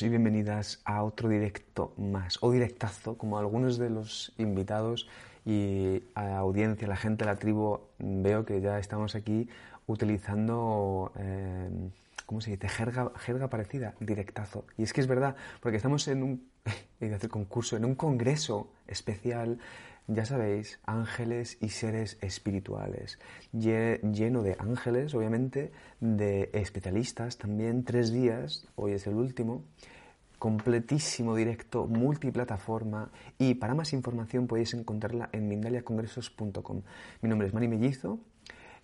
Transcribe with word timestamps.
Y 0.00 0.08
bienvenidas 0.08 0.80
a 0.86 1.02
otro 1.02 1.28
directo 1.28 1.92
más, 1.98 2.38
o 2.40 2.50
directazo, 2.50 3.18
como 3.18 3.36
algunos 3.36 3.76
de 3.76 3.90
los 3.90 4.32
invitados 4.38 5.06
y 5.44 6.02
a 6.14 6.38
audiencia, 6.38 6.88
la 6.88 6.96
gente 6.96 7.24
de 7.24 7.30
la 7.30 7.38
tribu, 7.38 7.78
veo 7.98 8.46
que 8.46 8.62
ya 8.62 8.78
estamos 8.78 9.14
aquí 9.14 9.50
utilizando, 9.86 11.12
eh, 11.18 11.68
¿cómo 12.24 12.40
se 12.40 12.52
dice? 12.52 12.68
Jerga, 12.68 13.12
jerga 13.18 13.48
parecida, 13.48 13.94
directazo. 14.00 14.64
Y 14.78 14.84
es 14.84 14.94
que 14.94 15.02
es 15.02 15.06
verdad, 15.06 15.36
porque 15.60 15.76
estamos 15.76 16.08
en 16.08 16.22
un, 16.22 16.48
concurso, 17.30 17.76
en 17.76 17.84
un 17.84 17.94
congreso 17.94 18.72
especial 18.86 19.58
ya 20.08 20.24
sabéis, 20.24 20.80
ángeles 20.84 21.58
y 21.60 21.68
seres 21.68 22.18
espirituales, 22.20 23.18
lleno 23.52 24.42
de 24.42 24.56
ángeles, 24.58 25.14
obviamente, 25.14 25.72
de 26.00 26.50
especialistas 26.52 27.38
también, 27.38 27.84
tres 27.84 28.12
días, 28.12 28.66
hoy 28.74 28.92
es 28.92 29.06
el 29.06 29.14
último, 29.14 29.64
completísimo 30.38 31.36
directo, 31.36 31.86
multiplataforma 31.86 33.12
y 33.38 33.54
para 33.54 33.74
más 33.74 33.92
información 33.92 34.48
podéis 34.48 34.74
encontrarla 34.74 35.28
en 35.30 35.46
mindaliacongresos.com. 35.46 36.82
Mi 37.20 37.28
nombre 37.28 37.46
es 37.46 37.54
Mani 37.54 37.68
Mellizo, 37.68 38.18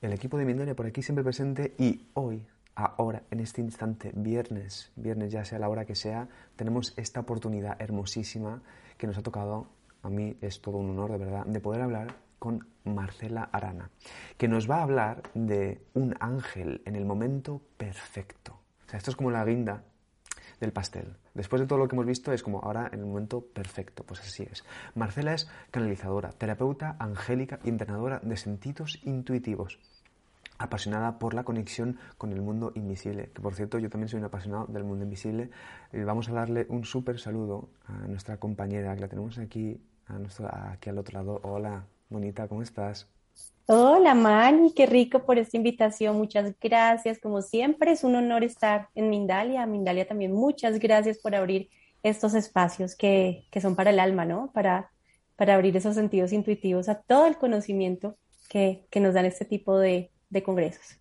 el 0.00 0.12
equipo 0.12 0.38
de 0.38 0.44
Mindalia 0.44 0.76
por 0.76 0.86
aquí 0.86 1.02
siempre 1.02 1.24
presente 1.24 1.74
y 1.76 2.06
hoy, 2.14 2.46
ahora, 2.76 3.24
en 3.32 3.40
este 3.40 3.60
instante, 3.60 4.12
viernes, 4.14 4.92
viernes 4.94 5.32
ya 5.32 5.44
sea 5.44 5.58
la 5.58 5.68
hora 5.68 5.84
que 5.84 5.96
sea, 5.96 6.28
tenemos 6.54 6.94
esta 6.96 7.18
oportunidad 7.18 7.80
hermosísima 7.82 8.62
que 8.96 9.08
nos 9.08 9.18
ha 9.18 9.22
tocado 9.22 9.66
a 10.02 10.10
mí 10.10 10.36
es 10.40 10.60
todo 10.60 10.78
un 10.78 10.90
honor 10.90 11.12
de 11.12 11.18
verdad 11.18 11.46
de 11.46 11.60
poder 11.60 11.82
hablar 11.82 12.14
con 12.38 12.68
Marcela 12.84 13.48
Arana, 13.52 13.90
que 14.36 14.48
nos 14.48 14.70
va 14.70 14.76
a 14.76 14.82
hablar 14.82 15.22
de 15.34 15.82
un 15.94 16.14
ángel 16.20 16.82
en 16.84 16.96
el 16.96 17.04
momento 17.04 17.60
perfecto. 17.76 18.60
O 18.86 18.90
sea, 18.90 18.98
esto 18.98 19.10
es 19.10 19.16
como 19.16 19.30
la 19.30 19.44
guinda 19.44 19.84
del 20.60 20.72
pastel. 20.72 21.16
Después 21.34 21.60
de 21.60 21.66
todo 21.66 21.78
lo 21.78 21.88
que 21.88 21.94
hemos 21.94 22.06
visto 22.06 22.32
es 22.32 22.42
como 22.42 22.60
ahora 22.60 22.88
en 22.92 23.00
el 23.00 23.06
momento 23.06 23.40
perfecto, 23.40 24.04
pues 24.04 24.20
así 24.20 24.44
es. 24.50 24.64
Marcela 24.94 25.34
es 25.34 25.48
canalizadora, 25.70 26.30
terapeuta 26.30 26.96
angélica 26.98 27.60
y 27.64 27.68
entrenadora 27.68 28.20
de 28.22 28.36
sentidos 28.36 28.98
intuitivos 29.04 29.78
apasionada 30.58 31.18
por 31.18 31.34
la 31.34 31.44
conexión 31.44 31.98
con 32.18 32.32
el 32.32 32.42
mundo 32.42 32.72
invisible, 32.74 33.30
que 33.32 33.40
por 33.40 33.54
cierto 33.54 33.78
yo 33.78 33.88
también 33.88 34.08
soy 34.08 34.18
un 34.18 34.26
apasionado 34.26 34.66
del 34.66 34.84
mundo 34.84 35.04
invisible. 35.04 35.50
y 35.92 36.00
vamos 36.00 36.28
a 36.28 36.32
darle 36.32 36.66
un 36.68 36.84
súper 36.84 37.18
saludo 37.18 37.70
a 37.86 38.06
nuestra 38.08 38.38
compañera 38.38 38.94
que 38.94 39.00
la 39.00 39.08
tenemos 39.08 39.38
aquí, 39.38 39.80
a 40.06 40.18
nuestro, 40.18 40.48
aquí 40.52 40.90
al 40.90 40.98
otro 40.98 41.18
lado. 41.18 41.40
Hola, 41.44 41.86
bonita, 42.10 42.48
¿cómo 42.48 42.62
estás? 42.62 43.08
Hola 43.66 44.14
Mani, 44.14 44.72
qué 44.72 44.86
rico 44.86 45.24
por 45.24 45.38
esta 45.38 45.56
invitación, 45.56 46.16
muchas 46.16 46.54
gracias. 46.60 47.18
Como 47.20 47.42
siempre 47.42 47.92
es 47.92 48.02
un 48.02 48.16
honor 48.16 48.42
estar 48.42 48.88
en 48.94 49.10
Mindalia. 49.10 49.66
Mindalia 49.66 50.08
también 50.08 50.32
muchas 50.32 50.78
gracias 50.78 51.18
por 51.18 51.34
abrir 51.34 51.68
estos 52.02 52.34
espacios 52.34 52.96
que, 52.96 53.44
que 53.50 53.60
son 53.60 53.76
para 53.76 53.90
el 53.90 54.00
alma, 54.00 54.24
¿no? 54.24 54.50
Para, 54.52 54.90
para 55.36 55.54
abrir 55.54 55.76
esos 55.76 55.94
sentidos 55.94 56.32
intuitivos 56.32 56.88
a 56.88 56.96
todo 57.02 57.26
el 57.26 57.36
conocimiento 57.36 58.16
que, 58.48 58.86
que 58.90 59.00
nos 59.00 59.14
dan 59.14 59.26
este 59.26 59.44
tipo 59.44 59.78
de, 59.78 60.10
de 60.30 60.42
congresos. 60.42 60.98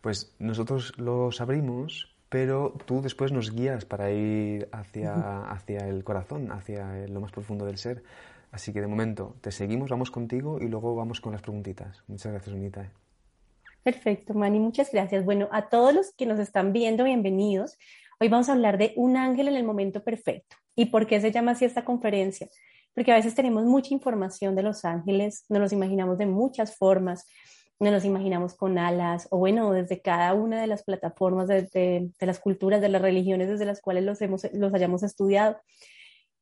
Pues 0.00 0.34
nosotros 0.38 0.96
los 0.98 1.40
abrimos, 1.40 2.14
pero 2.28 2.74
tú 2.86 3.02
después 3.02 3.32
nos 3.32 3.54
guías 3.54 3.84
para 3.84 4.10
ir 4.10 4.68
hacia, 4.72 5.50
hacia 5.50 5.88
el 5.88 6.04
corazón, 6.04 6.50
hacia 6.52 7.06
lo 7.08 7.20
más 7.20 7.32
profundo 7.32 7.64
del 7.66 7.78
ser. 7.78 8.02
Así 8.50 8.72
que 8.72 8.80
de 8.80 8.86
momento 8.86 9.36
te 9.40 9.50
seguimos, 9.50 9.90
vamos 9.90 10.10
contigo 10.10 10.58
y 10.60 10.68
luego 10.68 10.94
vamos 10.94 11.20
con 11.20 11.32
las 11.32 11.42
preguntitas. 11.42 12.02
Muchas 12.06 12.32
gracias, 12.32 12.54
Unita. 12.54 12.90
Perfecto, 13.82 14.32
Mani, 14.32 14.60
muchas 14.60 14.90
gracias. 14.92 15.24
Bueno, 15.24 15.48
a 15.52 15.68
todos 15.68 15.92
los 15.92 16.12
que 16.14 16.24
nos 16.24 16.38
están 16.38 16.72
viendo, 16.72 17.04
bienvenidos. 17.04 17.76
Hoy 18.18 18.28
vamos 18.28 18.48
a 18.48 18.52
hablar 18.52 18.78
de 18.78 18.94
un 18.96 19.16
ángel 19.16 19.48
en 19.48 19.56
el 19.56 19.64
momento 19.64 20.02
perfecto. 20.02 20.56
¿Y 20.74 20.86
por 20.86 21.06
qué 21.06 21.20
se 21.20 21.32
llama 21.32 21.52
así 21.52 21.64
esta 21.64 21.84
conferencia? 21.84 22.48
Porque 22.94 23.12
a 23.12 23.16
veces 23.16 23.34
tenemos 23.34 23.64
mucha 23.64 23.92
información 23.92 24.54
de 24.54 24.62
los 24.62 24.84
ángeles, 24.84 25.44
nos 25.48 25.60
los 25.60 25.72
imaginamos 25.72 26.16
de 26.16 26.26
muchas 26.26 26.76
formas, 26.76 27.26
no 27.80 27.90
nos 27.90 28.04
imaginamos 28.04 28.54
con 28.54 28.78
alas, 28.78 29.28
o 29.30 29.38
bueno, 29.38 29.72
desde 29.72 30.00
cada 30.00 30.34
una 30.34 30.60
de 30.60 30.66
las 30.66 30.84
plataformas, 30.84 31.48
de, 31.48 31.62
de, 31.72 32.26
las 32.26 32.38
culturas, 32.38 32.80
de 32.80 32.88
las 32.88 33.02
religiones 33.02 33.48
desde 33.48 33.66
las 33.66 33.80
cuales 33.80 34.04
los, 34.04 34.20
hemos, 34.22 34.46
los 34.52 34.72
hayamos 34.74 35.02
estudiado. 35.02 35.58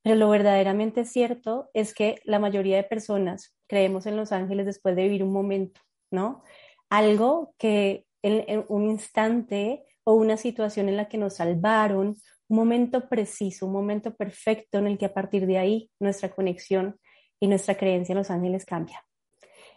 Pero 0.03 0.17
lo 0.17 0.29
verdaderamente 0.29 1.05
cierto 1.05 1.71
es 1.75 1.95
que 1.95 2.21
la 2.25 2.39
mayoría 2.39 2.77
de 2.77 2.85
personas 2.85 3.57
creemos 3.67 4.07
en 4.07 4.17
los 4.17 4.33
ángeles 4.33 4.67
después 4.67 4.97
de 4.97 5.05
vivir 5.05 5.23
un 5.25 5.33
momento, 5.33 5.81
¿no? 6.11 6.43
Algo 6.91 7.55
que 7.57 8.05
en, 8.23 8.45
en 8.49 8.65
un 8.69 8.91
instante 8.91 9.85
o 10.05 10.15
una 10.15 10.37
situación 10.37 10.89
en 10.89 10.97
la 10.97 11.09
que 11.09 11.19
nos 11.19 11.35
salvaron, 11.35 12.17
un 12.49 12.57
momento 12.57 13.09
preciso, 13.09 13.67
un 13.67 13.73
momento 13.73 14.15
perfecto 14.15 14.79
en 14.79 14.89
el 14.89 14.99
que 14.99 15.07
a 15.07 15.15
partir 15.15 15.47
de 15.47 15.59
ahí 15.59 15.91
nuestra 15.99 16.29
conexión 16.31 16.99
y 17.41 17.47
nuestra 17.47 17.77
creencia 17.77 18.13
en 18.13 18.19
los 18.19 18.31
ángeles 18.31 18.65
cambia. 18.65 19.05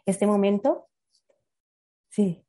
Este 0.05 0.27
momento 0.27 0.87
Sí. 2.15 2.45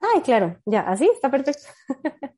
Ay, 0.00 0.20
claro, 0.22 0.60
ya, 0.66 0.80
así 0.82 1.06
está 1.14 1.30
perfecto. 1.30 1.62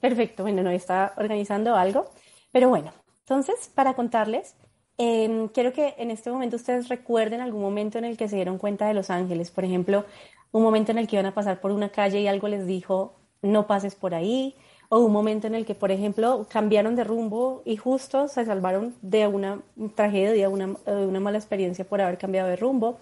Perfecto, 0.00 0.42
bueno, 0.42 0.62
no 0.62 0.70
está 0.70 1.14
organizando 1.16 1.76
algo, 1.76 2.10
pero 2.52 2.68
bueno, 2.68 2.92
entonces, 3.20 3.70
para 3.74 3.94
contarles, 3.94 4.54
em, 4.98 5.48
quiero 5.48 5.72
que 5.72 5.94
en 5.98 6.10
este 6.10 6.30
momento 6.30 6.56
ustedes 6.56 6.88
recuerden 6.88 7.40
algún 7.40 7.62
momento 7.62 7.98
en 7.98 8.04
el 8.04 8.16
que 8.16 8.28
se 8.28 8.36
dieron 8.36 8.58
cuenta 8.58 8.86
de 8.86 8.94
los 8.94 9.08
ángeles, 9.10 9.50
por 9.50 9.64
ejemplo, 9.64 10.04
un 10.52 10.62
momento 10.62 10.92
en 10.92 10.98
el 10.98 11.06
que 11.06 11.16
iban 11.16 11.26
a 11.26 11.34
pasar 11.34 11.60
por 11.60 11.70
una 11.70 11.88
calle 11.90 12.20
y 12.20 12.26
algo 12.28 12.48
les 12.48 12.66
dijo, 12.66 13.14
no 13.42 13.66
pases 13.66 13.94
por 13.94 14.14
ahí, 14.14 14.56
o 14.94 15.00
un 15.00 15.12
momento 15.12 15.48
en 15.48 15.56
el 15.56 15.66
que, 15.66 15.74
por 15.74 15.90
ejemplo, 15.90 16.46
cambiaron 16.48 16.94
de 16.94 17.02
rumbo 17.02 17.62
y 17.64 17.76
justo 17.76 18.28
se 18.28 18.44
salvaron 18.44 18.94
de 19.02 19.26
una 19.26 19.60
tragedia, 19.96 20.48
una, 20.48 20.68
de 20.86 21.06
una 21.06 21.18
mala 21.18 21.36
experiencia 21.36 21.84
por 21.84 22.00
haber 22.00 22.16
cambiado 22.16 22.48
de 22.48 22.54
rumbo, 22.54 22.98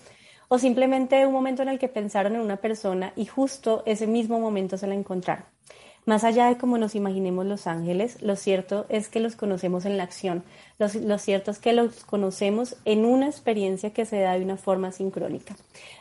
o 0.48 0.58
simplemente 0.58 1.26
un 1.26 1.34
momento 1.34 1.60
en 1.60 1.68
el 1.68 1.78
que 1.78 1.88
pensaron 1.88 2.34
en 2.34 2.40
una 2.40 2.56
persona 2.56 3.12
y 3.14 3.26
justo 3.26 3.82
ese 3.84 4.06
mismo 4.06 4.40
momento 4.40 4.78
se 4.78 4.86
la 4.86 4.94
encontraron. 4.94 5.44
Más 6.04 6.24
allá 6.24 6.48
de 6.48 6.56
cómo 6.56 6.78
nos 6.78 6.96
imaginemos 6.96 7.46
los 7.46 7.68
ángeles, 7.68 8.20
lo 8.22 8.34
cierto 8.34 8.86
es 8.88 9.08
que 9.08 9.20
los 9.20 9.36
conocemos 9.36 9.84
en 9.84 9.96
la 9.96 10.02
acción. 10.02 10.42
Lo, 10.78 11.18
cierto 11.18 11.52
es 11.52 11.60
que 11.60 11.72
los 11.72 12.02
conocemos 12.04 12.74
en 12.84 13.04
una 13.04 13.26
experiencia 13.28 13.92
que 13.92 14.04
se 14.04 14.18
da 14.18 14.32
de 14.32 14.44
una 14.44 14.56
forma 14.56 14.90
sincrónica. 14.90 15.54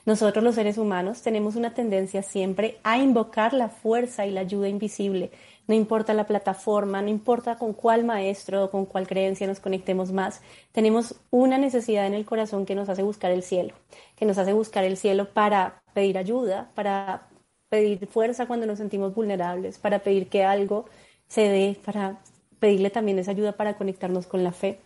Nosotros 0.07 0.43
los 0.43 0.55
seres 0.55 0.79
humanos 0.79 1.21
tenemos 1.21 1.55
una 1.55 1.75
tendencia 1.75 2.23
siempre 2.23 2.79
a 2.81 2.97
invocar 2.97 3.53
la 3.53 3.69
fuerza 3.69 4.25
y 4.25 4.31
la 4.31 4.41
ayuda 4.41 4.69
invisible 4.69 5.29
no 5.67 5.75
importa 5.75 6.13
la 6.13 6.25
plataforma, 6.25 7.01
no 7.01 7.09
importa 7.09 7.57
con 7.57 7.73
cuál 7.73 8.03
maestro 8.03 8.65
o 8.65 8.69
con 8.69 8.85
cuál 8.85 9.07
creencia 9.07 9.47
nos 9.47 9.59
conectemos 9.59 10.11
más, 10.11 10.41
tenemos 10.71 11.15
una 11.29 11.57
necesidad 11.57 12.07
en 12.07 12.13
el 12.13 12.25
corazón 12.25 12.65
que 12.65 12.75
nos 12.75 12.89
hace 12.89 13.03
buscar 13.03 13.31
el 13.31 13.43
cielo, 13.43 13.73
que 14.15 14.25
nos 14.25 14.37
hace 14.37 14.53
buscar 14.53 14.83
el 14.83 14.97
cielo 14.97 15.29
para 15.33 15.81
pedir 15.93 16.17
ayuda, 16.17 16.71
para 16.75 17.27
pedir 17.69 18.05
fuerza 18.07 18.47
cuando 18.47 18.65
nos 18.65 18.79
sentimos 18.79 19.15
vulnerables, 19.15 19.77
para 19.77 19.99
pedir 19.99 20.27
que 20.27 20.43
algo 20.43 20.85
se 21.27 21.47
dé, 21.47 21.77
para 21.85 22.19
pedirle 22.59 22.89
también 22.89 23.17
esa 23.19 23.31
ayuda 23.31 23.53
para 23.53 23.75
conectarnos 23.75 24.27
con 24.27 24.43
la 24.43 24.51
fe. 24.51 24.79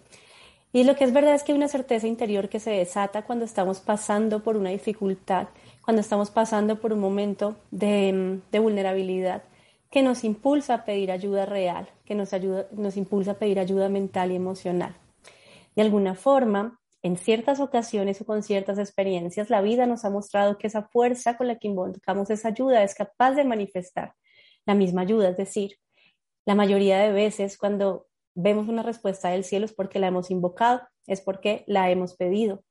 Y 0.71 0.83
lo 0.83 0.95
que 0.95 1.05
es 1.05 1.13
verdad 1.13 1.35
es 1.35 1.43
que 1.43 1.51
hay 1.53 1.57
una 1.57 1.67
certeza 1.67 2.05
interior 2.05 2.49
que 2.49 2.59
se 2.59 2.69
desata 2.69 3.21
cuando 3.21 3.45
estamos 3.45 3.79
pasando 3.79 4.43
por 4.43 4.57
una 4.57 4.71
dificultad, 4.71 5.47
cuando 5.83 6.01
estamos 6.01 6.31
pasando 6.31 6.79
por 6.81 6.91
un 6.91 6.99
momento 6.99 7.55
de, 7.71 8.39
vulnerabilidad 8.51 9.43
que 9.95 10.03
nos 10.03 10.25
impulsa 10.25 10.73
a 10.73 10.83
pedir 10.83 11.09
ayuda 11.09 11.45
real, 11.45 11.87
que 12.03 12.15
nos, 12.15 12.33
ayuda, 12.33 12.67
nos 12.73 12.97
impulsa 12.97 13.31
a 13.31 13.39
pedir 13.39 13.59
ayuda 13.59 13.87
mental 13.87 14.29
y 14.29 14.35
emocional. 14.35 14.93
De 15.73 15.83
alguna 15.83 16.15
forma, 16.15 16.81
en 17.01 17.15
ciertas 17.15 17.61
ocasiones 17.61 18.19
o 18.19 18.25
con 18.25 18.43
ciertas 18.43 18.77
experiencias, 18.77 19.49
la 19.49 19.61
vida 19.61 19.85
nos 19.85 20.03
ha 20.03 20.09
mostrado 20.09 20.57
que 20.57 20.67
esa 20.67 20.81
fuerza 20.89 21.37
con 21.37 21.47
la 21.47 21.59
que 21.59 21.69
invocamos 21.69 22.29
esa 22.29 22.49
ayuda 22.49 22.83
es 22.83 22.93
capaz 22.93 23.35
de 23.35 23.45
manifestar 23.45 24.11
la 24.65 24.75
misma 24.75 25.03
ayuda. 25.03 25.29
Es 25.29 25.37
decir, 25.37 25.77
la 26.45 26.55
mayoría 26.55 26.99
de 26.99 27.13
veces 27.13 27.57
cuando 27.57 28.07
vemos 28.33 28.67
una 28.67 28.83
respuesta 28.83 29.29
del 29.29 29.45
cielo 29.45 29.63
es 29.63 29.71
porque 29.71 29.99
la 29.99 30.07
hemos 30.07 30.29
invocado, 30.29 30.81
es 31.07 31.21
porque 31.21 31.63
la 31.67 31.89
hemos 31.89 32.17
pedido. 32.17 32.65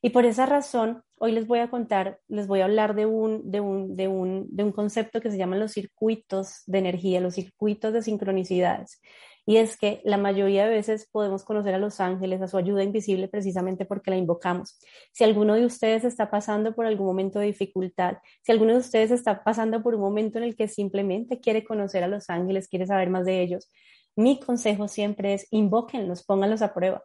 Y 0.00 0.10
por 0.10 0.24
esa 0.26 0.46
razón, 0.46 1.02
hoy 1.16 1.32
les 1.32 1.46
voy 1.46 1.58
a 1.58 1.70
contar, 1.70 2.20
les 2.28 2.46
voy 2.46 2.60
a 2.60 2.64
hablar 2.64 2.94
de 2.94 3.06
un, 3.06 3.50
de 3.50 3.60
un, 3.60 3.96
de 3.96 4.06
un, 4.06 4.46
de 4.50 4.62
un 4.62 4.72
concepto 4.72 5.20
que 5.20 5.30
se 5.30 5.38
llaman 5.38 5.58
los 5.58 5.72
circuitos 5.72 6.62
de 6.66 6.78
energía, 6.78 7.20
los 7.20 7.34
circuitos 7.34 7.92
de 7.92 8.02
sincronicidades. 8.02 9.00
Y 9.44 9.56
es 9.56 9.78
que 9.78 10.02
la 10.04 10.18
mayoría 10.18 10.66
de 10.66 10.70
veces 10.70 11.08
podemos 11.10 11.42
conocer 11.42 11.74
a 11.74 11.78
los 11.78 12.00
ángeles, 12.00 12.42
a 12.42 12.48
su 12.48 12.58
ayuda 12.58 12.84
invisible, 12.84 13.28
precisamente 13.28 13.86
porque 13.86 14.10
la 14.10 14.18
invocamos. 14.18 14.78
Si 15.12 15.24
alguno 15.24 15.54
de 15.54 15.64
ustedes 15.64 16.04
está 16.04 16.30
pasando 16.30 16.74
por 16.74 16.84
algún 16.84 17.06
momento 17.06 17.38
de 17.40 17.46
dificultad, 17.46 18.18
si 18.42 18.52
alguno 18.52 18.74
de 18.74 18.80
ustedes 18.80 19.10
está 19.10 19.42
pasando 19.42 19.82
por 19.82 19.94
un 19.94 20.02
momento 20.02 20.38
en 20.38 20.44
el 20.44 20.54
que 20.54 20.68
simplemente 20.68 21.40
quiere 21.40 21.64
conocer 21.64 22.04
a 22.04 22.08
los 22.08 22.28
ángeles, 22.28 22.68
quiere 22.68 22.86
saber 22.86 23.08
más 23.08 23.24
de 23.24 23.40
ellos, 23.40 23.70
mi 24.14 24.38
consejo 24.38 24.86
siempre 24.86 25.32
es 25.32 25.46
invóquenlos, 25.50 26.24
pónganlos 26.24 26.60
a 26.60 26.74
prueba, 26.74 27.02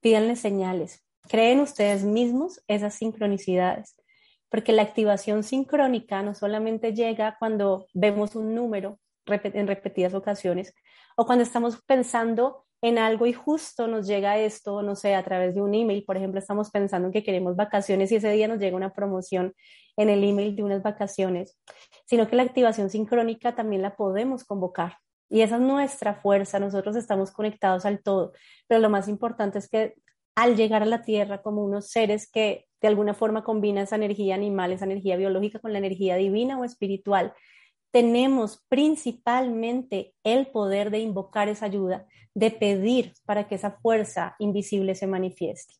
pídanles 0.00 0.40
señales, 0.40 1.05
Creen 1.28 1.60
ustedes 1.60 2.04
mismos 2.04 2.62
esas 2.68 2.94
sincronicidades. 2.94 3.96
porque 4.48 4.72
la 4.72 4.82
activación 4.82 5.42
sincrónica 5.42 6.22
no 6.22 6.32
solamente 6.34 6.94
llega 6.94 7.36
cuando 7.38 7.86
vemos 7.92 8.36
un 8.36 8.54
número 8.54 9.00
en 9.26 9.66
repetidas 9.66 10.14
ocasiones 10.14 10.72
o 11.16 11.26
cuando 11.26 11.42
estamos 11.42 11.82
pensando 11.82 12.64
en 12.80 12.98
algo 12.98 13.26
y 13.26 13.32
justo 13.32 13.88
nos 13.88 14.06
llega 14.06 14.38
esto, 14.38 14.82
no 14.82 14.94
sé, 14.94 15.14
a 15.14 15.24
través 15.24 15.54
de 15.54 15.62
un 15.62 15.74
email, 15.74 16.04
por 16.04 16.16
ejemplo, 16.16 16.38
estamos 16.38 16.70
pensando 16.70 17.08
en 17.08 17.12
que 17.12 17.24
queremos 17.24 17.56
vacaciones 17.56 18.12
y 18.12 18.16
ese 18.16 18.30
día 18.30 18.48
nos 18.48 18.60
llega 18.60 18.76
una 18.76 18.92
promoción 18.92 19.54
en 19.96 20.10
el 20.10 20.22
email 20.22 20.54
de 20.54 20.62
unas 20.62 20.82
vacaciones, 20.82 21.58
sino 22.04 22.28
que 22.28 22.36
la 22.36 22.42
activación 22.42 22.90
sincrónica 22.90 23.54
también 23.54 23.82
la 23.82 23.96
podemos 23.96 24.44
convocar. 24.44 24.98
Y 25.28 25.40
esa 25.40 25.56
es 25.56 25.62
nuestra 25.62 26.14
fuerza, 26.14 26.60
nosotros 26.60 26.94
estamos 26.94 27.32
conectados 27.32 27.84
al 27.84 28.00
todo, 28.02 28.32
pero 28.68 28.80
lo 28.80 28.90
más 28.90 29.08
importante 29.08 29.58
es 29.58 29.68
que 29.68 29.94
al 30.36 30.54
llegar 30.54 30.82
a 30.82 30.86
la 30.86 31.02
Tierra 31.02 31.42
como 31.42 31.64
unos 31.64 31.90
seres 31.90 32.30
que 32.30 32.66
de 32.80 32.88
alguna 32.88 33.14
forma 33.14 33.42
combinan 33.42 33.84
esa 33.84 33.96
energía 33.96 34.34
animal, 34.34 34.70
esa 34.72 34.84
energía 34.84 35.16
biológica 35.16 35.58
con 35.58 35.72
la 35.72 35.78
energía 35.78 36.16
divina 36.16 36.58
o 36.58 36.64
espiritual, 36.64 37.32
tenemos 37.90 38.64
principalmente 38.68 40.14
el 40.22 40.48
poder 40.48 40.90
de 40.90 40.98
invocar 40.98 41.48
esa 41.48 41.64
ayuda, 41.64 42.06
de 42.34 42.50
pedir 42.50 43.14
para 43.24 43.48
que 43.48 43.54
esa 43.54 43.78
fuerza 43.80 44.36
invisible 44.38 44.94
se 44.94 45.06
manifieste. 45.06 45.74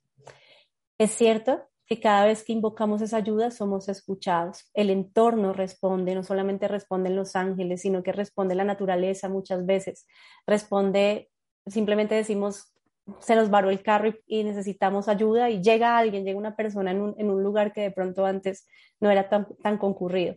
Es 0.98 1.10
cierto 1.10 1.62
que 1.84 2.00
cada 2.00 2.24
vez 2.24 2.42
que 2.42 2.54
invocamos 2.54 3.02
esa 3.02 3.18
ayuda 3.18 3.50
somos 3.50 3.90
escuchados. 3.90 4.70
El 4.72 4.88
entorno 4.88 5.52
responde, 5.52 6.14
no 6.14 6.22
solamente 6.22 6.66
responden 6.66 7.14
los 7.14 7.36
ángeles, 7.36 7.82
sino 7.82 8.02
que 8.02 8.12
responde 8.12 8.54
la 8.54 8.64
naturaleza 8.64 9.28
muchas 9.28 9.66
veces. 9.66 10.06
Responde, 10.46 11.30
simplemente 11.66 12.14
decimos, 12.14 12.72
se 13.20 13.36
nos 13.36 13.50
varó 13.50 13.70
el 13.70 13.82
carro 13.82 14.12
y, 14.26 14.44
necesitamos 14.44 15.08
ayuda 15.08 15.50
y 15.50 15.62
llega 15.62 15.96
alguien, 15.96 16.24
llega 16.24 16.38
una 16.38 16.56
persona 16.56 16.90
en 16.90 17.00
un, 17.00 17.42
lugar 17.42 17.72
que 17.72 17.82
de 17.82 17.90
pronto 17.90 18.26
antes 18.26 18.66
no 19.00 19.10
era 19.10 19.28
tan 19.28 19.78
concurrido. 19.78 20.36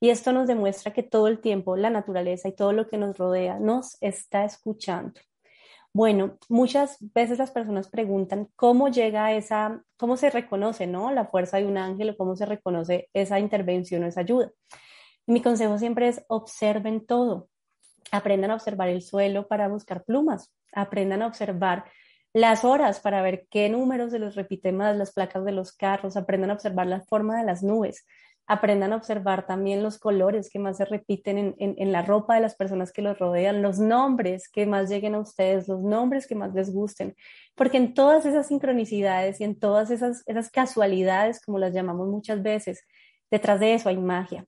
Y 0.00 0.08
esto 0.08 0.32
nos 0.32 0.48
demuestra 0.48 0.92
que 0.92 1.02
todo 1.02 1.28
el 1.28 1.40
tiempo 1.40 1.76
la 1.76 1.90
naturaleza 1.90 2.48
y 2.48 2.52
todo 2.52 2.72
lo 2.72 2.88
que 2.88 2.96
nos 2.96 3.18
rodea 3.18 3.58
nos 3.58 3.98
está 4.00 4.44
escuchando. 4.44 5.20
Bueno, 5.92 6.38
muchas 6.48 6.96
veces 7.12 7.38
las 7.38 7.50
personas 7.50 7.88
preguntan 7.88 8.48
cómo 8.56 8.88
llega 8.88 9.32
esa, 9.32 9.82
cómo 9.98 10.16
se 10.16 10.30
reconoce, 10.30 10.86
¿no? 10.86 11.10
La 11.10 11.26
fuerza 11.26 11.58
de 11.58 11.66
un 11.66 11.76
ángel 11.76 12.10
o 12.10 12.16
cómo 12.16 12.36
se 12.36 12.46
reconoce 12.46 13.10
esa 13.12 13.40
intervención 13.40 14.04
o 14.04 14.06
esa 14.06 14.20
ayuda. 14.20 14.52
Mi 15.26 15.42
consejo 15.42 15.78
siempre 15.78 16.08
es 16.08 16.24
observen 16.28 17.04
todo. 17.06 17.48
Aprendan 18.12 18.52
a 18.52 18.54
observar 18.54 18.88
el 18.88 19.02
suelo 19.02 19.48
para 19.48 19.68
buscar 19.68 20.04
plumas. 20.04 20.50
Aprendan 20.72 21.22
a 21.22 21.26
observar 21.26 21.84
las 22.32 22.64
horas 22.64 23.00
para 23.00 23.22
ver 23.22 23.46
qué 23.50 23.68
números 23.68 24.12
se 24.12 24.18
los 24.18 24.34
repiten 24.34 24.76
más, 24.76 24.96
las 24.96 25.12
placas 25.12 25.44
de 25.44 25.52
los 25.52 25.72
carros. 25.72 26.16
Aprendan 26.16 26.50
a 26.50 26.54
observar 26.54 26.86
la 26.86 27.00
forma 27.00 27.38
de 27.38 27.44
las 27.44 27.62
nubes 27.62 28.04
aprendan 28.50 28.92
a 28.92 28.96
observar 28.96 29.46
también 29.46 29.80
los 29.80 29.96
colores 30.00 30.50
que 30.50 30.58
más 30.58 30.78
se 30.78 30.84
repiten 30.84 31.54
en, 31.56 31.92
la 31.92 32.02
ropa 32.02 32.34
de 32.34 32.40
las 32.40 32.56
personas 32.56 32.90
que 32.90 33.00
los 33.00 33.16
rodean, 33.16 33.62
los 33.62 33.78
nombres 33.78 34.48
que 34.48 34.66
más 34.66 34.90
lleguen 34.90 35.14
a 35.14 35.20
ustedes, 35.20 35.68
los 35.68 35.80
nombres 35.80 36.26
que 36.26 36.34
más 36.34 36.52
les 36.52 36.72
gusten, 36.72 37.14
porque 37.54 37.76
en 37.76 37.94
todas 37.94 38.26
esas 38.26 38.48
sincronicidades 38.48 39.40
y 39.40 39.44
en 39.44 39.56
todas 39.56 39.92
esas, 39.92 40.24
esas 40.26 40.50
casualidades, 40.50 41.40
como 41.40 41.60
las 41.60 41.72
llamamos 41.72 42.08
muchas 42.08 42.42
veces, 42.42 42.82
detrás 43.30 43.60
de 43.60 43.74
eso 43.74 43.88
hay 43.88 43.98
magia. 43.98 44.44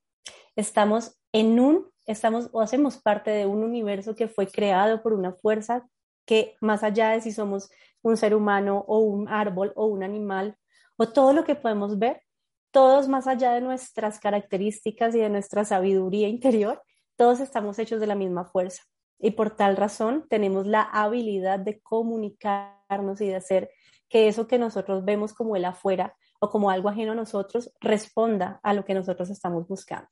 Estamos 0.57 1.17
en 1.31 1.61
un, 1.61 1.89
estamos 2.05 2.51
o 2.53 2.61
hacemos 2.61 2.99
parte 2.99 3.31
de 3.31 3.47
un 3.47 3.63
universo 3.63 4.17
que 4.17 4.27
fue 4.27 4.49
creado 4.49 5.01
por 5.01 5.13
una 5.13 5.33
fuerza 5.33 5.87
que 6.25 6.57
más 6.61 6.83
allá 6.83 7.11
de 7.11 7.21
si 7.21 7.33
somos 7.33 7.71
un 8.03 8.17
ser 8.17 8.35
humano 8.35 8.85
o 8.89 8.99
un 8.99 9.29
árbol 9.29 9.73
o 9.77 9.87
un 9.87 10.03
animal 10.03 10.57
o 10.97 11.09
todo 11.09 11.33
lo 11.33 11.45
que 11.45 11.55
podemos 11.55 11.99
ver, 11.99 12.23
todos 12.71 13.09
más 13.09 13.27
allá 13.27 13.53
de 13.53 13.61
nuestras 13.61 14.19
características 14.19 15.15
y 15.15 15.19
de 15.19 15.29
nuestra 15.29 15.65
sabiduría 15.65 16.29
interior, 16.29 16.83
todos 17.17 17.41
estamos 17.41 17.79
hechos 17.79 18.01
de 18.01 18.07
la 18.07 18.15
misma 18.15 18.45
fuerza. 18.45 18.83
Y 19.19 19.33
por 19.33 19.55
tal 19.55 19.77
razón 19.77 20.27
tenemos 20.29 20.67
la 20.67 20.83
habilidad 20.83 21.61
de 21.61 21.81
comunicarnos 21.81 23.21
y 23.21 23.29
de 23.29 23.37
hacer 23.37 23.71
que 24.09 24.27
eso 24.27 24.47
que 24.47 24.59
nosotros 24.59 25.05
vemos 25.05 25.33
como 25.33 25.55
el 25.55 25.65
afuera 25.65 26.17
o 26.41 26.51
como 26.51 26.71
algo 26.71 26.89
ajeno 26.89 27.13
a 27.13 27.15
nosotros 27.15 27.73
responda 27.81 28.59
a 28.63 28.75
lo 28.75 28.85
que 28.85 28.95
nosotros 28.95 29.31
estamos 29.31 29.69
buscando. 29.69 30.09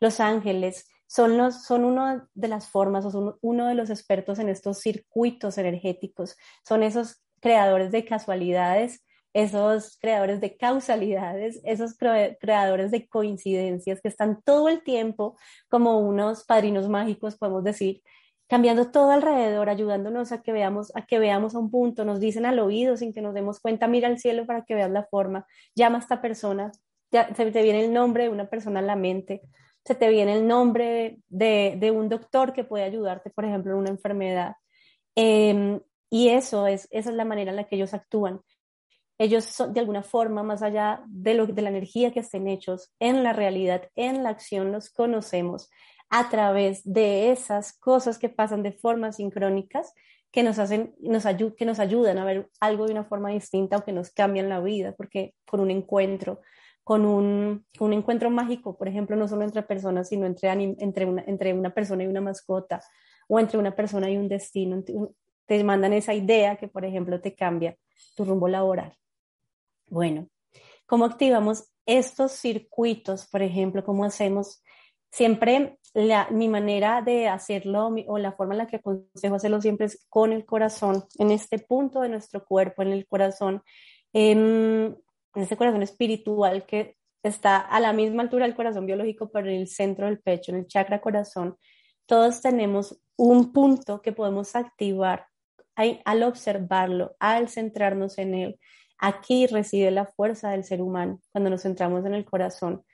Los 0.00 0.20
ángeles 0.20 0.86
son, 1.12 1.36
los, 1.36 1.64
son 1.64 1.84
una 1.84 2.26
de 2.32 2.48
las 2.48 2.68
formas 2.68 3.04
o 3.04 3.10
son 3.10 3.36
uno 3.42 3.66
de 3.66 3.74
los 3.74 3.90
expertos 3.90 4.38
en 4.38 4.48
estos 4.48 4.78
circuitos 4.78 5.58
energéticos. 5.58 6.36
Son 6.66 6.82
esos 6.82 7.22
creadores 7.40 7.90
de 7.92 8.04
casualidades 8.04 9.02
esos 9.34 9.98
creadores 9.98 10.40
de 10.40 10.56
causalidades, 10.56 11.60
esos 11.64 11.96
creadores 11.96 12.90
de 12.90 13.08
coincidencias 13.08 14.00
que 14.02 14.08
están 14.08 14.42
todo 14.42 14.68
el 14.68 14.82
tiempo 14.82 15.38
como 15.68 16.00
unos 16.00 16.44
padrinos 16.44 16.88
mágicos, 16.88 17.36
podemos 17.38 17.64
decir, 17.64 18.02
cambiando 18.46 18.90
todo 18.90 19.10
alrededor, 19.10 19.70
ayudándonos 19.70 20.32
a 20.32 20.42
que 20.42 20.52
veamos 20.52 20.94
a 20.94 21.06
que 21.06 21.18
veamos 21.18 21.54
a 21.54 21.58
un 21.58 21.70
punto, 21.70 22.04
nos 22.04 22.20
dicen 22.20 22.44
al 22.44 22.58
oído 22.58 22.98
sin 22.98 23.14
que 23.14 23.22
nos 23.22 23.32
demos 23.32 23.60
cuenta, 23.60 23.88
mira 23.88 24.08
al 24.08 24.18
cielo 24.18 24.44
para 24.44 24.64
que 24.64 24.74
veas 24.74 24.90
la 24.90 25.04
forma, 25.04 25.46
llama 25.74 25.96
a 25.96 26.00
esta 26.02 26.20
persona, 26.20 26.70
ya, 27.10 27.34
se 27.34 27.50
te 27.50 27.62
viene 27.62 27.84
el 27.84 27.92
nombre 27.94 28.24
de 28.24 28.28
una 28.28 28.50
persona 28.50 28.80
en 28.80 28.86
la 28.86 28.96
mente, 28.96 29.40
se 29.84 29.94
te 29.94 30.08
viene 30.08 30.34
el 30.34 30.46
nombre 30.46 31.18
de, 31.28 31.92
un 31.94 32.08
doctor 32.08 32.52
que 32.52 32.64
puede 32.64 32.84
ayudarte, 32.84 33.30
por 33.30 33.44
ejemplo, 33.44 33.72
en 33.72 33.78
una 33.78 33.90
enfermedad. 33.90 34.54
Em, 35.14 35.80
y 36.10 36.28
eso 36.28 36.66
es, 36.66 36.88
esa 36.90 37.10
es 37.10 37.16
la 37.16 37.24
manera 37.24 37.50
en 37.50 37.56
la 37.56 37.64
que 37.64 37.76
ellos 37.76 37.94
actúan. 37.94 38.40
Ellos 39.18 39.44
son, 39.44 39.72
de 39.72 39.80
alguna 39.80 40.02
forma, 40.02 40.42
más 40.42 40.62
allá 40.62 41.02
de, 41.06 41.34
lo, 41.34 41.46
de 41.46 41.62
la 41.62 41.68
energía 41.68 42.12
que 42.12 42.20
estén 42.20 42.48
hechos, 42.48 42.92
en 42.98 43.22
la 43.22 43.32
realidad, 43.32 43.88
en 43.94 44.22
la 44.22 44.30
acción, 44.30 44.72
los 44.72 44.90
conocemos 44.90 45.70
a 46.10 46.28
través 46.28 46.82
de 46.84 47.30
esas 47.30 47.72
cosas 47.72 48.18
que 48.18 48.28
pasan 48.28 48.62
de 48.62 48.72
formas 48.72 49.16
sincrónicas 49.16 49.94
que 50.30 50.42
nos 50.42 50.58
hacen, 50.58 50.94
nos 51.00 51.24
que 51.56 51.64
nos 51.64 51.78
ayudan 51.78 52.18
a 52.18 52.24
ver 52.24 52.50
algo 52.60 52.86
de 52.86 52.92
una 52.92 53.04
forma 53.04 53.30
distinta 53.30 53.76
o 53.76 53.84
que 53.84 53.92
nos 53.92 54.10
cambian 54.10 54.48
la 54.48 54.60
vida, 54.60 54.94
porque 54.96 55.34
con 55.46 55.60
un 55.60 55.70
encuentro, 55.70 56.40
con 56.84 57.04
un, 57.04 57.64
un 57.78 57.92
encuentro 57.92 58.30
mágico, 58.30 58.76
por 58.76 58.88
ejemplo, 58.88 59.16
no 59.16 59.28
solo 59.28 59.42
entre 59.44 59.62
personas, 59.62 60.08
sino 60.08 60.26
entre, 60.26 60.50
entre, 60.50 61.06
una, 61.06 61.24
entre 61.26 61.52
una 61.52 61.70
persona 61.70 62.04
y 62.04 62.08
una 62.08 62.20
mascota, 62.20 62.80
o 63.28 63.38
entre 63.38 63.58
una 63.58 63.74
persona 63.74 64.10
y 64.10 64.16
un 64.16 64.28
destino, 64.28 64.82
te 65.46 65.64
mandan 65.64 65.92
esa 65.92 66.14
idea 66.14 66.56
que, 66.56 66.68
por 66.68 66.84
ejemplo, 66.84 67.20
te 67.20 67.34
cambia 67.34 67.76
tu 68.16 68.24
rumbo 68.24 68.48
laboral. 68.48 68.96
Bueno, 69.88 70.28
¿cómo 70.86 71.04
activamos 71.04 71.70
estos 71.86 72.32
circuitos? 72.32 73.28
Por 73.28 73.42
ejemplo, 73.42 73.84
¿cómo 73.84 74.04
hacemos? 74.04 74.62
Siempre 75.10 75.78
mi 76.30 76.48
manera 76.48 77.02
de 77.02 77.28
hacerlo 77.28 77.94
o 78.06 78.18
la 78.18 78.32
forma 78.32 78.54
en 78.54 78.58
la 78.58 78.66
que 78.66 78.76
aconsejo 78.76 79.34
hacerlo 79.34 79.60
siempre 79.60 79.86
es 79.86 80.06
con 80.08 80.32
el 80.32 80.46
corazón, 80.46 81.04
en 81.18 81.30
este 81.30 81.58
punto 81.58 82.00
de 82.00 82.08
nuestro 82.08 82.44
cuerpo, 82.44 82.82
en 82.82 82.92
el 82.92 83.06
corazón, 83.06 83.62
en, 84.14 84.96
en 85.34 85.42
este 85.42 85.56
corazón 85.56 85.82
espiritual 85.82 86.66
que 86.66 86.96
está 87.22 87.58
a 87.58 87.80
la 87.80 87.92
misma 87.92 88.22
altura 88.22 88.46
del 88.46 88.54
corazón 88.54 88.86
biológico, 88.86 89.30
pero 89.30 89.48
en 89.48 89.56
el 89.56 89.68
centro 89.68 90.06
del 90.06 90.20
pecho, 90.20 90.52
en 90.52 90.58
el 90.58 90.66
chakra 90.66 91.00
corazón. 91.00 91.56
Todos 92.06 92.42
tenemos 92.42 93.00
un 93.16 93.52
punto 93.52 94.02
que 94.02 94.12
podemos 94.12 94.56
activar 94.56 95.26
al 95.74 96.22
observarlo, 96.22 97.16
al 97.18 97.48
centrarnos 97.48 98.18
en 98.18 98.34
él. 98.34 98.60
Aquí 98.98 99.46
reside 99.46 99.90
la 99.90 100.06
fuerza 100.06 100.50
del 100.50 100.64
ser 100.64 100.82
humano 100.82 101.20
cuando 101.30 101.50
nos 101.50 101.62
centramos 101.62 102.04
en 102.04 102.14
el 102.14 102.24
corazón. 102.24 102.84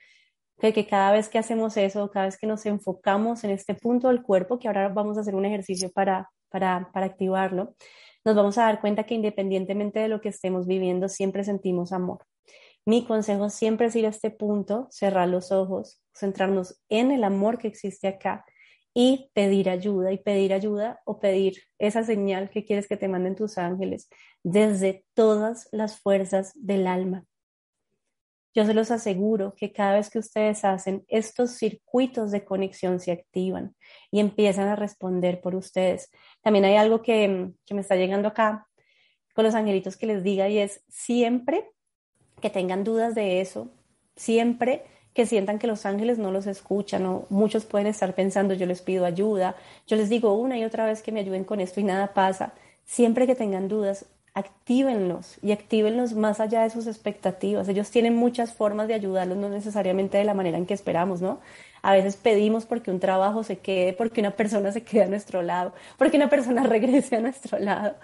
Que, 0.59 0.73
que 0.73 0.85
cada 0.87 1.13
vez 1.13 1.29
que 1.29 1.37
hacemos 1.39 1.77
eso, 1.77 2.11
cada 2.11 2.25
vez 2.25 2.37
que 2.37 2.47
nos 2.47 2.65
enfocamos 2.65 3.43
en 3.43 3.51
este 3.51 3.75
punto 3.75 4.09
del 4.09 4.21
cuerpo, 4.21 4.59
que 4.59 4.67
ahora 4.67 4.89
vamos 4.89 5.17
a 5.17 5.21
hacer 5.21 5.35
un 5.35 5.45
ejercicio 5.45 5.89
para, 5.91 6.29
para, 6.49 6.89
para 6.91 7.05
activarlo, 7.05 7.75
nos 8.25 8.35
vamos 8.35 8.57
a 8.57 8.63
dar 8.63 8.81
cuenta 8.81 9.05
que 9.05 9.15
independientemente 9.15 9.99
de 9.99 10.07
lo 10.07 10.21
que 10.21 10.29
estemos 10.29 10.67
viviendo, 10.67 11.09
siempre 11.09 11.43
sentimos 11.43 11.91
amor. 11.91 12.25
Mi 12.85 13.05
consejo 13.05 13.49
siempre 13.49 13.87
es 13.87 13.95
ir 13.95 14.05
a 14.05 14.09
este 14.09 14.31
punto, 14.31 14.87
cerrar 14.89 15.27
los 15.27 15.51
ojos, 15.51 16.01
centrarnos 16.13 16.81
en 16.89 17.11
el 17.11 17.23
amor 17.23 17.57
que 17.57 17.67
existe 17.67 18.07
acá 18.07 18.45
y 18.93 19.29
pedir 19.33 19.69
ayuda 19.69 20.11
y 20.11 20.17
pedir 20.17 20.53
ayuda 20.53 20.99
o 21.05 21.19
pedir 21.19 21.61
esa 21.77 22.03
señal 22.03 22.49
que 22.49 22.65
quieres 22.65 22.87
que 22.87 22.97
te 22.97 23.07
manden 23.07 23.35
tus 23.35 23.57
ángeles 23.57 24.09
desde 24.43 25.05
todas 25.13 25.69
las 25.71 25.99
fuerzas 25.99 26.51
del 26.55 26.87
alma. 26.87 27.25
Yo 28.53 28.65
se 28.65 28.73
los 28.73 28.91
aseguro 28.91 29.53
que 29.55 29.71
cada 29.71 29.93
vez 29.93 30.09
que 30.09 30.19
ustedes 30.19 30.65
hacen 30.65 31.05
estos 31.07 31.51
circuitos 31.51 32.31
de 32.31 32.43
conexión 32.43 32.99
se 32.99 33.11
activan 33.11 33.75
y 34.11 34.19
empiezan 34.19 34.67
a 34.67 34.75
responder 34.75 35.39
por 35.41 35.55
ustedes. 35.55 36.11
También 36.41 36.65
hay 36.65 36.75
algo 36.75 37.01
que, 37.01 37.51
que 37.65 37.73
me 37.73 37.81
está 37.81 37.95
llegando 37.95 38.27
acá 38.27 38.67
con 39.33 39.45
los 39.45 39.55
angelitos 39.55 39.97
que 39.97 40.07
les 40.07 40.23
diga 40.23 40.49
y 40.49 40.57
es 40.57 40.83
siempre 40.89 41.69
que 42.41 42.49
tengan 42.49 42.83
dudas 42.83 43.15
de 43.15 43.41
eso, 43.41 43.71
siempre 44.15 44.83
que 45.13 45.25
sientan 45.25 45.59
que 45.59 45.67
los 45.67 45.85
ángeles 45.85 46.17
no 46.17 46.31
los 46.31 46.47
escuchan 46.47 47.05
o 47.05 47.25
muchos 47.29 47.65
pueden 47.65 47.87
estar 47.87 48.15
pensando 48.15 48.53
yo 48.53 48.65
les 48.65 48.81
pido 48.81 49.05
ayuda, 49.05 49.55
yo 49.87 49.95
les 49.97 50.09
digo 50.09 50.33
una 50.33 50.57
y 50.57 50.63
otra 50.63 50.85
vez 50.85 51.01
que 51.01 51.11
me 51.11 51.19
ayuden 51.19 51.43
con 51.43 51.59
esto 51.59 51.79
y 51.79 51.83
nada 51.83 52.13
pasa. 52.13 52.53
Siempre 52.85 53.27
que 53.27 53.35
tengan 53.35 53.67
dudas, 53.67 54.05
actívenlos 54.39 55.37
y 55.41 55.51
actívenlos 55.51 56.13
más 56.13 56.39
allá 56.39 56.63
de 56.63 56.69
sus 56.69 56.87
expectativas. 56.87 57.67
Ellos 57.67 57.91
tienen 57.91 58.15
muchas 58.15 58.53
formas 58.53 58.87
de 58.87 58.93
ayudarlos, 58.95 59.37
no 59.37 59.49
necesariamente 59.49 60.17
de 60.17 60.23
la 60.23 60.33
manera 60.33 60.57
en 60.57 60.65
que 60.65 60.73
esperamos, 60.73 61.21
¿no? 61.21 61.39
A 61.81 61.93
veces 61.93 62.17
pedimos 62.17 62.65
porque 62.65 62.91
un 62.91 62.99
trabajo 62.99 63.43
se 63.43 63.59
quede, 63.59 63.93
porque 63.93 64.21
una 64.21 64.31
persona 64.31 64.71
se 64.71 64.83
quede 64.83 65.03
a 65.03 65.07
nuestro 65.07 65.41
lado, 65.41 65.73
porque 65.97 66.17
una 66.17 66.29
persona 66.29 66.63
regrese 66.67 67.17
a 67.17 67.21
nuestro 67.21 67.59
lado. 67.59 67.95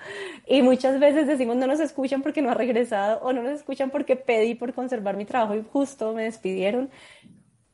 Y 0.47 0.61
muchas 0.61 0.99
veces 0.99 1.27
decimos 1.27 1.55
no 1.57 1.67
nos 1.67 1.79
escuchan 1.79 2.21
porque 2.21 2.41
no 2.41 2.51
ha 2.51 2.53
regresado 2.53 3.19
o 3.21 3.33
no 3.33 3.43
nos 3.43 3.53
escuchan 3.53 3.89
porque 3.89 4.15
pedí 4.15 4.55
por 4.55 4.73
conservar 4.73 5.17
mi 5.17 5.25
trabajo 5.25 5.55
y 5.55 5.63
justo 5.63 6.13
me 6.13 6.23
despidieron. 6.23 6.89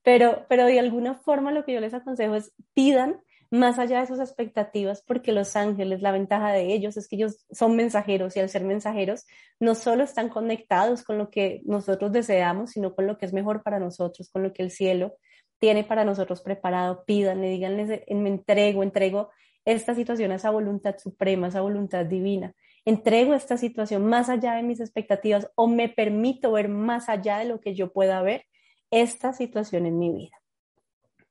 Pero, 0.03 0.46
pero 0.50 0.65
de 0.65 0.80
alguna 0.80 1.15
forma 1.15 1.51
lo 1.51 1.63
que 1.65 1.74
yo 1.74 1.80
les 1.80 1.94
aconsejo 1.94 2.36
es 2.36 2.53
pidan 2.74 3.22
más 3.51 3.79
allá 3.79 4.00
de 4.00 4.08
sus 4.08 4.20
expectativas, 4.20 5.03
porque 5.05 5.34
los 5.34 5.58
ángeles, 5.58 6.01
la 6.01 6.13
ventaja 6.13 6.53
de 6.53 6.74
ellos 6.74 6.96
es 6.96 7.10
que 7.10 7.17
ellos 7.17 7.46
son 7.51 7.75
mensajeros 7.75 8.36
y 8.36 8.39
al 8.39 8.50
ser 8.50 8.63
mensajeros 8.63 9.27
no 9.60 9.75
solo 9.75 10.05
están 10.05 10.29
conectados 10.29 11.03
con 11.03 11.17
lo 11.17 11.29
que 11.29 11.62
nosotros 11.65 12.13
deseamos, 12.13 12.72
sino 12.72 12.96
con 12.96 13.08
lo 13.08 13.17
que 13.17 13.25
es 13.25 13.34
mejor 13.34 13.62
para 13.62 13.77
nosotros, 13.77 14.29
con 14.29 14.41
lo 14.41 14.53
que 14.53 14.63
el 14.63 14.72
cielo 14.72 15.17
tiene 15.60 15.84
para 15.84 16.05
nosotros 16.05 16.41
preparado. 16.41 17.03
Pídanle, 17.05 17.50
díganle, 17.50 18.05
me 18.10 18.29
entrego, 18.29 18.84
entrego 18.84 19.29
esta 19.65 19.96
situación 19.96 20.31
a 20.31 20.36
esa 20.36 20.50
voluntad 20.50 20.98
suprema, 20.98 21.48
a 21.48 21.50
esa 21.50 21.62
voluntad 21.62 22.05
divina. 22.05 22.55
Entrego 22.86 23.34
esta 23.34 23.58
situación 23.58 24.05
más 24.05 24.29
allá 24.29 24.53
de 24.53 24.63
mis 24.63 24.79
expectativas 24.79 25.51
o 25.55 25.67
me 25.67 25.89
permito 25.89 26.53
ver 26.53 26.70
más 26.70 27.10
allá 27.10 27.38
de 27.38 27.46
lo 27.46 27.60
que 27.60 27.75
yo 27.75 27.91
pueda 27.91 28.22
ver 28.22 28.46
esta 28.91 29.34
situación 29.34 29.86
en 29.86 30.00
mi 30.00 30.10
vida. 30.10 30.41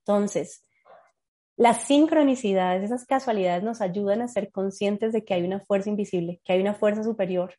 Entonces, 0.01 0.65
las 1.61 1.83
sincronicidades, 1.83 2.85
esas 2.85 3.05
casualidades 3.05 3.63
nos 3.63 3.83
ayudan 3.83 4.23
a 4.23 4.29
ser 4.29 4.51
conscientes 4.51 5.13
de 5.13 5.27
que 5.27 5.35
hay 5.35 5.43
una 5.43 5.61
fuerza 5.61 5.91
invisible, 5.91 6.41
que 6.43 6.55
hay 6.55 6.61
una 6.63 6.73
fuerza 6.73 7.05
superior 7.05 7.55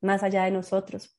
más 0.00 0.22
allá 0.22 0.44
de 0.44 0.50
nosotros. 0.50 1.18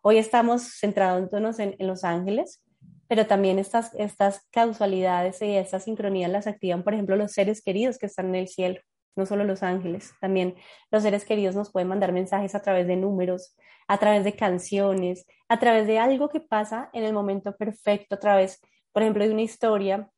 Hoy 0.00 0.16
estamos 0.16 0.80
centrándonos 0.80 1.58
en, 1.58 1.76
en 1.78 1.86
los 1.86 2.02
ángeles, 2.02 2.62
pero 3.08 3.26
también 3.26 3.58
estas, 3.58 3.92
estas 3.96 4.48
causalidades 4.50 5.42
y 5.42 5.54
estas 5.54 5.84
sincronías 5.84 6.30
las 6.30 6.46
activan, 6.46 6.82
por 6.82 6.94
ejemplo, 6.94 7.14
los 7.14 7.32
seres 7.32 7.60
queridos 7.60 7.98
que 7.98 8.06
están 8.06 8.28
en 8.28 8.36
el 8.36 8.48
cielo, 8.48 8.80
no 9.14 9.26
solo 9.26 9.44
los 9.44 9.62
ángeles, 9.62 10.14
también 10.18 10.54
los 10.90 11.02
seres 11.02 11.26
queridos 11.26 11.56
nos 11.56 11.70
pueden 11.70 11.88
mandar 11.88 12.10
mensajes 12.10 12.54
a 12.54 12.62
través 12.62 12.86
de 12.86 12.96
números, 12.96 13.54
a 13.86 13.98
través 13.98 14.24
de 14.24 14.34
canciones, 14.34 15.26
a 15.46 15.58
través 15.58 15.86
de 15.86 15.98
algo 15.98 16.30
que 16.30 16.40
pasa 16.40 16.88
en 16.94 17.04
el 17.04 17.12
momento 17.12 17.54
perfecto, 17.54 18.14
a 18.14 18.18
través, 18.18 18.62
por 18.92 19.02
ejemplo, 19.02 19.26
de 19.26 19.32
una 19.32 19.42
historia 19.42 20.10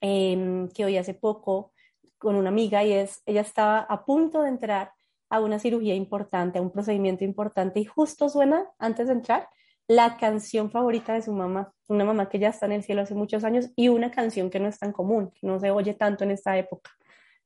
Em, 0.00 0.68
que 0.68 0.84
hoy 0.86 0.96
hace 0.96 1.12
poco 1.12 1.72
con 2.18 2.34
una 2.36 2.48
amiga 2.48 2.82
y 2.84 2.92
es, 2.92 3.22
ella 3.26 3.42
estaba 3.42 3.80
a 3.80 4.04
punto 4.06 4.42
de 4.42 4.48
entrar 4.48 4.92
a 5.28 5.40
una 5.40 5.58
cirugía 5.58 5.94
importante, 5.94 6.58
a 6.58 6.62
un 6.62 6.70
procedimiento 6.70 7.24
importante 7.24 7.80
y 7.80 7.84
justo 7.84 8.28
suena 8.28 8.66
antes 8.78 9.08
de 9.08 9.14
entrar 9.14 9.48
la 9.88 10.16
canción 10.16 10.70
favorita 10.70 11.14
de 11.14 11.22
su 11.22 11.32
mamá, 11.32 11.72
una 11.88 12.04
mamá 12.04 12.28
que 12.28 12.38
ya 12.38 12.48
está 12.48 12.66
en 12.66 12.72
el 12.72 12.82
cielo 12.82 13.02
hace 13.02 13.14
muchos 13.14 13.44
años 13.44 13.70
y 13.76 13.88
una 13.88 14.10
canción 14.10 14.48
que 14.48 14.60
no 14.60 14.68
es 14.68 14.78
tan 14.78 14.92
común, 14.92 15.32
no 15.42 15.60
se 15.60 15.70
oye 15.70 15.94
tanto 15.94 16.24
en 16.24 16.30
esta 16.30 16.56
época, 16.56 16.90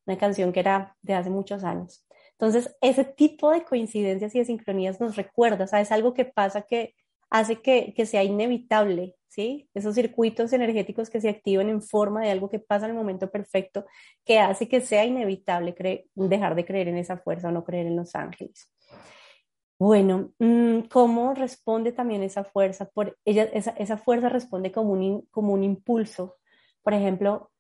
una 0.07 0.17
canción 0.19 0.53
que 0.53 0.61
era 0.61 0.97
de 1.03 1.15
hace 1.15 1.31
muchos 1.31 1.65
años. 1.65 2.07
Entonces, 2.33 2.77
ese 2.81 3.05
tipo 3.05 3.51
de 3.51 3.65
coincidencias 3.65 4.35
y 4.35 4.41
de 4.41 4.45
sincronías 4.45 5.01
nos 5.01 5.17
recuerda, 5.17 5.67
¿sabes? 5.67 5.91
Algo 5.91 6.15
que 6.15 6.25
pasa 6.25 6.63
que 6.63 6.95
hace 7.31 7.63
que, 7.63 7.95
que 7.97 8.07
sea 8.07 8.23
inevitable 8.23 9.17
¿sí? 9.35 9.69
Esos 9.75 9.97
circuitos 9.97 10.53
energéticos 10.53 11.11
que 11.11 11.21
se 11.21 11.29
activan 11.29 11.69
en 11.69 11.83
forma 11.83 12.23
de 12.23 12.31
algo 12.31 12.49
que 12.49 12.61
pasa 12.61 12.87
en 12.87 12.93
el 12.93 12.97
momento 12.97 13.31
perfecto, 13.31 13.85
que 14.25 14.39
hace 14.39 14.69
que 14.69 14.81
sea 14.81 15.05
inevitable 15.05 15.75
dejar 16.15 16.55
de 16.55 16.65
creer 16.65 16.89
en 16.89 16.99
esa 16.99 17.17
fuerza 17.19 17.49
o 17.49 17.51
no 17.51 17.65
creer 17.65 17.87
en 17.87 17.97
los 17.97 18.15
ángeles. 18.15 18.71
Bueno, 19.77 20.33
mm, 20.39 20.83
¿cómo 20.83 21.35
responde 21.35 21.91
también 21.91 22.23
esa 22.23 22.45
fuerza? 22.45 22.89
Por 22.89 23.19
ella, 23.25 23.45
esa, 23.53 23.97
fuerza 23.97 24.29
responde 24.29 24.71
como 24.71 24.93
un, 24.93 25.23
como 25.33 25.53
un 25.53 25.65
impulso. 25.65 26.37
Por 26.83 26.95
ejemplo, 26.95 27.51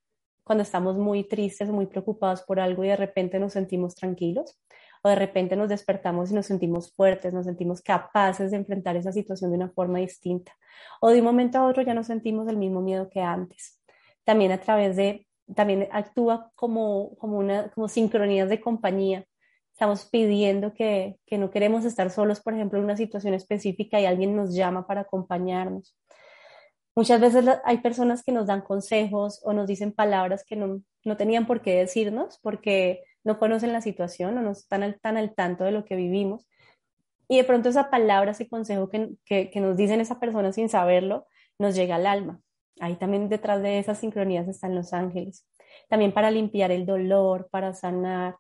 cuando 0.45 0.62
estamos 0.62 0.97
muy 0.97 1.25
tristes, 1.25 1.71
muy 1.71 1.87
preocupados 1.87 2.43
por 2.43 2.61
algo 2.61 2.85
y 2.85 2.88
de 2.88 2.97
repente 2.97 3.40
nos 3.40 3.54
sentimos 3.54 3.97
tranquilos, 3.97 4.61
o 5.04 5.11
de 5.11 5.16
repente 5.16 5.54
nos 5.54 5.68
despertamos 5.68 6.30
y 6.30 6.34
nos 6.34 6.46
sentimos 6.46 6.90
fuertes, 6.94 7.34
nos 7.34 7.44
sentimos 7.44 7.82
capaces 7.82 8.50
de 8.50 8.56
enfrentar 8.56 8.96
esa 8.96 9.12
situación 9.12 9.50
de 9.50 9.58
una 9.58 9.68
forma 9.68 9.99
distinta, 9.99 10.52
o 10.99 11.11
de 11.11 11.18
un 11.18 11.26
momento 11.26 11.58
a 11.58 11.66
otro 11.66 11.82
ya 11.82 11.92
no 11.92 12.02
sentimos 12.02 12.49
el 12.49 12.56
mismo 12.56 12.80
miedo 12.80 13.11
que 13.11 13.20
antes. 13.20 13.82
También 14.25 14.50
a 14.52 14.61
través 14.61 14.96
de, 14.96 15.26
también 15.54 15.88
actúa 15.92 16.50
como, 16.54 17.16
como, 17.16 17.37
una, 17.37 17.70
como 17.73 17.87
sincronías 17.87 18.49
de 18.49 18.62
compañía. 18.62 19.26
Estamos 19.73 20.06
pidiendo 20.06 20.73
que, 20.73 21.18
que 21.26 21.37
no 21.37 21.50
queremos 21.50 21.84
estar 21.84 22.08
solos, 22.08 22.40
por 22.40 22.54
ejemplo, 22.54 22.78
en 22.78 22.87
una 22.87 22.96
situación 22.96 23.34
específica 23.34 24.00
y 24.00 24.06
alguien 24.06 24.34
nos 24.34 24.54
llama 24.54 24.87
para 24.87 25.02
acompañarnos. 25.02 25.94
Muchas 26.96 27.20
veces 27.20 27.44
hay 27.64 27.78
personas 27.78 28.23
que 28.23 28.32
nos 28.32 28.46
dan 28.46 28.62
consejos 28.62 29.42
o 29.44 29.52
nos 29.52 29.66
dicen 29.66 29.92
palabras 29.92 30.44
que 30.46 30.56
no, 30.56 30.80
no 31.04 31.16
tenían 31.18 31.46
por 31.46 31.61
qué 31.61 31.75
decirnos 31.75 32.38
porque 32.40 33.02
no 33.25 33.38
conocen 33.38 33.73
la 33.73 33.81
situación 33.81 34.37
o 34.38 34.43
no 34.43 34.52
están 34.52 34.99
tan 35.00 35.16
al 35.16 35.35
tanto 35.35 35.64
de 35.64 35.73
lo 35.73 35.85
que 35.85 35.97
vivimos. 35.97 36.47
Y 37.26 37.38
de 37.38 37.45
pronto 37.45 37.71
esa 37.71 37.90
palabra, 37.90 38.33
ese 38.33 38.49
consejo 38.49 38.90
que, 38.90 39.16
que, 39.25 39.61
nos 39.61 39.76
dicen 39.76 40.00
esa 40.00 40.21
persona 40.21 40.52
sin 40.52 40.69
saberlo, 40.69 41.26
nos 41.59 41.75
llega 41.75 41.97
al 41.97 42.07
alma. 42.07 42.40
Ahí 42.81 42.97
también 42.97 43.28
detrás 43.28 43.62
de 43.62 43.78
esas 43.78 43.99
sincronías 43.99 44.47
están 44.47 44.75
los 44.75 44.93
ángeles. 44.93 45.49
También 45.88 46.12
para 46.12 46.31
limpiar 46.31 46.71
el 46.71 46.85
dolor, 46.85 47.49
para 47.50 47.73
sanar, 47.73 48.37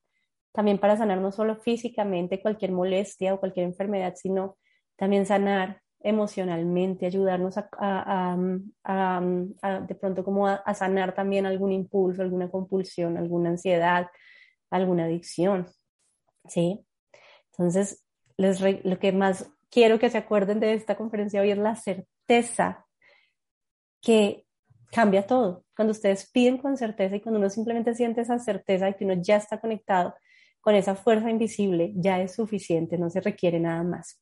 también 0.52 0.78
para 0.78 0.96
sanar 0.96 1.18
no 1.18 1.32
solo 1.32 1.56
físicamente 1.56 2.42
cualquier 2.42 2.72
molestia 2.72 3.34
o 3.34 3.40
cualquier 3.40 3.66
enfermedad, 3.66 4.14
sino 4.16 4.58
también 4.96 5.24
sanar 5.24 5.80
emocionalmente, 6.04 7.06
ayudarnos 7.06 7.56
a, 7.56 7.66
a, 7.80 8.36
a, 8.84 9.80
de 9.80 9.94
pronto 9.94 10.22
como 10.22 10.46
a, 10.46 10.74
sanar 10.74 11.14
también 11.14 11.46
algún 11.46 11.72
impulso, 11.72 12.20
alguna 12.20 12.50
compulsión, 12.50 13.16
alguna 13.16 13.50
ansiedad, 13.50 14.08
alguna 14.74 15.04
adicción. 15.04 15.66
¿Sí? 16.46 16.84
Entonces, 17.52 18.04
lo 18.36 18.98
que 18.98 19.12
más 19.12 19.50
quiero 19.70 19.98
que 19.98 20.10
se 20.10 20.18
acuerden 20.18 20.60
de 20.60 20.74
esta 20.74 20.96
conferencia 20.96 21.40
hoy 21.40 21.50
es 21.50 21.58
la 21.58 21.76
certeza 21.76 22.86
que 24.00 24.46
cambia 24.90 25.26
todo. 25.26 25.64
Cuando 25.74 25.92
ustedes 25.92 26.30
piden 26.30 26.58
con 26.58 26.76
certeza 26.76 27.16
y 27.16 27.20
cuando 27.20 27.40
uno 27.40 27.50
simplemente 27.50 27.94
siente 27.94 28.20
esa 28.20 28.38
certeza 28.38 28.86
de 28.86 28.96
que 28.96 29.04
uno 29.04 29.14
ya 29.20 29.36
está 29.36 29.60
conectado 29.60 30.14
con 30.60 30.74
esa 30.74 30.94
fuerza 30.94 31.30
invisible, 31.30 31.92
ya 31.96 32.20
es 32.20 32.34
suficiente, 32.34 32.98
no 32.98 33.10
se 33.10 33.20
requiere 33.20 33.60
nada 33.60 33.82
más. 33.82 34.20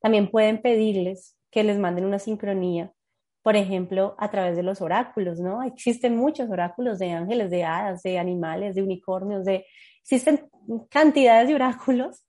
También 0.00 0.30
pueden 0.30 0.60
pedirles 0.60 1.36
que 1.50 1.62
les 1.62 1.78
manden 1.78 2.04
una 2.04 2.18
sincronía, 2.18 2.92
por 3.42 3.56
ejemplo, 3.56 4.14
a 4.18 4.30
través 4.30 4.56
de 4.56 4.62
los 4.62 4.80
oráculos, 4.80 5.40
¿no? 5.40 5.62
Existen 5.62 6.16
muchos 6.16 6.48
oráculos 6.48 6.98
de 6.98 7.10
ángeles, 7.10 7.50
de 7.50 7.64
hadas, 7.64 8.02
de 8.02 8.18
animales, 8.18 8.74
de 8.74 8.82
unicornios, 8.82 9.44
de... 9.44 9.66
existen 10.02 10.48
cantidades 10.90 11.48
de 11.48 11.54
oráculos 11.54 12.24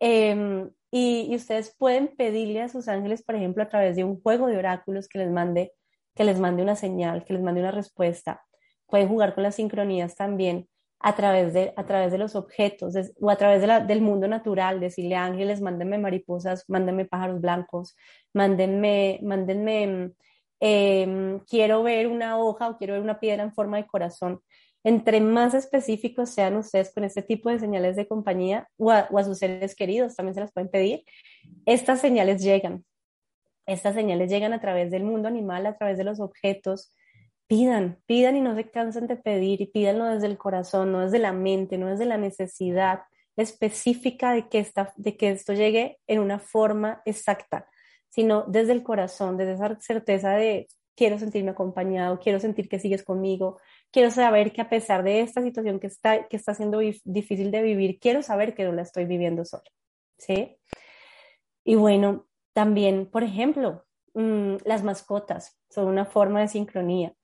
em, 0.00 0.70
y, 0.90 1.34
ustedes 1.34 1.74
pueden 1.78 2.08
pedirle 2.16 2.62
a 2.62 2.68
sus 2.68 2.88
ángeles, 2.88 3.22
por 3.22 3.36
ejemplo, 3.36 3.62
a 3.62 3.68
través 3.68 3.96
de 3.96 4.04
un 4.04 4.20
juego 4.20 4.48
de 4.48 4.58
oráculos 4.58 5.08
que 5.08 5.18
les 5.18 5.30
mande, 5.30 5.72
que 6.14 6.24
les 6.24 6.38
mande 6.40 6.62
una 6.62 6.76
señal, 6.76 7.24
que 7.24 7.34
les 7.34 7.42
mande 7.42 7.60
una 7.60 7.70
respuesta. 7.70 8.42
Pueden 8.86 9.08
jugar 9.08 9.34
con 9.34 9.44
las 9.44 9.56
sincronías 9.56 10.16
también 10.16 10.68
a 10.98 11.14
través 11.14 11.52
de, 11.52 11.72
a 11.76 11.84
través 11.84 12.10
de 12.10 12.18
los 12.18 12.34
objetos 12.34 12.94
o 13.20 13.30
a 13.30 13.36
través 13.36 13.62
del 13.86 14.00
mundo 14.00 14.26
natural, 14.28 14.80
decirle 14.80 15.14
ángeles, 15.14 15.60
mándenme 15.60 15.98
mariposas, 15.98 16.64
mándenme 16.68 17.04
pájaros 17.04 17.40
blancos, 17.40 17.96
mándenme, 18.32 19.20
mándenme, 19.22 20.12
em, 20.60 21.40
quiero 21.40 21.82
ver 21.82 22.06
una 22.08 22.38
hoja 22.38 22.68
o 22.68 22.76
quiero 22.78 22.94
ver 22.94 23.02
una 23.02 23.20
piedra 23.20 23.42
en 23.42 23.52
forma 23.52 23.76
de 23.76 23.86
corazón. 23.86 24.40
Entre 24.84 25.20
más 25.20 25.52
específicos 25.52 26.30
sean 26.30 26.56
ustedes 26.56 26.92
con 26.94 27.02
este 27.02 27.20
tipo 27.20 27.50
de 27.50 27.58
señales 27.58 27.96
de 27.96 28.06
compañía 28.06 28.68
o 28.76 28.92
a, 28.92 29.24
sus 29.24 29.38
seres 29.38 29.74
queridos, 29.74 30.14
también 30.14 30.34
se 30.34 30.40
las 30.40 30.52
pueden 30.52 30.70
pedir, 30.70 31.02
estas 31.64 32.00
señales 32.00 32.40
llegan. 32.40 32.84
Estas 33.66 33.96
señales 33.96 34.30
llegan 34.30 34.52
a 34.52 34.60
través 34.60 34.92
del 34.92 35.02
mundo 35.02 35.26
animal, 35.26 35.66
a 35.66 35.76
través 35.76 35.98
de 35.98 36.04
los 36.04 36.20
objetos, 36.20 36.94
pidan, 37.48 37.98
pidan 38.06 38.36
y 38.36 38.40
no 38.40 38.54
se 38.54 38.70
cansen 38.70 39.08
de 39.08 39.16
pedir 39.16 39.60
y 39.60 39.66
pídanlo 39.66 40.04
desde 40.04 40.28
el 40.28 40.38
corazón, 40.38 40.92
no 40.92 41.00
desde 41.00 41.18
la 41.18 41.32
mente, 41.32 41.78
no 41.78 41.88
desde 41.88 42.06
la 42.06 42.16
necesidad 42.16 43.00
específica 43.36 44.34
de 44.34 44.48
que 45.16 45.30
esto 45.30 45.52
llegue 45.52 45.98
en 46.06 46.20
una 46.20 46.38
forma 46.38 47.02
exacta, 47.04 47.68
sino 48.16 48.44
desde 48.48 48.72
el 48.72 48.82
corazón, 48.82 49.36
desde 49.36 49.52
esa 49.52 49.78
certeza 49.78 50.30
de 50.30 50.68
quiero 50.94 51.18
sentirme 51.18 51.50
acompañado, 51.50 52.18
quiero 52.18 52.40
sentir 52.40 52.66
que 52.66 52.78
sigues 52.78 53.04
conmigo, 53.04 53.60
quiero 53.90 54.10
saber 54.10 54.54
que 54.54 54.62
a 54.62 54.70
pesar 54.70 55.02
de 55.02 55.20
esta 55.20 55.42
situación 55.42 55.78
que 55.78 55.88
está, 55.88 56.26
que 56.26 56.38
está 56.38 56.54
siendo 56.54 56.78
difícil 57.04 57.50
de 57.50 57.60
vivir, 57.60 57.98
quiero 58.00 58.22
saber 58.22 58.54
que 58.54 58.64
no 58.64 58.72
la 58.72 58.80
estoy 58.80 59.04
viviendo 59.04 59.44
sola. 59.44 59.70
¿Sí? 60.16 60.56
Y 61.62 61.74
bueno, 61.74 62.26
también, 62.54 63.04
por 63.04 63.22
ejemplo, 63.22 63.84
mm, 64.14 64.56
las 64.64 64.82
mascotas 64.82 65.60
son 65.68 65.88
una 65.88 66.06
forma 66.06 66.40
de 66.40 66.48
sincronía 66.48 67.14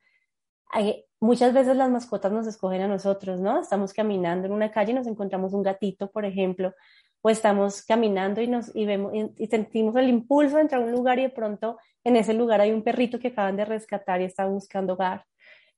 muchas 1.20 1.54
veces 1.54 1.76
las 1.76 1.90
mascotas 1.90 2.32
nos 2.32 2.46
escogen 2.46 2.82
a 2.82 2.88
nosotros, 2.88 3.40
¿no? 3.40 3.60
Estamos 3.60 3.92
caminando 3.92 4.46
en 4.46 4.52
una 4.52 4.70
calle 4.70 4.92
y 4.92 4.94
nos 4.94 5.06
encontramos 5.06 5.52
un 5.52 5.62
gatito, 5.62 6.10
por 6.10 6.24
ejemplo, 6.24 6.74
o 7.22 7.30
estamos 7.30 7.82
caminando 7.82 8.42
y 8.42 8.48
nos 8.48 8.74
y 8.74 8.84
vemos 8.84 9.12
y, 9.14 9.46
sentimos 9.46 9.96
el 9.96 10.08
impulso 10.08 10.56
de 10.56 10.62
entrar 10.62 10.82
a 10.82 10.84
un 10.84 10.92
lugar 10.92 11.18
y 11.18 11.22
de 11.22 11.30
pronto 11.30 11.78
en 12.04 12.16
ese 12.16 12.34
lugar 12.34 12.60
hay 12.60 12.72
un 12.72 12.82
perrito 12.82 13.18
que 13.18 13.28
acaban 13.28 13.56
de 13.56 13.64
rescatar 13.64 14.20
y 14.20 14.24
está 14.24 14.44
buscando 14.46 14.94
hogar. 14.94 15.24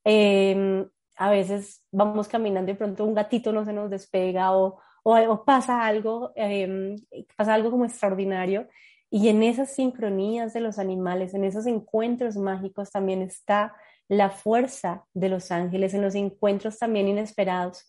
Em, 0.03 0.87
a 1.17 1.29
veces 1.29 1.83
vamos 1.91 2.27
caminando 2.27 2.71
y 2.71 2.73
de 2.73 2.77
pronto 2.77 3.05
un 3.05 3.13
gatito 3.13 3.51
no 3.51 3.63
se 3.63 3.73
nos 3.73 3.89
despega 3.89 4.55
o, 4.57 4.79
o, 5.03 5.45
pasa 5.45 5.85
algo, 5.85 6.31
em, 6.35 6.95
pasa 7.37 7.53
algo 7.53 7.71
como 7.71 7.85
extraordinario. 7.85 8.67
Y 9.09 9.29
en 9.29 9.43
esas 9.43 9.73
sincronías 9.73 10.53
de 10.53 10.61
los 10.61 10.79
animales, 10.79 11.33
en 11.35 11.43
esos 11.45 11.67
encuentros 11.67 12.35
mágicos 12.37 12.91
también 12.91 13.21
está 13.21 13.75
la 14.07 14.29
fuerza 14.29 15.05
de 15.13 15.29
los 15.29 15.51
ángeles, 15.51 15.93
en 15.93 16.01
los 16.01 16.15
encuentros 16.15 16.79
también 16.79 17.07
inesperados 17.07 17.87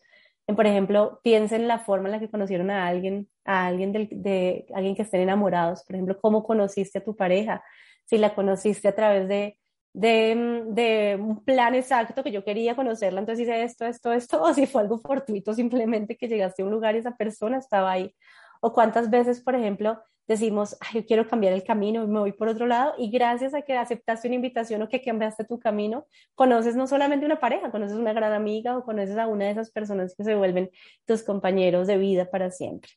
por 0.55 0.67
ejemplo, 0.67 1.21
piensen 1.25 1.63
en 1.63 1.69
la 1.69 1.81
forma 1.81 2.09
en 2.09 2.13
la 2.13 2.21
que 2.21 2.31
conocieron 2.31 2.71
a 2.71 2.87
alguien, 2.87 3.29
a 3.45 3.67
alguien 3.67 3.93
de, 3.93 4.67
alguien 4.75 4.95
que 4.95 5.03
estén 5.03 5.23
enamorados. 5.23 5.83
Por 5.85 5.97
ejemplo, 5.97 6.19
cómo 6.21 6.45
conociste 6.45 6.99
a 6.99 7.05
tu 7.05 7.17
pareja. 7.17 7.65
Si 8.05 8.17
la 8.19 8.35
conociste 8.35 8.87
a 8.87 8.95
través 8.95 9.27
de, 9.29 9.59
de, 9.93 10.65
de, 10.69 11.17
un 11.21 11.45
plan 11.45 11.75
exacto 11.75 12.23
que 12.23 12.31
yo 12.31 12.45
quería 12.45 12.77
conocerla, 12.77 13.21
entonces 13.21 13.49
hice 13.49 13.65
esto, 13.65 13.87
esto, 13.87 14.13
esto, 14.13 14.41
o 14.43 14.55
si 14.55 14.67
fue 14.67 14.83
algo 14.83 14.99
fortuito 14.99 15.53
simplemente 15.53 16.17
que 16.17 16.29
llegaste 16.29 16.63
a 16.63 16.67
un 16.67 16.71
lugar 16.71 16.95
y 16.95 16.99
esa 16.99 17.17
persona 17.17 17.59
estaba 17.59 17.91
ahí. 17.91 18.15
O 18.61 18.73
cuántas 18.73 19.11
veces, 19.11 19.41
por 19.41 19.55
ejemplo, 19.55 20.01
decimos, 20.27 20.77
Ay, 20.81 21.01
yo 21.01 21.07
quiero 21.07 21.29
cambiar 21.29 21.53
el 21.53 21.65
camino 21.65 22.03
y 22.03 22.07
me 22.07 22.19
voy 22.21 22.33
por 22.33 22.49
otro 22.49 22.67
lado, 22.67 22.95
y 22.99 23.11
gracias 23.11 23.55
a 23.55 23.63
que 23.63 23.75
aceptaste 23.77 24.29
una 24.29 24.37
invitación 24.37 24.83
o 24.83 24.89
que 24.89 25.03
cambiaste 25.03 25.45
tu 25.45 25.59
camino, 25.59 26.07
conoces 26.35 26.77
no 26.77 26.87
solamente 26.87 27.27
una 27.27 27.41
pareja, 27.41 27.71
conoces 27.71 27.97
una 27.97 28.13
gran 28.13 28.33
amiga 28.33 28.77
o 28.77 28.85
conoces 28.85 29.17
a 29.19 29.27
una 29.27 29.47
de 29.47 29.53
esas 29.53 29.71
personas 29.71 30.15
que 30.17 30.25
se 30.25 30.35
vuelven 30.35 30.71
tus 31.05 31.23
compañeros 31.23 31.87
de 31.87 31.97
vida 31.99 32.31
para 32.31 32.51
siempre. 32.51 32.91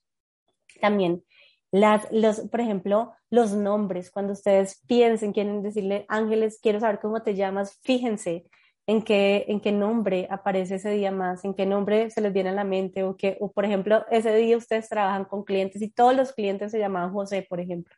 También, 0.82 1.24
las, 1.72 2.08
los, 2.12 2.42
por 2.42 2.62
ejemplo, 2.62 3.13
los 3.30 3.54
nombres, 3.54 4.10
cuando 4.10 4.34
ustedes 4.34 4.82
piensen, 4.88 5.34
quieren 5.34 5.62
decirle, 5.62 6.06
Ángeles, 6.08 6.60
quiero 6.62 6.80
saber 6.80 7.00
cómo 7.00 7.22
te 7.22 7.36
llamas, 7.36 7.80
fíjense 7.84 8.48
en 8.89 9.03
qué, 9.03 9.46
en 9.48 9.60
qué 9.60 9.72
nombre 9.72 10.27
aparece 10.31 10.75
ese 10.75 10.89
día 10.89 11.12
más, 11.12 11.46
en 11.46 11.53
qué 11.53 11.67
nombre 11.67 12.10
se 12.10 12.22
les 12.22 12.34
viene 12.34 12.50
a 12.50 12.53
la 12.53 12.63
mente, 12.63 13.03
o 13.03 13.15
que, 13.15 13.38
o 13.39 13.51
por 13.51 13.63
ejemplo, 13.63 14.03
ese 14.10 14.34
día 14.34 14.58
ustedes 14.58 14.89
trabajan 14.89 15.25
con 15.25 15.43
clientes 15.43 15.79
y 15.84 15.91
todos 15.91 16.15
los 16.15 16.34
clientes 16.34 16.72
se 16.72 16.79
llamaban 16.79 17.13
José, 17.13 17.46
por 17.48 17.60
ejemplo. 17.60 17.93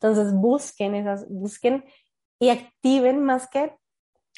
Entonces 0.00 0.32
busquen 0.32 0.94
esas, 0.94 1.28
busquen 1.28 1.84
y 2.38 2.48
activen 2.48 3.22
más 3.22 3.50
que, 3.50 3.76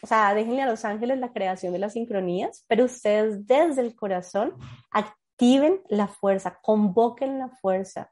o 0.02 0.06
sea, 0.08 0.34
déjenle 0.34 0.62
a 0.62 0.66
los 0.66 0.84
ángeles 0.84 1.20
la 1.20 1.32
creación 1.32 1.72
de 1.72 1.78
las 1.78 1.92
sincronías, 1.92 2.64
pero 2.66 2.86
ustedes 2.86 3.46
desde 3.46 3.82
el 3.82 3.94
corazón 3.94 4.54
activen 4.90 5.82
la 5.88 6.08
fuerza, 6.08 6.58
convoquen 6.62 7.38
la 7.38 7.48
fuerza, 7.48 8.10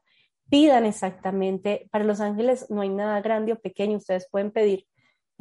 pidan 0.49 0.85
exactamente, 0.85 1.89
para 1.91 2.05
los 2.05 2.21
ángeles 2.21 2.67
no 2.69 2.79
hay 2.79 2.89
nada 2.89 3.19
grande 3.19 3.51
o 3.51 3.59
pequeño, 3.59 3.97
ustedes 3.97 4.29
pueden 4.31 4.51
pedir 4.51 4.87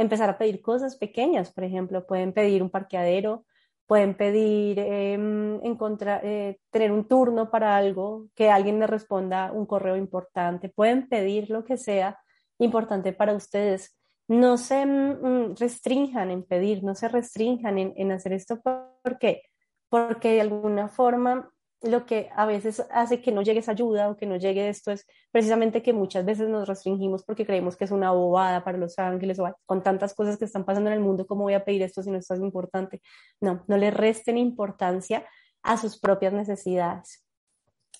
empezar 0.00 0.30
a 0.30 0.38
pedir 0.38 0.62
cosas 0.62 0.96
pequeñas, 0.96 1.52
por 1.52 1.64
ejemplo, 1.64 2.06
pueden 2.06 2.32
pedir 2.32 2.62
un 2.62 2.70
parqueadero, 2.70 3.44
pueden 3.86 4.16
pedir 4.16 4.78
em, 4.78 5.60
encontrar, 5.62 6.24
eh, 6.24 6.58
tener 6.70 6.90
un 6.90 7.06
turno 7.06 7.50
para 7.50 7.76
algo, 7.76 8.28
que 8.34 8.50
alguien 8.50 8.80
les 8.80 8.88
responda 8.88 9.52
un 9.52 9.66
correo 9.66 9.96
importante, 9.96 10.70
pueden 10.70 11.08
pedir 11.08 11.50
lo 11.50 11.64
que 11.64 11.76
sea 11.76 12.18
importante 12.58 13.12
para 13.12 13.34
ustedes. 13.34 13.98
No 14.26 14.56
se 14.56 14.86
mm, 14.86 15.56
restrinjan 15.56 16.30
en 16.30 16.44
pedir, 16.44 16.82
no 16.82 16.94
se 16.94 17.08
restrinjan 17.08 17.78
en, 17.78 17.92
en 17.96 18.12
hacer 18.12 18.32
esto. 18.32 18.60
¿Por 18.62 19.18
qué? 19.18 19.42
Porque 19.90 20.32
de 20.32 20.40
alguna 20.40 20.88
forma 20.88 21.50
lo 21.82 22.04
que 22.04 22.28
a 22.34 22.44
veces 22.44 22.84
hace 22.90 23.22
que 23.22 23.32
no 23.32 23.42
llegue 23.42 23.60
esa 23.60 23.72
ayuda 23.72 24.10
o 24.10 24.16
que 24.16 24.26
no 24.26 24.36
llegue 24.36 24.68
esto 24.68 24.90
es 24.90 25.06
precisamente 25.30 25.82
que 25.82 25.92
muchas 25.92 26.24
veces 26.24 26.48
nos 26.48 26.68
restringimos 26.68 27.24
porque 27.24 27.46
creemos 27.46 27.76
que 27.76 27.84
es 27.84 27.90
una 27.90 28.10
bobada 28.10 28.62
para 28.64 28.76
los 28.76 28.98
ángeles 28.98 29.38
o 29.38 29.56
con 29.64 29.82
tantas 29.82 30.14
cosas 30.14 30.36
que 30.36 30.44
están 30.44 30.64
pasando 30.64 30.90
en 30.90 30.94
el 30.94 31.00
mundo, 31.00 31.26
¿cómo 31.26 31.44
voy 31.44 31.54
a 31.54 31.64
pedir 31.64 31.82
esto 31.82 32.02
si 32.02 32.10
no 32.10 32.18
es 32.18 32.26
tan 32.26 32.42
importante? 32.42 33.00
No, 33.40 33.64
no 33.66 33.76
le 33.78 33.90
resten 33.90 34.36
importancia 34.36 35.26
a 35.62 35.76
sus 35.76 35.98
propias 35.98 36.32
necesidades. 36.32 37.24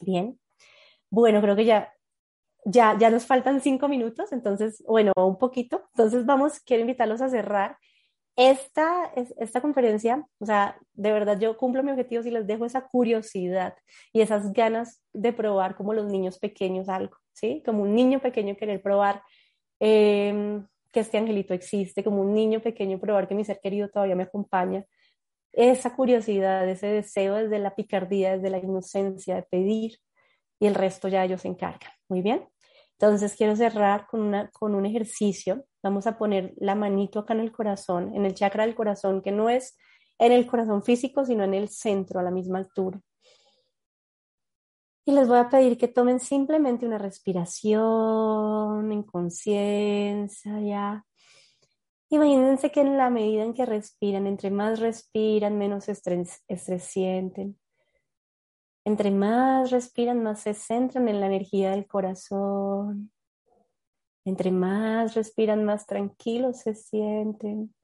Bien. 0.01 0.39
Bueno, 1.11 1.41
creo 1.41 1.57
que 1.57 1.65
ya, 1.65 1.93
ya, 2.65 2.97
ya 2.99 3.11
nos 3.11 3.27
faltan 3.27 3.61
cinco 3.61 3.89
minutos, 3.89 4.33
entonces, 4.33 4.83
bueno, 4.87 5.13
un 5.17 5.39
poquito. 5.39 5.89
Entonces 5.95 6.27
vamos, 6.27 6.61
quiero 6.61 6.83
invitarlos 6.83 7.23
a 7.23 7.31
cerrar 7.31 7.79
esta, 8.41 9.13
esta 9.37 9.61
conferencia, 9.61 10.27
o 10.39 10.47
sea, 10.47 10.79
de 10.95 11.13
verdad 11.13 11.39
yo 11.39 11.59
cumplo 11.59 11.83
mi 11.83 11.91
objetivo 11.91 12.23
si 12.23 12.31
les 12.31 12.47
dejo 12.47 12.65
esa 12.65 12.87
curiosidad 12.89 13.75
y 14.15 14.23
esas 14.23 14.55
ganas 14.55 15.03
de 15.13 15.35
probar 15.35 15.77
como 15.77 15.93
los 15.93 16.07
niños 16.07 16.39
pequeños 16.39 16.89
algo, 16.89 17.19
¿sí? 17.35 17.63
Como 17.67 17.83
un 17.83 17.95
niño 17.95 18.19
pequeño 18.21 18.57
querer 18.57 18.81
probar 18.81 19.23
em, 19.79 20.67
que 20.91 21.01
este 21.01 21.19
angelito 21.19 21.53
existe, 21.53 22.03
como 22.03 22.23
un 22.23 22.33
niño 22.33 22.61
pequeño 22.61 22.99
probar 22.99 23.29
que 23.29 23.35
mi 23.35 23.45
ser 23.45 23.61
querido 23.61 23.91
todavía 23.91 24.17
me 24.17 24.23
acompaña. 24.23 24.87
Esa 25.53 25.95
curiosidad, 25.95 26.67
ese 26.67 26.87
deseo 26.87 27.35
desde 27.35 27.59
la 27.59 27.75
picardía, 27.75 28.37
desde 28.37 28.49
la 28.49 28.59
inocencia 28.59 29.37
de 29.37 29.43
pedir 29.43 29.99
y 30.59 30.67
el 30.67 30.75
resto 30.75 31.09
ya 31.09 31.25
ellos 31.25 31.43
se 31.43 31.49
encargan. 31.49 31.93
Muy 32.09 32.23
bien. 32.23 32.49
Entonces 32.93 33.35
quiero 33.37 33.55
cerrar 33.55 34.07
con, 34.07 34.21
una, 34.23 34.49
con 34.51 34.75
un 34.75 34.87
ejercicio. 34.87 35.67
Vamos 35.83 36.07
a 36.07 36.19
poner 36.19 36.55
la 36.57 36.75
manito 36.75 37.21
acá 37.21 37.35
en 37.35 37.41
el 37.41 37.53
corazón, 37.53 38.15
en 38.15 38.27
el 38.27 38.35
chakra 38.35 38.67
del 38.67 38.75
corazón, 38.75 39.23
que 39.23 39.33
no 39.33 39.49
es 39.49 39.77
en 40.19 40.33
el 40.33 40.47
corazón 40.47 40.83
físico, 40.83 41.25
sino 41.25 41.45
en 41.45 41.55
el 41.55 41.69
centro, 41.69 42.21
a 42.21 42.23
la 42.23 42.31
misma 42.31 42.59
altura. 42.59 43.01
Y 45.07 45.13
les 45.13 45.27
voy 45.27 45.39
a 45.39 45.49
pedir 45.49 45.79
que 45.79 45.89
tomen 45.89 46.21
simplemente 46.21 46.87
una 46.87 46.99
respiración 46.99 48.93
en 48.93 49.03
conciencia 49.03 50.61
ya. 50.61 51.05
Imagínense 52.11 52.71
que 52.71 52.81
en 52.81 52.97
la 52.99 53.09
medida 53.09 53.45
en 53.45 53.55
que 53.55 53.65
respiran, 53.65 54.27
entre 54.27 54.51
más 54.51 54.79
respiran, 54.81 55.57
menos 55.57 55.89
estrés, 55.89 56.43
estrés 56.49 56.85
sienten. 56.85 57.59
Entre 58.85 59.11
más 59.11 59.71
respiran, 59.71 60.23
más 60.23 60.41
se 60.41 60.55
centran 60.55 61.09
en 61.09 61.21
la 61.21 61.27
energía 61.27 61.71
del 61.71 61.87
corazón. 61.87 63.13
Entre 64.25 64.51
más 64.51 65.15
respiran, 65.15 65.65
más 65.65 65.87
tranquilos 65.87 66.59
se 66.59 66.75
sienten. 66.75 67.75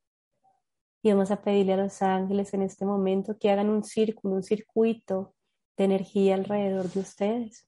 Y 1.02 1.12
vamos 1.12 1.30
a 1.30 1.40
pedirle 1.40 1.74
a 1.74 1.78
los 1.78 2.02
ángeles 2.02 2.52
en 2.54 2.62
este 2.62 2.84
momento 2.84 3.38
que 3.38 3.50
hagan 3.50 3.70
un 3.70 3.84
círculo, 3.84 4.34
un 4.34 4.42
circuito 4.42 5.34
de 5.76 5.84
energía 5.84 6.34
alrededor 6.34 6.90
de 6.90 7.00
ustedes. 7.00 7.66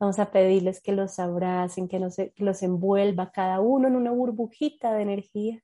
Vamos 0.00 0.18
a 0.18 0.30
pedirles 0.30 0.80
que 0.80 0.92
los 0.92 1.18
abracen, 1.18 1.88
que 1.88 1.98
los, 1.98 2.62
envuelva 2.62 3.32
cada 3.32 3.60
uno 3.60 3.88
en 3.88 3.96
una 3.96 4.12
burbujita 4.12 4.94
de 4.94 5.02
energía. 5.02 5.62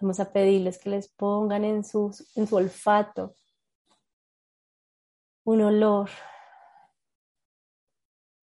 Vamos 0.00 0.18
a 0.18 0.32
pedirles 0.32 0.78
que 0.78 0.90
les 0.90 1.08
pongan 1.08 1.64
en, 1.64 1.84
sus, 1.84 2.36
en 2.36 2.46
su 2.46 2.56
olfato 2.56 3.36
un 5.44 5.62
olor 5.62 6.10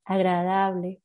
agradable, 0.07 1.03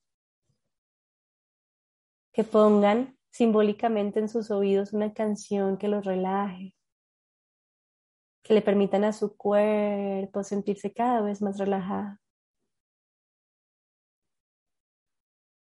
que 2.34 2.44
pongan 2.44 3.18
simbólicamente 3.32 4.20
en 4.20 4.30
sus 4.30 4.52
oídos 4.52 4.94
una 4.94 5.14
canción 5.14 5.78
que 5.78 5.88
los 5.88 6.06
relaje, 6.06 6.76
que 8.44 8.54
le 8.54 8.62
permitan 8.62 9.04
a 9.04 9.14
su 9.14 9.36
cuerpo 9.36 10.44
sentirse 10.44 10.94
cada 10.94 11.22
vez 11.22 11.42
más 11.42 11.58
relajado. 11.58 12.18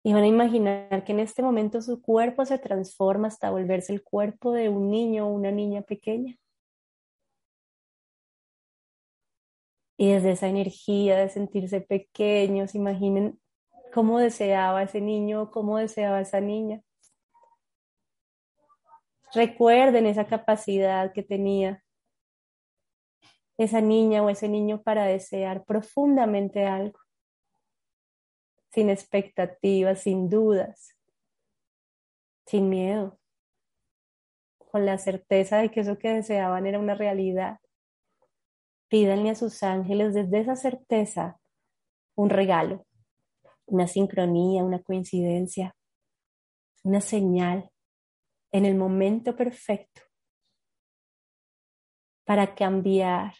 Y 0.04 0.14
van 0.14 0.24
a 0.24 0.28
imaginar 0.28 1.04
que 1.04 1.12
en 1.12 1.20
este 1.20 1.44
momento 1.44 1.80
su 1.82 2.02
cuerpo 2.02 2.44
se 2.46 2.58
transforma 2.58 3.28
hasta 3.28 3.52
volverse 3.52 3.94
el 3.94 4.04
cuerpo 4.04 4.52
de 4.52 4.68
un 4.68 4.90
niño 4.90 5.28
o 5.28 5.32
una 5.32 5.52
niña 5.52 5.84
pequeña. 5.84 6.41
Y 10.02 10.14
desde 10.14 10.32
esa 10.32 10.48
energía 10.48 11.16
de 11.16 11.30
sentirse 11.30 11.80
pequeños, 11.80 12.74
imaginen 12.74 13.40
cómo 13.94 14.18
deseaba 14.18 14.82
ese 14.82 15.00
niño, 15.00 15.52
cómo 15.52 15.78
deseaba 15.78 16.20
esa 16.20 16.42
niña. 16.42 16.82
Recuerden 19.32 20.08
esa 20.08 20.26
capacidad 20.26 21.14
que 21.14 21.22
tenía 21.22 21.84
esa 23.60 23.80
niña 23.80 24.24
o 24.24 24.32
ese 24.32 24.50
niño 24.50 24.82
para 24.82 25.06
desear 25.06 25.66
profundamente 25.66 26.66
algo, 26.66 27.00
sin 28.72 28.90
expectativas, 28.90 30.02
sin 30.02 30.30
dudas, 30.30 30.98
sin 32.48 32.70
miedo, 32.70 33.20
con 34.72 34.84
la 34.84 34.98
certeza 34.98 35.60
de 35.60 35.70
que 35.70 35.82
eso 35.82 36.00
que 36.00 36.10
deseaban 36.10 36.66
era 36.66 36.80
una 36.80 36.96
realidad. 36.96 37.61
Pídanle 38.92 39.30
a 39.30 39.36
sus 39.36 39.64
ángeles 39.64 40.14
desde 40.14 40.42
esa 40.42 40.58
certeza 40.58 41.40
un 42.18 42.30
regalo, 42.30 42.86
una 43.66 43.88
sincronía, 43.88 44.66
una 44.66 44.84
coincidencia, 44.84 45.74
una 46.84 47.00
señal 47.00 47.72
en 48.52 48.66
el 48.66 48.76
momento 48.76 49.34
perfecto 49.38 50.02
para 52.26 52.54
cambiar 52.54 53.34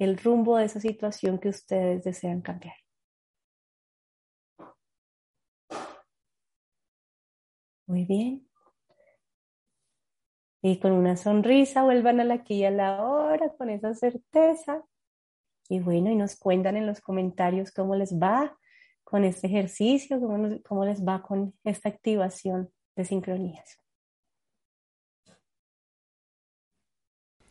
el 0.00 0.18
rumbo 0.18 0.56
de 0.56 0.64
esa 0.64 0.80
situación 0.80 1.38
que 1.38 1.50
ustedes 1.50 2.02
desean 2.02 2.40
cambiar. 2.40 2.74
Muy 7.86 8.04
bien. 8.04 8.47
Y 10.62 10.78
con 10.80 10.92
una 10.92 11.16
sonrisa 11.16 11.82
vuelvan 11.82 12.20
a 12.20 12.24
la 12.24 12.34
aquí 12.34 12.64
a 12.64 12.70
la 12.70 13.04
hora 13.04 13.50
con 13.56 13.70
esa 13.70 13.94
certeza. 13.94 14.82
Y 15.68 15.80
bueno, 15.80 16.10
y 16.10 16.16
nos 16.16 16.36
cuentan 16.36 16.76
en 16.76 16.86
los 16.86 17.00
comentarios 17.00 17.70
cómo 17.70 17.94
les 17.94 18.18
va 18.18 18.56
con 19.04 19.24
este 19.24 19.46
ejercicio, 19.46 20.20
cómo, 20.20 20.48
cómo 20.66 20.84
les 20.84 21.04
va 21.04 21.22
con 21.22 21.54
esta 21.64 21.88
activación 21.88 22.70
de 22.96 23.04
sincronías. 23.04 23.78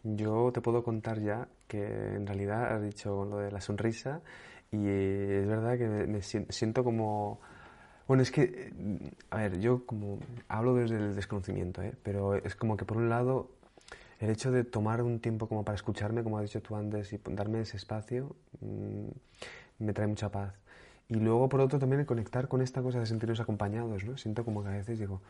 Yo 0.03 0.51
te 0.53 0.61
puedo 0.61 0.83
contar 0.83 1.19
ya 1.21 1.49
que 1.67 1.83
en 1.85 2.25
realidad 2.25 2.75
has 2.75 2.81
dicho 2.81 3.25
lo 3.25 3.37
de 3.37 3.51
la 3.51 3.59
sonrisa 3.59 4.21
y 4.71 4.77
es 4.87 5.47
verdad 5.47 5.77
que 5.77 5.87
me, 5.87 6.21
siento 6.21 6.83
como... 6.83 7.39
Bueno, 8.07 8.23
es 8.23 8.31
que, 8.31 8.71
a 9.29 9.37
ver, 9.37 9.59
yo 9.59 9.85
como 9.85 10.19
hablo 10.47 10.75
desde 10.75 10.95
el 10.95 11.15
desconocimiento, 11.15 11.81
¿eh? 11.81 11.93
pero 12.03 12.35
es 12.35 12.55
como 12.55 12.77
que 12.77 12.85
por 12.85 12.97
un 12.97 13.09
lado 13.09 13.49
el 14.19 14.29
hecho 14.29 14.51
de 14.51 14.63
tomar 14.63 15.01
un 15.01 15.19
tiempo 15.19 15.47
como 15.47 15.63
para 15.63 15.75
escucharme, 15.75 16.23
como 16.23 16.37
has 16.37 16.45
dicho 16.45 16.61
tú 16.61 16.75
antes, 16.75 17.11
y 17.13 17.19
darme 17.31 17.61
ese 17.61 17.77
espacio, 17.77 18.35
mm, 18.61 19.83
me 19.83 19.93
trae 19.93 20.07
mucha 20.07 20.31
paz. 20.31 20.53
Y 21.09 21.15
luego, 21.15 21.49
por 21.49 21.61
otro, 21.61 21.79
también 21.79 22.01
el 22.01 22.05
conectar 22.05 22.47
con 22.47 22.61
esta 22.61 22.81
cosa 22.81 22.99
de 22.99 23.05
sentirnos 23.05 23.39
acompañados, 23.39 24.03
¿no? 24.03 24.17
Siento 24.17 24.43
como 24.43 24.63
que 24.63 24.69
a 24.69 24.71
veces 24.71 24.99
digo, 24.99 25.21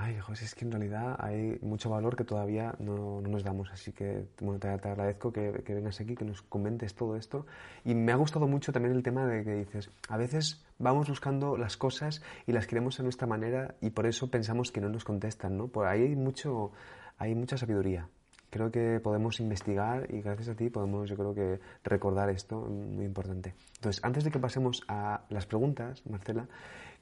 ay, 0.00 0.18
José, 0.18 0.46
es 0.46 0.54
que 0.54 0.64
en 0.64 0.72
realidad 0.72 1.14
hay 1.18 1.58
mucho 1.60 1.90
valor 1.90 2.16
que 2.16 2.24
todavía 2.24 2.74
no, 2.78 3.20
nos 3.20 3.44
damos. 3.44 3.70
Así 3.70 3.92
que 3.92 4.26
bueno, 4.40 4.58
te, 4.58 4.68
agradezco 4.68 5.30
que, 5.30 5.50
vengas 5.50 6.00
aquí, 6.00 6.14
que 6.14 6.24
nos 6.24 6.40
comentes 6.40 6.94
todo 6.94 7.16
esto. 7.16 7.46
Y 7.84 7.94
me 7.94 8.12
ha 8.12 8.16
gustado 8.16 8.48
mucho 8.48 8.72
también 8.72 8.96
el 8.96 9.02
tema 9.02 9.26
de 9.26 9.44
que 9.44 9.54
dices, 9.54 9.90
a 10.08 10.16
veces 10.16 10.64
vamos 10.78 11.08
buscando 11.08 11.58
las 11.58 11.76
cosas 11.76 12.22
y 12.46 12.52
las 12.52 12.66
queremos 12.66 12.98
a 12.98 13.02
nuestra 13.02 13.26
manera 13.26 13.74
y 13.82 13.90
por 13.90 14.06
eso 14.06 14.30
pensamos 14.30 14.72
que 14.72 14.80
no 14.80 14.88
nos 14.88 15.04
contestan, 15.04 15.58
¿no? 15.58 15.68
Por 15.68 15.86
ahí 15.86 16.02
hay, 16.02 16.16
mucho, 16.16 16.72
hay 17.18 17.34
mucha 17.34 17.58
sabiduría. 17.58 18.08
Creo 18.48 18.70
que 18.70 19.00
podemos 19.00 19.38
investigar 19.38 20.12
y 20.12 20.22
gracias 20.22 20.48
a 20.48 20.54
ti 20.56 20.70
podemos, 20.70 21.10
yo 21.10 21.16
creo 21.16 21.34
que, 21.34 21.60
recordar 21.84 22.30
esto, 22.30 22.58
muy 22.58 23.04
importante. 23.04 23.54
Entonces, 23.76 24.02
antes 24.02 24.24
de 24.24 24.30
que 24.30 24.38
pasemos 24.38 24.82
a 24.88 25.24
las 25.28 25.46
preguntas, 25.46 26.02
Marcela, 26.06 26.48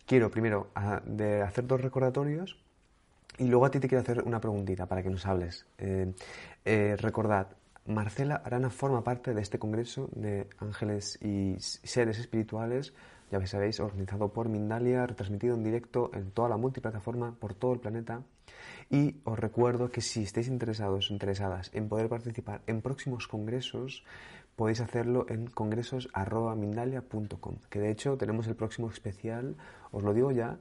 quiero 0.04 0.30
primero 0.30 0.70
de 1.06 1.42
hacer 1.42 1.66
dos 1.66 1.80
recordatorios 1.80 2.58
y 3.38 3.46
luego 3.46 3.66
a 3.66 3.70
ti 3.70 3.80
te 3.80 3.88
quiero 3.88 4.02
hacer 4.02 4.22
una 4.24 4.40
preguntita 4.40 4.86
para 4.86 5.02
que 5.02 5.10
nos 5.10 5.26
hables. 5.26 5.66
Eh, 5.78 6.12
eh, 6.64 6.96
recordad, 6.98 7.48
Marcela 7.86 8.42
Arana 8.44 8.70
forma 8.70 9.02
parte 9.02 9.32
de 9.32 9.40
este 9.40 9.58
congreso 9.58 10.08
de 10.12 10.48
ángeles 10.58 11.18
y 11.22 11.56
seres 11.58 12.18
espirituales, 12.18 12.92
ya 13.30 13.46
sabéis, 13.46 13.80
organizado 13.80 14.32
por 14.32 14.48
Mindalia, 14.48 15.06
retransmitido 15.06 15.54
en 15.54 15.64
directo 15.64 16.10
en 16.14 16.30
toda 16.30 16.48
la 16.48 16.56
multiplataforma 16.56 17.34
por 17.38 17.54
todo 17.54 17.72
el 17.72 17.80
planeta. 17.80 18.22
Y 18.90 19.16
os 19.24 19.38
recuerdo 19.38 19.90
que 19.90 20.00
si 20.00 20.22
estáis 20.22 20.48
interesados 20.48 21.10
o 21.10 21.12
interesadas 21.12 21.70
en 21.74 21.88
poder 21.88 22.08
participar 22.08 22.62
en 22.66 22.80
próximos 22.80 23.28
congresos, 23.28 24.02
podéis 24.56 24.80
hacerlo 24.80 25.26
en 25.28 25.46
congresos.mindalia.com, 25.46 27.56
que 27.70 27.80
de 27.80 27.90
hecho 27.90 28.16
tenemos 28.16 28.46
el 28.48 28.56
próximo 28.56 28.90
especial, 28.90 29.56
os 29.92 30.02
lo 30.02 30.14
digo 30.14 30.32
ya, 30.32 30.58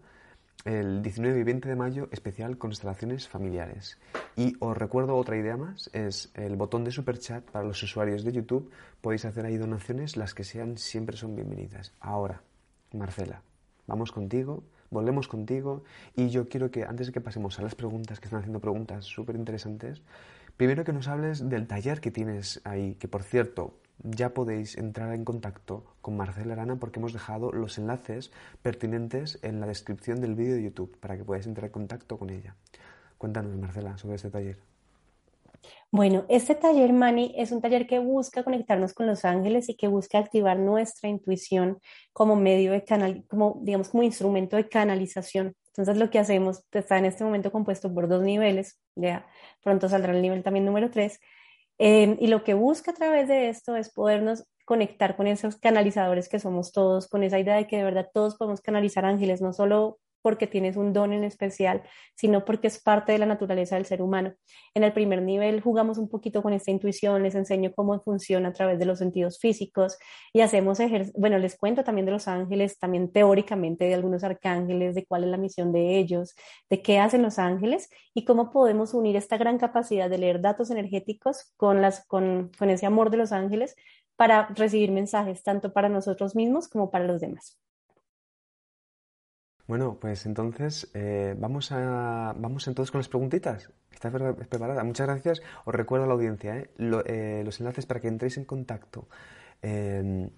el 0.65 1.01
19 1.01 1.39
y 1.39 1.43
20 1.43 1.69
de 1.69 1.75
mayo 1.75 2.09
especial 2.11 2.57
constelaciones 2.57 3.27
familiares. 3.27 3.97
Y 4.35 4.55
os 4.59 4.77
recuerdo 4.77 5.15
otra 5.15 5.37
idea 5.37 5.57
más, 5.57 5.89
es 5.93 6.31
el 6.35 6.55
botón 6.55 6.83
de 6.83 6.91
super 6.91 7.19
chat 7.19 7.43
para 7.43 7.65
los 7.65 7.81
usuarios 7.83 8.23
de 8.23 8.33
YouTube. 8.33 8.71
Podéis 9.01 9.25
hacer 9.25 9.45
ahí 9.45 9.57
donaciones, 9.57 10.17
las 10.17 10.33
que 10.33 10.43
sean 10.43 10.77
siempre 10.77 11.17
son 11.17 11.35
bienvenidas. 11.35 11.93
Ahora, 11.99 12.41
Marcela, 12.93 13.41
vamos 13.85 14.11
contigo, 14.11 14.63
volvemos 14.89 15.27
contigo 15.27 15.83
y 16.15 16.29
yo 16.29 16.49
quiero 16.49 16.71
que 16.71 16.83
antes 16.83 17.07
de 17.07 17.13
que 17.13 17.21
pasemos 17.21 17.59
a 17.59 17.61
las 17.61 17.75
preguntas, 17.75 18.19
que 18.19 18.25
están 18.25 18.39
haciendo 18.39 18.59
preguntas 18.59 19.05
súper 19.05 19.35
interesantes, 19.35 20.01
primero 20.55 20.83
que 20.83 20.93
nos 20.93 21.07
hables 21.07 21.47
del 21.49 21.67
taller 21.67 22.01
que 22.01 22.11
tienes 22.11 22.61
ahí, 22.63 22.95
que 22.95 23.07
por 23.07 23.23
cierto, 23.23 23.73
ya 24.03 24.33
podéis 24.33 24.77
entrar 24.77 25.13
en 25.13 25.25
contacto 25.25 25.85
con 26.01 26.17
Marcela 26.17 26.53
Arana 26.53 26.77
porque 26.77 26.99
hemos 26.99 27.13
dejado 27.13 27.51
los 27.51 27.77
enlaces 27.77 28.31
pertinentes 28.61 29.39
en 29.41 29.59
la 29.59 29.67
descripción 29.67 30.21
del 30.21 30.35
vídeo 30.35 30.55
de 30.55 30.63
YouTube 30.63 30.97
para 30.99 31.17
que 31.17 31.23
podáis 31.23 31.47
entrar 31.47 31.65
en 31.65 31.71
contacto 31.71 32.17
con 32.17 32.29
ella. 32.29 32.55
Cuéntanos, 33.17 33.55
Marcela, 33.57 33.97
sobre 33.97 34.15
este 34.15 34.29
taller. 34.29 34.57
Bueno, 35.91 36.25
este 36.29 36.53
taller 36.55 36.93
Mani 36.93 37.33
es 37.37 37.51
un 37.51 37.61
taller 37.61 37.87
que 37.87 37.99
busca 37.99 38.43
conectarnos 38.43 38.93
con 38.93 39.07
los 39.07 39.25
ángeles 39.25 39.69
y 39.69 39.75
que 39.75 39.87
busca 39.87 40.19
activar 40.19 40.59
nuestra 40.59 41.09
intuición 41.09 41.79
como 42.13 42.35
medio 42.35 42.71
de 42.71 42.83
canal, 42.83 43.23
como 43.27 43.59
digamos 43.63 43.89
como 43.89 44.03
instrumento 44.03 44.55
de 44.55 44.69
canalización. 44.69 45.55
Entonces 45.69 45.97
lo 45.97 46.09
que 46.09 46.19
hacemos 46.19 46.63
está 46.71 46.97
en 46.97 47.05
este 47.05 47.23
momento 47.23 47.51
compuesto 47.51 47.93
por 47.93 48.07
dos 48.07 48.23
niveles, 48.23 48.79
ya 48.95 49.27
pronto 49.63 49.87
saldrá 49.89 50.13
el 50.13 50.21
nivel 50.21 50.43
también 50.43 50.65
número 50.65 50.91
tres, 50.91 51.19
Em, 51.79 52.17
y 52.19 52.27
lo 52.27 52.43
que 52.43 52.53
busca 52.55 52.91
a 52.91 52.93
través 52.93 53.27
de 53.27 53.49
esto 53.49 53.75
es 53.75 53.89
podernos 53.91 54.43
conectar 54.65 55.15
con 55.15 55.27
esos 55.27 55.57
canalizadores 55.57 56.27
que 56.29 56.39
somos 56.39 56.71
todos, 56.71 57.07
con 57.07 57.23
esa 57.23 57.39
idea 57.39 57.55
de 57.55 57.67
que 57.67 57.77
de 57.77 57.83
verdad 57.83 58.09
todos 58.13 58.35
podemos 58.35 58.61
canalizar 58.61 59.05
ángeles, 59.05 59.41
no 59.41 59.53
solo 59.53 59.99
porque 60.27 60.45
tienes 60.45 60.75
un 60.75 60.91
don 60.91 61.13
en 61.13 61.23
especial, 61.23 61.83
sino 62.13 62.43
porque 62.43 62.67
es 62.67 62.83
parte 62.83 63.13
de 63.13 63.17
la 63.17 63.25
naturaleza 63.25 63.75
del 63.75 63.85
ser 63.85 64.01
humano. 64.01 64.33
En 64.73 64.83
el 64.83 64.91
primer 64.91 65.21
nivel 65.21 65.61
jugamos 65.61 65.97
un 65.97 66.09
poquito 66.09 66.43
con 66.43 66.51
esta 66.51 66.69
intuición, 66.69 67.23
les 67.23 67.33
enseño 67.33 67.71
cómo 67.73 67.97
funciona 68.01 68.49
a 68.49 68.51
través 68.51 68.77
de 68.77 68.83
los 68.83 68.99
sentidos 68.99 69.39
físicos 69.39 69.97
y 70.33 70.41
hacemos 70.41 70.79
bueno, 71.15 71.37
les 71.37 71.55
cuento 71.55 71.85
también 71.85 72.05
de 72.05 72.11
los 72.11 72.27
ángeles, 72.27 72.77
también 72.77 73.09
teóricamente 73.09 73.85
de 73.85 73.93
algunos 73.93 74.25
arcángeles, 74.25 74.95
de 74.95 75.05
cuál 75.05 75.23
es 75.23 75.29
la 75.29 75.37
misión 75.37 75.71
de 75.71 75.97
ellos, 75.97 76.35
de 76.69 76.81
qué 76.81 76.99
hacen 76.99 77.21
los 77.21 77.39
ángeles 77.39 77.89
y 78.13 78.25
cómo 78.25 78.51
podemos 78.51 78.93
unir 78.93 79.15
esta 79.15 79.37
gran 79.37 79.57
capacidad 79.57 80.09
de 80.09 80.17
leer 80.17 80.41
datos 80.41 80.71
energéticos 80.71 81.53
con, 81.55 81.81
las, 81.81 82.05
con, 82.05 82.51
con 82.59 82.69
ese 82.69 82.85
amor 82.85 83.11
de 83.11 83.17
los 83.17 83.31
ángeles 83.31 83.77
para 84.17 84.47
recibir 84.47 84.91
mensajes 84.91 85.41
tanto 85.41 85.71
para 85.71 85.87
nosotros 85.87 86.35
mismos 86.35 86.67
como 86.67 86.91
para 86.91 87.05
los 87.05 87.21
demás. 87.21 87.57
Bueno, 89.67 89.97
pues 89.99 90.25
entonces 90.25 90.89
eh, 90.93 91.35
vamos, 91.37 91.73
a, 91.73 92.33
vamos 92.37 92.67
entonces 92.67 92.89
con 92.89 92.99
las 92.99 93.09
preguntitas. 93.09 93.69
¿Estás 93.91 94.13
preparada? 94.47 94.83
Muchas 94.83 95.07
gracias. 95.07 95.41
Os 95.65 95.75
recuerdo 95.75 96.05
a 96.05 96.07
la 96.07 96.13
audiencia 96.13 96.57
¿eh? 96.57 96.69
Eh, 96.77 97.41
los 97.43 97.59
enlaces 97.59 97.85
para 97.85 97.99
que 97.99 98.07
entréis 98.07 98.37
en 98.37 98.45
contacto 98.45 99.07
em, 99.61 100.29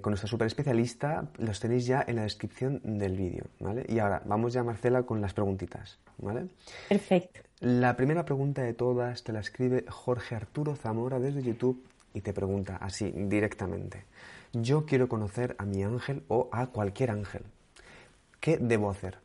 con 0.00 0.10
nuestra 0.10 0.28
super 0.28 0.46
especialista 0.46 1.28
los 1.38 1.60
tenéis 1.60 1.86
ya 1.86 2.04
en 2.06 2.16
la 2.16 2.22
descripción 2.22 2.80
del 2.98 3.16
vídeo. 3.16 3.44
¿vale? 3.60 3.86
Y 3.88 4.00
ahora 4.00 4.22
vamos 4.24 4.52
ya, 4.52 4.64
Marcela, 4.64 5.04
con 5.04 5.20
las 5.20 5.32
preguntitas. 5.32 5.98
¿vale? 6.18 6.48
Perfecto. 6.88 7.40
La 7.60 7.96
primera 7.96 8.24
pregunta 8.24 8.62
de 8.62 8.74
todas 8.74 9.22
te 9.22 9.32
la 9.32 9.40
escribe 9.40 9.84
Jorge 9.88 10.34
Arturo 10.34 10.74
Zamora 10.74 11.20
desde 11.20 11.42
YouTube 11.42 11.86
y 12.12 12.22
te 12.22 12.32
pregunta 12.32 12.76
así 12.76 13.12
directamente. 13.14 14.04
Yo 14.52 14.84
quiero 14.84 15.08
conocer 15.08 15.54
a 15.58 15.64
mi 15.64 15.84
ángel 15.84 16.24
o 16.28 16.48
a 16.50 16.66
cualquier 16.68 17.10
ángel. 17.10 17.42
¿Qué 18.40 18.58
debo 18.58 18.90
hacer? 18.90 19.18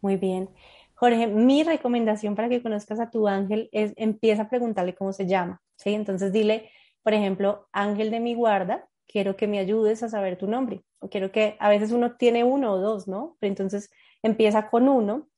Muy 0.00 0.16
bien. 0.16 0.50
Jorge, 0.94 1.26
mi 1.26 1.62
recomendación 1.62 2.34
para 2.34 2.48
que 2.48 2.62
conozcas 2.62 2.98
a 3.00 3.10
tu 3.10 3.28
ángel 3.28 3.68
es 3.72 3.92
empieza 3.96 4.42
a 4.42 4.48
preguntarle 4.48 4.94
cómo 4.94 5.12
se 5.12 5.26
llama, 5.26 5.62
¿sí? 5.76 5.94
Entonces 5.94 6.32
dile, 6.32 6.70
por 7.02 7.14
ejemplo, 7.14 7.68
ángel 7.72 8.10
de 8.10 8.20
mi 8.20 8.34
guarda, 8.34 8.88
quiero 9.06 9.36
que 9.36 9.46
me 9.46 9.58
ayudes 9.58 10.02
a 10.02 10.08
saber 10.08 10.36
tu 10.36 10.46
nombre. 10.46 10.82
O 11.00 11.08
quiero 11.08 11.30
que 11.30 11.56
a 11.60 11.68
veces 11.68 11.92
uno 11.92 12.16
tiene 12.16 12.44
uno 12.44 12.72
o 12.72 12.78
dos, 12.78 13.06
¿no? 13.06 13.36
Pero 13.38 13.50
entonces 13.50 13.90
empieza 14.22 14.68
con 14.68 14.88
uno 14.88 15.28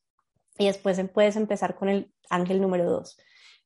y 0.59 0.67
después 0.67 1.01
puedes 1.13 1.37
empezar 1.37 1.75
con 1.75 1.89
el 1.89 2.13
ángel 2.29 2.61
número 2.61 2.91
dos. 2.91 3.19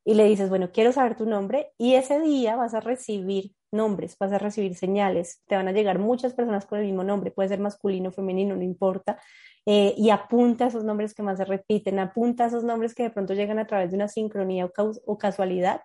Y 0.04 0.14
le 0.14 0.24
dices, 0.24 0.50
bueno, 0.50 0.70
quiero 0.72 0.92
saber 0.92 1.16
tu 1.16 1.26
nombre 1.26 1.72
y 1.78 1.94
ese 1.94 2.20
día 2.20 2.56
vas 2.56 2.74
a 2.74 2.80
recibir 2.80 3.52
nombres, 3.74 4.16
vas 4.18 4.32
a 4.32 4.38
recibir 4.38 4.74
señales, 4.76 5.42
te 5.46 5.56
van 5.56 5.68
a 5.68 5.72
llegar 5.72 5.98
muchas 5.98 6.32
personas 6.32 6.64
con 6.64 6.78
el 6.78 6.86
mismo 6.86 7.04
nombre, 7.04 7.30
puede 7.30 7.50
ser 7.50 7.60
masculino, 7.60 8.12
femenino, 8.12 8.56
no 8.56 8.62
importa, 8.62 9.18
eh, 9.66 9.94
y 9.96 10.10
apunta 10.10 10.66
esos 10.68 10.84
nombres 10.84 11.14
que 11.14 11.22
más 11.22 11.38
se 11.38 11.44
repiten, 11.44 11.98
apunta 11.98 12.46
esos 12.46 12.64
nombres 12.64 12.94
que 12.94 13.02
de 13.04 13.10
pronto 13.10 13.34
llegan 13.34 13.58
a 13.58 13.66
través 13.66 13.90
de 13.90 13.96
una 13.96 14.08
sincronía 14.08 14.70
o, 15.06 15.18
casualidad, 15.18 15.82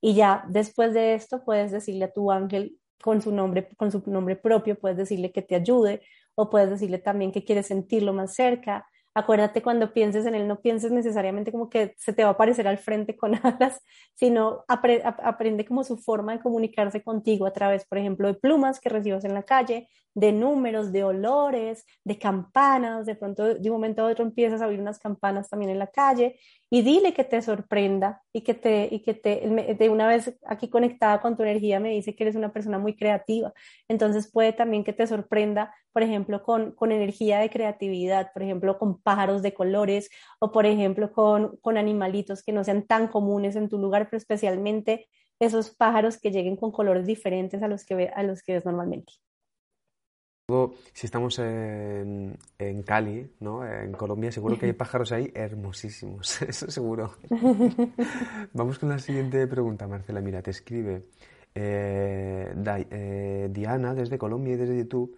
y 0.00 0.14
ya 0.14 0.44
después 0.48 0.94
de 0.94 1.14
esto 1.14 1.44
puedes 1.44 1.70
decirle 1.70 2.06
a 2.06 2.12
tu 2.12 2.32
ángel 2.32 2.78
con 3.02 3.20
su 3.20 3.32
nombre, 3.32 3.68
con 3.76 3.92
su 3.92 4.02
nombre 4.06 4.36
propio, 4.36 4.78
puedes 4.78 4.96
decirle 4.96 5.32
que 5.32 5.42
te 5.42 5.54
ayude, 5.54 6.02
o 6.34 6.50
puedes 6.50 6.70
decirle 6.70 6.98
también 6.98 7.32
que 7.32 7.44
quieres 7.44 7.66
sentirlo 7.66 8.12
más 8.12 8.34
cerca, 8.34 8.86
acuérdate 9.16 9.62
cuando 9.62 9.94
pienses 9.94 10.26
en 10.26 10.34
él, 10.34 10.46
no 10.46 10.60
pienses 10.60 10.92
necesariamente 10.92 11.50
como 11.50 11.70
que 11.70 11.94
se 11.96 12.12
te 12.12 12.22
va 12.22 12.28
a 12.28 12.32
aparecer 12.32 12.68
al 12.68 12.76
frente 12.76 13.16
con 13.16 13.32
alas, 13.42 13.80
sino 14.14 14.64
aprende 14.68 15.64
como 15.64 15.84
su 15.84 15.96
forma 15.96 16.34
de 16.34 16.40
comunicarse 16.40 17.02
contigo 17.02 17.46
a 17.46 17.52
través, 17.52 17.86
por 17.86 17.96
ejemplo, 17.96 18.28
de 18.28 18.34
plumas 18.34 18.78
que 18.78 18.90
recibas 18.90 19.24
en 19.24 19.32
la 19.32 19.42
calle, 19.42 19.88
de 20.16 20.32
números, 20.32 20.92
de 20.92 21.04
olores, 21.04 21.84
de 22.02 22.18
campanas, 22.18 23.04
de 23.04 23.14
pronto 23.14 23.54
de 23.54 23.70
un 23.70 23.76
momento 23.76 24.00
a 24.02 24.06
otro 24.10 24.24
empiezas 24.24 24.62
a 24.62 24.66
oír 24.66 24.80
unas 24.80 24.98
campanas 24.98 25.50
también 25.50 25.70
en 25.70 25.78
la 25.78 25.88
calle 25.88 26.40
y 26.70 26.80
dile 26.80 27.12
que 27.12 27.22
te 27.22 27.42
sorprenda 27.42 28.22
y 28.32 28.40
que 28.40 28.54
te, 28.54 28.88
y 28.90 29.00
que 29.02 29.12
te, 29.12 29.76
de 29.78 29.90
una 29.90 30.08
vez 30.08 30.34
aquí 30.46 30.70
conectada 30.70 31.20
con 31.20 31.36
tu 31.36 31.42
energía 31.42 31.80
me 31.80 31.90
dice 31.90 32.16
que 32.16 32.24
eres 32.24 32.34
una 32.34 32.50
persona 32.50 32.78
muy 32.78 32.96
creativa, 32.96 33.52
entonces 33.88 34.32
puede 34.32 34.54
también 34.54 34.84
que 34.84 34.94
te 34.94 35.06
sorprenda, 35.06 35.74
por 35.92 36.02
ejemplo, 36.02 36.42
con, 36.42 36.72
con 36.72 36.92
energía 36.92 37.38
de 37.38 37.50
creatividad, 37.50 38.32
por 38.32 38.42
ejemplo, 38.42 38.78
con 38.78 38.98
pájaros 39.02 39.42
de 39.42 39.52
colores 39.52 40.08
o 40.40 40.50
por 40.50 40.64
ejemplo 40.64 41.12
con, 41.12 41.58
con 41.58 41.76
animalitos 41.76 42.42
que 42.42 42.52
no 42.52 42.64
sean 42.64 42.86
tan 42.86 43.08
comunes 43.08 43.54
en 43.54 43.68
tu 43.68 43.76
lugar, 43.76 44.08
pero 44.08 44.16
especialmente 44.16 45.08
esos 45.38 45.76
pájaros 45.76 46.18
que 46.18 46.30
lleguen 46.30 46.56
con 46.56 46.72
colores 46.72 47.06
diferentes 47.06 47.62
a 47.62 47.68
los 47.68 47.84
que, 47.84 48.08
a 48.08 48.22
los 48.22 48.42
que 48.42 48.54
ves 48.54 48.64
normalmente 48.64 49.12
si 50.92 51.06
estamos 51.06 51.40
en, 51.40 52.38
en, 52.56 52.82
Cali, 52.84 53.28
¿no? 53.40 53.66
en 53.66 53.90
Colombia, 53.90 54.30
seguro 54.30 54.56
que 54.56 54.66
hay 54.66 54.74
pájaros 54.74 55.10
ahí 55.10 55.32
hermosísimos, 55.34 56.40
eso 56.48 56.70
seguro. 56.70 57.14
Vamos 58.52 58.78
con 58.78 58.90
la 58.90 59.00
siguiente 59.00 59.44
pregunta, 59.48 59.88
Marcela. 59.88 60.20
Mira, 60.20 60.42
te 60.42 60.52
escribe 60.52 61.02
eh, 61.52 62.54
eh, 62.92 63.48
Diana 63.50 63.92
desde 63.92 64.18
Colombia 64.18 64.54
y 64.54 64.56
desde 64.56 64.78
YouTube 64.78 65.16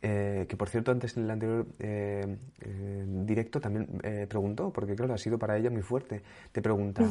eh, 0.00 0.46
que 0.48 0.56
por 0.56 0.68
cierto 0.68 0.92
antes 0.92 1.16
en 1.16 1.24
el 1.24 1.30
anterior 1.32 1.66
eh, 1.80 2.36
eh, 2.60 3.04
directo 3.24 3.60
también 3.60 3.88
preguntó, 4.28 4.72
porque 4.72 4.94
claro, 4.94 5.14
ha 5.14 5.18
sido 5.18 5.38
para 5.38 5.56
ella 5.56 5.70
muy 5.70 5.82
fuerte. 5.82 6.22
Te 6.52 6.62
pregunta, 6.62 7.04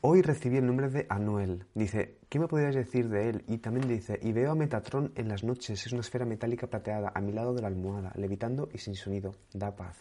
hoy 0.00 0.22
recibí 0.22 0.56
el 0.56 0.66
nombre 0.66 0.88
de 0.88 1.06
Anuel. 1.08 1.64
Dice, 1.74 2.16
¿qué 2.28 2.38
me 2.38 2.48
podrías 2.48 2.74
decir 2.74 3.08
de 3.08 3.30
él? 3.30 3.44
Y 3.46 3.58
también 3.58 3.86
dice, 3.88 4.18
y 4.20 4.32
veo 4.32 4.52
a 4.52 4.54
Metatron 4.54 5.12
en 5.14 5.28
las 5.28 5.44
noches, 5.44 5.86
es 5.86 5.92
una 5.92 6.00
esfera 6.00 6.24
metálica 6.24 6.66
plateada 6.66 7.12
a 7.14 7.20
mi 7.20 7.32
lado 7.32 7.54
de 7.54 7.62
la 7.62 7.68
almohada, 7.68 8.12
levitando 8.16 8.68
y 8.72 8.78
sin 8.78 8.94
sonido, 8.96 9.34
da 9.52 9.76
paz. 9.76 9.96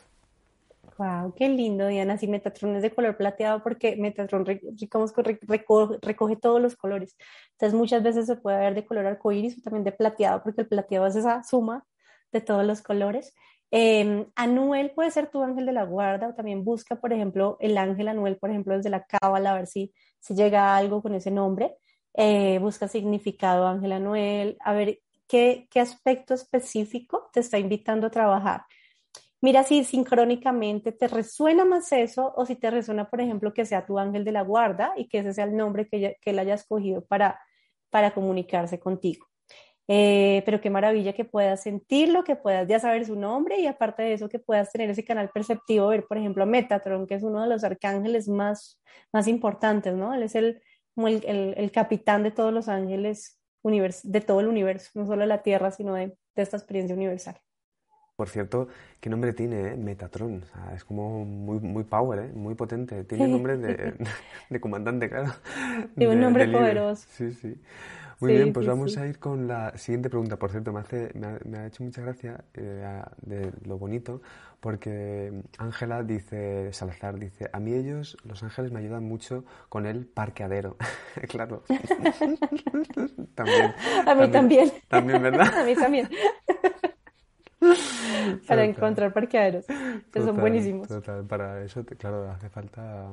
Wow, 0.98 1.34
qué 1.36 1.50
lindo, 1.50 1.88
Diana. 1.88 2.17
Sí, 2.17 2.28
Metatron 2.28 2.76
es 2.76 2.82
de 2.82 2.91
color 2.91 3.17
plateado 3.17 3.63
porque 3.63 3.96
Metatron 3.96 4.46
recoge, 4.46 6.36
todos 6.36 6.62
los 6.62 6.76
colores. 6.76 7.15
Entonces, 7.54 7.78
muchas 7.78 8.04
veces 8.04 8.28
se 8.28 8.36
puede 8.36 8.60
ver 8.60 8.76
de 8.76 8.86
color 8.86 9.06
arcoíris 9.06 9.58
o 9.58 9.62
también 9.62 9.84
de 9.84 9.91
plateado, 9.91 10.43
porque 10.43 10.62
el 10.62 10.67
plateado 10.67 11.08
es 11.08 11.15
esa 11.15 11.43
suma 11.43 11.84
de 12.34 12.41
todos 12.41 12.65
los 12.65 12.82
colores. 12.82 13.34
Eh, 13.72 14.28
Anuel 14.36 14.91
puede 14.91 15.10
ser 15.12 15.32
tu 15.32 15.41
ángel 15.41 15.65
de 15.65 15.72
la 15.72 15.84
guarda 15.86 16.28
o 16.28 16.36
también 16.36 16.63
busca, 16.63 16.98
por 16.98 17.13
ejemplo, 17.13 17.58
el 17.60 17.78
ángel 17.78 18.08
Anuel, 18.08 18.38
por 18.38 18.50
ejemplo, 18.50 18.76
desde 18.76 18.89
la 18.89 19.06
cábala, 19.06 19.52
a 19.52 19.56
ver 19.56 19.67
si, 19.67 19.93
si 20.19 20.36
llega 20.36 20.76
algo 20.78 21.02
con 21.02 21.15
ese 21.15 21.32
nombre. 21.32 21.76
Eh, 22.13 22.60
busca 22.60 22.88
significado 22.88 23.65
ángel 23.67 23.93
Anuel, 23.93 24.58
a 24.60 24.74
ver 24.74 25.00
qué, 25.28 25.67
qué 25.72 25.80
aspecto 25.80 26.34
específico 26.36 27.30
te 27.34 27.39
está 27.39 27.58
invitando 27.58 28.08
a 28.08 28.12
trabajar. 28.12 28.63
Mira 29.41 29.63
si 29.63 29.84
sincrónicamente 29.84 30.91
te 30.91 31.08
resuena 31.08 31.65
más 31.65 31.91
eso 31.91 32.32
o 32.36 32.46
si 32.46 32.56
te 32.56 32.69
resuena, 32.72 33.10
por 33.10 33.22
ejemplo, 33.22 33.54
que 33.54 33.65
sea 33.65 33.86
tu 33.86 34.00
ángel 34.00 34.24
de 34.24 34.32
la 34.32 34.43
guarda 34.43 34.93
y 34.96 35.10
que 35.10 35.19
ese 35.19 35.34
sea 35.34 35.46
el 35.46 35.58
nombre 35.58 35.88
que, 35.88 36.17
que 36.22 36.30
él 36.30 36.39
haya 36.39 36.54
escogido 36.54 37.04
para, 37.06 37.41
para 37.89 38.13
comunicarse 38.13 38.80
contigo. 38.80 39.33
Eh, 39.88 40.43
pero 40.46 40.62
qué 40.62 40.69
maravilla 40.69 41.13
que 41.13 41.26
puedas 41.26 41.63
sentirlo, 41.63 42.24
que 42.24 42.38
puedas 42.38 42.67
ya 42.67 42.80
saber 42.80 43.06
su 43.06 43.17
nombre 43.17 43.60
y 43.60 43.67
aparte 43.67 44.02
de 44.02 44.13
eso 44.13 44.30
que 44.30 44.39
puedas 44.39 44.72
tener 44.72 44.89
ese 44.89 45.04
canal 45.04 45.30
perceptivo, 45.30 45.89
ver 45.89 46.06
por 46.08 46.17
ejemplo 46.17 46.46
Metatron, 46.46 47.06
que 47.06 47.15
es 47.15 47.24
uno 47.24 47.41
de 47.41 47.50
los 47.50 47.65
arcángeles 47.65 48.30
más, 48.30 48.82
más 49.12 49.28
importantes, 49.28 49.93
¿no? 49.93 50.13
Él 50.13 50.24
es 50.24 50.36
el, 50.36 50.62
el, 50.96 51.54
el, 51.58 51.72
capitán 51.72 52.24
de 52.24 52.32
todos 52.32 52.54
los 52.54 52.69
ángeles 52.69 53.39
de 54.04 54.22
todo 54.22 54.41
el 54.41 54.48
universo, 54.48 54.91
no 54.93 55.06
solo 55.06 55.22
de 55.22 55.28
la 55.28 55.41
Tierra, 55.41 55.72
sino 55.72 55.96
de, 55.96 56.08
de 56.08 56.41
esta 56.41 56.58
experiencia 56.58 56.96
universal. 56.96 57.39
Por 58.15 58.30
cierto, 58.30 58.67
¿qué 59.00 59.10
nombre 59.10 59.34
tiene 59.34 59.69
eh? 59.69 59.76
Metatron? 59.76 60.43
es 60.76 60.86
como 60.86 61.26
muy, 61.26 61.60
muy 61.60 61.84
power, 61.84 62.19
¿eh? 62.19 62.32
muy 62.34 62.54
potente. 62.56 63.04
Tiene 63.06 63.28
nombre 63.30 63.58
de, 63.58 63.96
de 64.50 64.62
comandante, 64.62 65.10
claro. 65.10 65.34
Tiene 65.98 66.13
un 66.13 66.22
nombre 66.22 66.48
poderoso. 66.48 67.08
Sí, 67.10 67.34
sí. 67.34 67.60
Muy 68.19 68.34
bien, 68.34 68.54
pues 68.54 68.67
vamos 68.67 68.97
a 68.97 69.08
ir 69.08 69.19
con 69.19 69.47
la 69.47 69.78
siguiente 69.78 70.10
pregunta. 70.10 70.38
Por 70.38 70.52
cierto, 70.52 70.71
me, 70.71 70.80
hace, 70.80 71.12
me, 71.15 71.58
ha, 71.58 71.67
hecho 71.67 71.84
mucha 71.84 72.02
gracia 72.02 72.43
eh, 72.54 73.02
de 73.21 73.52
lo 73.65 73.78
bonito, 73.78 74.21
porque 74.60 75.43
Ángela 75.58 76.04
dice, 76.04 76.71
Salazar 76.73 77.19
dice, 77.19 77.49
a 77.52 77.60
mí 77.60 77.73
ellos, 77.73 78.17
los 78.23 78.43
ángeles, 78.43 78.71
me 78.71 78.80
ayudan 78.80 79.04
mucho 79.04 79.43
con 79.69 79.86
el 79.86 80.06
parqueadero. 80.06 80.78
claro. 81.30 81.63
también. 83.36 83.73
A 84.06 84.15
mí 84.15 84.28
también. 84.30 84.71
También, 84.88 85.21
¿verdad? 85.21 85.54
a 85.58 85.63
mí 85.63 85.76
también. 85.76 86.10
para 88.47 88.63
encontrar 88.65 89.13
parqueaderos, 89.13 89.65
que 90.12 90.21
son 90.21 90.38
buenísimos. 90.38 90.88
Total, 90.88 91.26
para 91.26 91.63
eso, 91.63 91.84
claro, 91.97 92.30
hace 92.30 92.49
falta 92.49 93.10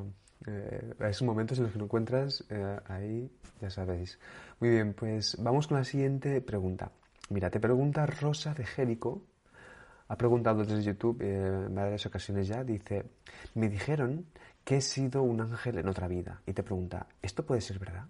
eh, 0.47 0.95
esos 1.01 1.23
momentos 1.23 1.59
en 1.59 1.65
los 1.65 1.73
que 1.73 1.79
lo 1.79 1.85
encuentras, 1.85 2.45
eh, 2.49 2.79
ahí 2.87 3.31
ya 3.61 3.71
sabéis. 3.71 4.19
Muy 4.59 4.71
bien, 4.71 4.95
pues 4.95 5.37
vamos 5.39 5.67
con 5.67 5.79
la 5.79 5.85
siguiente 5.85 6.41
pregunta. 6.41 6.91
Mira, 7.29 7.51
te 7.51 7.61
pregunta 7.61 8.07
Rosa 8.07 8.55
de 8.55 8.65
Jerico. 8.65 9.23
Ha 10.09 10.17
preguntado 10.17 10.65
desde 10.65 10.83
YouTube 10.83 11.23
eh, 11.23 11.67
en 11.67 11.75
varias 11.75 12.05
ocasiones 12.07 12.49
ya. 12.49 12.65
Dice, 12.65 13.05
me 13.55 13.69
dijeron 13.69 14.27
que 14.65 14.79
he 14.79 14.81
sido 14.81 15.23
un 15.23 15.41
ángel 15.41 15.79
en 15.79 15.89
otra 15.89 16.09
vida. 16.09 16.43
Y 16.47 16.53
te 16.53 16.63
pregunta, 16.63 17.07
¿esto 17.23 17.45
puede 17.45 17.61
ser 17.61 17.79
verdad? 17.79 18.07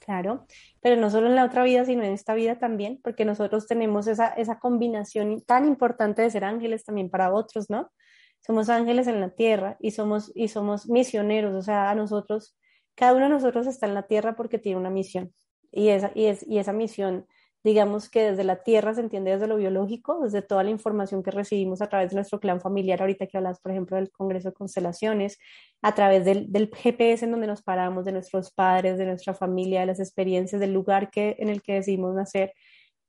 Claro, 0.00 0.46
pero 0.80 0.96
no 0.96 1.10
solo 1.10 1.26
en 1.26 1.36
la 1.36 1.44
otra 1.44 1.62
vida, 1.62 1.84
sino 1.84 2.02
en 2.02 2.12
esta 2.12 2.34
vida 2.34 2.58
también, 2.58 2.98
porque 3.02 3.26
nosotros 3.26 3.66
tenemos 3.66 4.06
esa, 4.06 4.28
esa 4.28 4.58
combinación 4.58 5.42
tan 5.42 5.66
importante 5.66 6.22
de 6.22 6.30
ser 6.30 6.44
ángeles 6.44 6.84
también 6.84 7.10
para 7.10 7.32
otros, 7.32 7.68
¿no? 7.68 7.90
Somos 8.40 8.68
ángeles 8.68 9.06
en 9.06 9.20
la 9.20 9.30
tierra 9.30 9.76
y 9.80 9.90
somos, 9.92 10.32
y 10.34 10.48
somos 10.48 10.88
misioneros, 10.88 11.54
o 11.54 11.62
sea, 11.62 11.90
a 11.90 11.94
nosotros, 11.94 12.56
cada 12.94 13.14
uno 13.14 13.24
de 13.24 13.30
nosotros 13.30 13.66
está 13.66 13.86
en 13.86 13.94
la 13.94 14.06
tierra 14.06 14.36
porque 14.36 14.58
tiene 14.58 14.78
una 14.78 14.90
misión. 14.90 15.32
Y 15.72 15.88
esa, 15.88 16.10
y, 16.14 16.26
es, 16.26 16.44
y 16.48 16.58
esa 16.58 16.72
misión, 16.72 17.26
digamos 17.62 18.08
que 18.08 18.30
desde 18.30 18.44
la 18.44 18.62
Tierra 18.62 18.94
se 18.94 19.02
entiende 19.02 19.32
desde 19.32 19.46
lo 19.46 19.56
biológico, 19.56 20.20
desde 20.20 20.42
toda 20.42 20.64
la 20.64 20.70
información 20.70 21.22
que 21.22 21.30
recibimos 21.30 21.82
a 21.82 21.88
través 21.88 22.10
de 22.10 22.16
nuestro 22.16 22.40
clan 22.40 22.60
familiar, 22.60 23.00
ahorita 23.00 23.26
que 23.26 23.36
hablas, 23.36 23.60
por 23.60 23.72
ejemplo, 23.72 23.96
del 23.96 24.10
Congreso 24.10 24.48
de 24.48 24.54
Constelaciones, 24.54 25.38
a 25.82 25.94
través 25.94 26.24
del, 26.24 26.50
del 26.50 26.70
GPS 26.74 27.24
en 27.24 27.30
donde 27.32 27.46
nos 27.46 27.62
paramos, 27.62 28.04
de 28.04 28.12
nuestros 28.12 28.50
padres, 28.52 28.98
de 28.98 29.06
nuestra 29.06 29.34
familia, 29.34 29.80
de 29.80 29.86
las 29.86 30.00
experiencias, 30.00 30.60
del 30.60 30.72
lugar 30.72 31.10
que, 31.10 31.36
en 31.38 31.48
el 31.50 31.62
que 31.62 31.74
decidimos 31.74 32.14
nacer. 32.14 32.52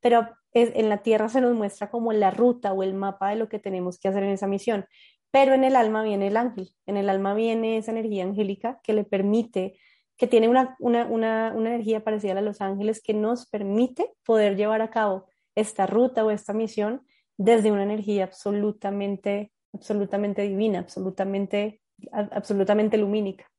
Pero 0.00 0.28
en 0.54 0.88
la 0.88 0.98
Tierra 1.02 1.28
se 1.28 1.40
nos 1.40 1.54
muestra 1.54 1.88
como 1.88 2.12
la 2.12 2.30
ruta 2.30 2.72
o 2.72 2.82
el 2.82 2.92
mapa 2.92 3.30
de 3.30 3.36
lo 3.36 3.48
que 3.48 3.58
tenemos 3.58 3.98
que 3.98 4.08
hacer 4.08 4.22
en 4.22 4.30
esa 4.30 4.46
misión. 4.46 4.84
Pero 5.32 5.54
en 5.54 5.64
el 5.64 5.74
alma 5.74 6.04
viene 6.04 6.28
el 6.28 6.36
ángel, 6.36 6.72
en 6.86 6.96
el 6.96 7.08
alma 7.08 7.34
viene 7.34 7.78
esa 7.78 7.90
energía 7.90 8.22
angélica 8.22 8.78
que 8.84 8.92
le 8.92 9.02
permite 9.02 9.78
que 10.16 10.28
tiene 10.28 10.48
una, 10.48 10.76
una, 10.78 11.06
una, 11.06 11.52
una, 11.52 11.70
energía 11.70 12.04
parecida 12.04 12.30
a 12.30 12.34
la 12.36 12.42
de 12.42 12.46
los 12.46 12.60
ángeles 12.60 13.02
que 13.02 13.14
nos 13.14 13.48
permite 13.48 14.12
poder 14.24 14.56
llevar 14.56 14.80
a 14.80 14.90
cabo 14.90 15.26
esta 15.56 15.86
ruta 15.86 16.24
o 16.24 16.30
esta 16.30 16.52
misión 16.52 17.04
desde 17.36 17.72
una 17.72 17.82
energía 17.82 18.24
absolutamente, 18.24 19.50
absolutamente 19.72 20.42
divina, 20.42 20.80
absolutamente, 20.80 21.80
absolutamente 22.12 22.98
lumínica. 22.98 23.50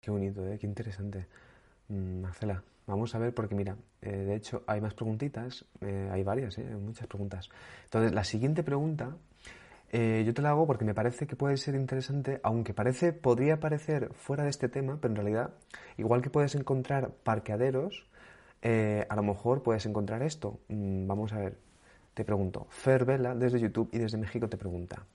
Qué 0.00 0.10
bonito, 0.10 0.46
¿eh? 0.46 0.58
qué 0.58 0.66
interesante. 0.66 1.26
Mm, 1.88 2.20
Marcela, 2.20 2.62
vamos 2.86 3.14
a 3.14 3.18
ver, 3.18 3.34
porque 3.34 3.54
mira, 3.54 3.76
eh, 4.02 4.10
de 4.10 4.36
hecho 4.36 4.62
hay 4.66 4.80
más 4.80 4.94
preguntitas, 4.94 5.64
eh, 5.80 6.10
hay 6.12 6.22
varias, 6.22 6.58
¿eh? 6.58 6.64
muchas 6.76 7.06
preguntas. 7.06 7.48
Entonces, 7.84 8.12
la 8.12 8.24
siguiente 8.24 8.62
pregunta 8.62 9.16
eh, 9.96 10.24
yo 10.26 10.34
te 10.34 10.42
la 10.42 10.50
hago 10.50 10.66
porque 10.66 10.84
me 10.84 10.92
parece 10.92 11.28
que 11.28 11.36
puede 11.36 11.56
ser 11.56 11.76
interesante, 11.76 12.40
aunque 12.42 12.74
parece, 12.74 13.12
podría 13.12 13.60
parecer 13.60 14.12
fuera 14.12 14.42
de 14.42 14.50
este 14.50 14.68
tema, 14.68 14.98
pero 15.00 15.12
en 15.12 15.16
realidad, 15.16 15.50
igual 15.96 16.20
que 16.20 16.30
puedes 16.30 16.56
encontrar 16.56 17.12
parqueaderos, 17.22 18.04
eh, 18.60 19.06
a 19.08 19.14
lo 19.14 19.22
mejor 19.22 19.62
puedes 19.62 19.86
encontrar 19.86 20.24
esto. 20.24 20.58
Mm, 20.66 21.06
vamos 21.06 21.32
a 21.32 21.38
ver, 21.38 21.58
te 22.12 22.24
pregunto. 22.24 22.66
Fer 22.70 23.04
Vela, 23.04 23.36
desde 23.36 23.60
YouTube 23.60 23.88
y 23.92 23.98
desde 23.98 24.18
México, 24.18 24.48
te 24.48 24.56
pregunta. 24.56 25.06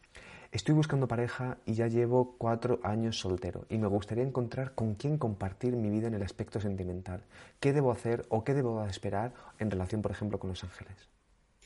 Estoy 0.50 0.76
buscando 0.76 1.10
pareja 1.10 1.58
y 1.66 1.74
ya 1.74 1.88
llevo 1.88 2.38
cuatro 2.38 2.80
años 2.82 3.20
soltero 3.20 3.66
y 3.68 3.78
me 3.80 3.88
gustaría 3.88 4.24
encontrar 4.24 4.76
con 4.76 4.96
quién 4.96 5.18
compartir 5.18 5.76
mi 5.76 5.90
vida 5.90 6.08
en 6.08 6.14
el 6.14 6.24
aspecto 6.24 6.62
sentimental. 6.62 7.26
¿Qué 7.60 7.74
debo 7.74 7.92
hacer 7.92 8.26
o 8.30 8.46
qué 8.46 8.54
debo 8.54 8.86
esperar 8.86 9.34
en 9.60 9.72
relación, 9.72 10.02
por 10.02 10.12
ejemplo, 10.12 10.40
con 10.40 10.52
los 10.52 10.64
ángeles? 10.64 11.10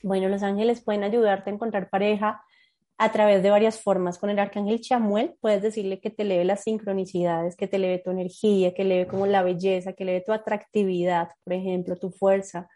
Bueno, 0.01 0.29
los 0.29 0.41
ángeles 0.41 0.81
pueden 0.81 1.03
ayudarte 1.03 1.51
a 1.51 1.53
encontrar 1.53 1.91
pareja 1.91 2.43
a 2.97 3.11
través 3.11 3.43
de 3.43 3.49
varias 3.49 3.81
formas. 3.81 4.17
Con 4.17 4.29
el 4.29 4.39
arcángel 4.39 4.81
Chamuel 4.81 5.35
puedes 5.41 5.61
decirle 5.61 5.99
que 5.99 6.09
te 6.09 6.23
eleve 6.23 6.45
las 6.45 6.63
sincronicidades, 6.63 7.55
que 7.55 7.67
te 7.67 7.77
eleve 7.77 7.99
tu 7.99 8.11
energía, 8.11 8.73
que 8.73 8.83
eleve 8.83 9.07
como 9.07 9.25
la 9.25 9.43
belleza, 9.43 9.93
que 9.93 10.03
eleve 10.03 10.21
tu 10.21 10.31
atractividad, 10.31 11.29
por 11.43 11.53
ejemplo, 11.53 11.95
tu 11.97 12.11
fuerza. 12.11 12.69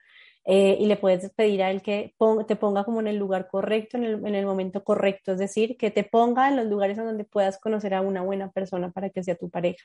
Eh, 0.50 0.78
y 0.80 0.86
le 0.86 0.96
puedes 0.96 1.30
pedir 1.34 1.62
a 1.62 1.70
él 1.72 1.82
que 1.82 2.16
te 2.48 2.56
ponga 2.56 2.86
como 2.86 3.02
en 3.02 3.08
el 3.08 3.18
lugar 3.18 3.50
correcto, 3.50 3.98
en 3.98 4.06
el, 4.06 4.26
en 4.26 4.34
el, 4.34 4.46
momento 4.46 4.82
correcto, 4.82 5.34
es 5.34 5.40
decir, 5.40 5.76
que 5.76 5.92
te 5.92 6.06
ponga 6.06 6.48
en 6.48 6.56
los 6.56 6.68
lugares 6.68 6.96
donde 6.96 7.26
puedas 7.26 7.60
conocer 7.60 7.94
a 7.94 8.00
una 8.00 8.22
buena 8.22 8.50
persona 8.52 8.90
para 8.92 9.10
que 9.10 9.24
sea 9.26 9.36
tu 9.36 9.50
pareja. 9.50 9.84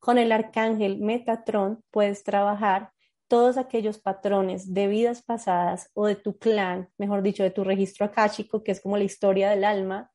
Con 0.00 0.18
el 0.18 0.32
arcángel 0.32 0.98
Metatron 0.98 1.84
puedes 1.92 2.24
trabajar 2.24 2.90
todos 3.32 3.56
aquellos 3.56 3.98
patrones 3.98 4.74
de 4.74 4.88
vidas 4.88 5.22
pasadas 5.22 5.90
o 5.94 6.04
de 6.04 6.16
tu 6.16 6.36
clan, 6.36 6.90
mejor 6.98 7.22
dicho, 7.22 7.42
de 7.42 7.50
tu 7.50 7.64
registro 7.64 8.04
akáshico, 8.04 8.62
que 8.62 8.72
es 8.72 8.82
como 8.82 8.98
la 8.98 9.04
historia 9.04 9.48
del 9.48 9.64
alma, 9.64 10.10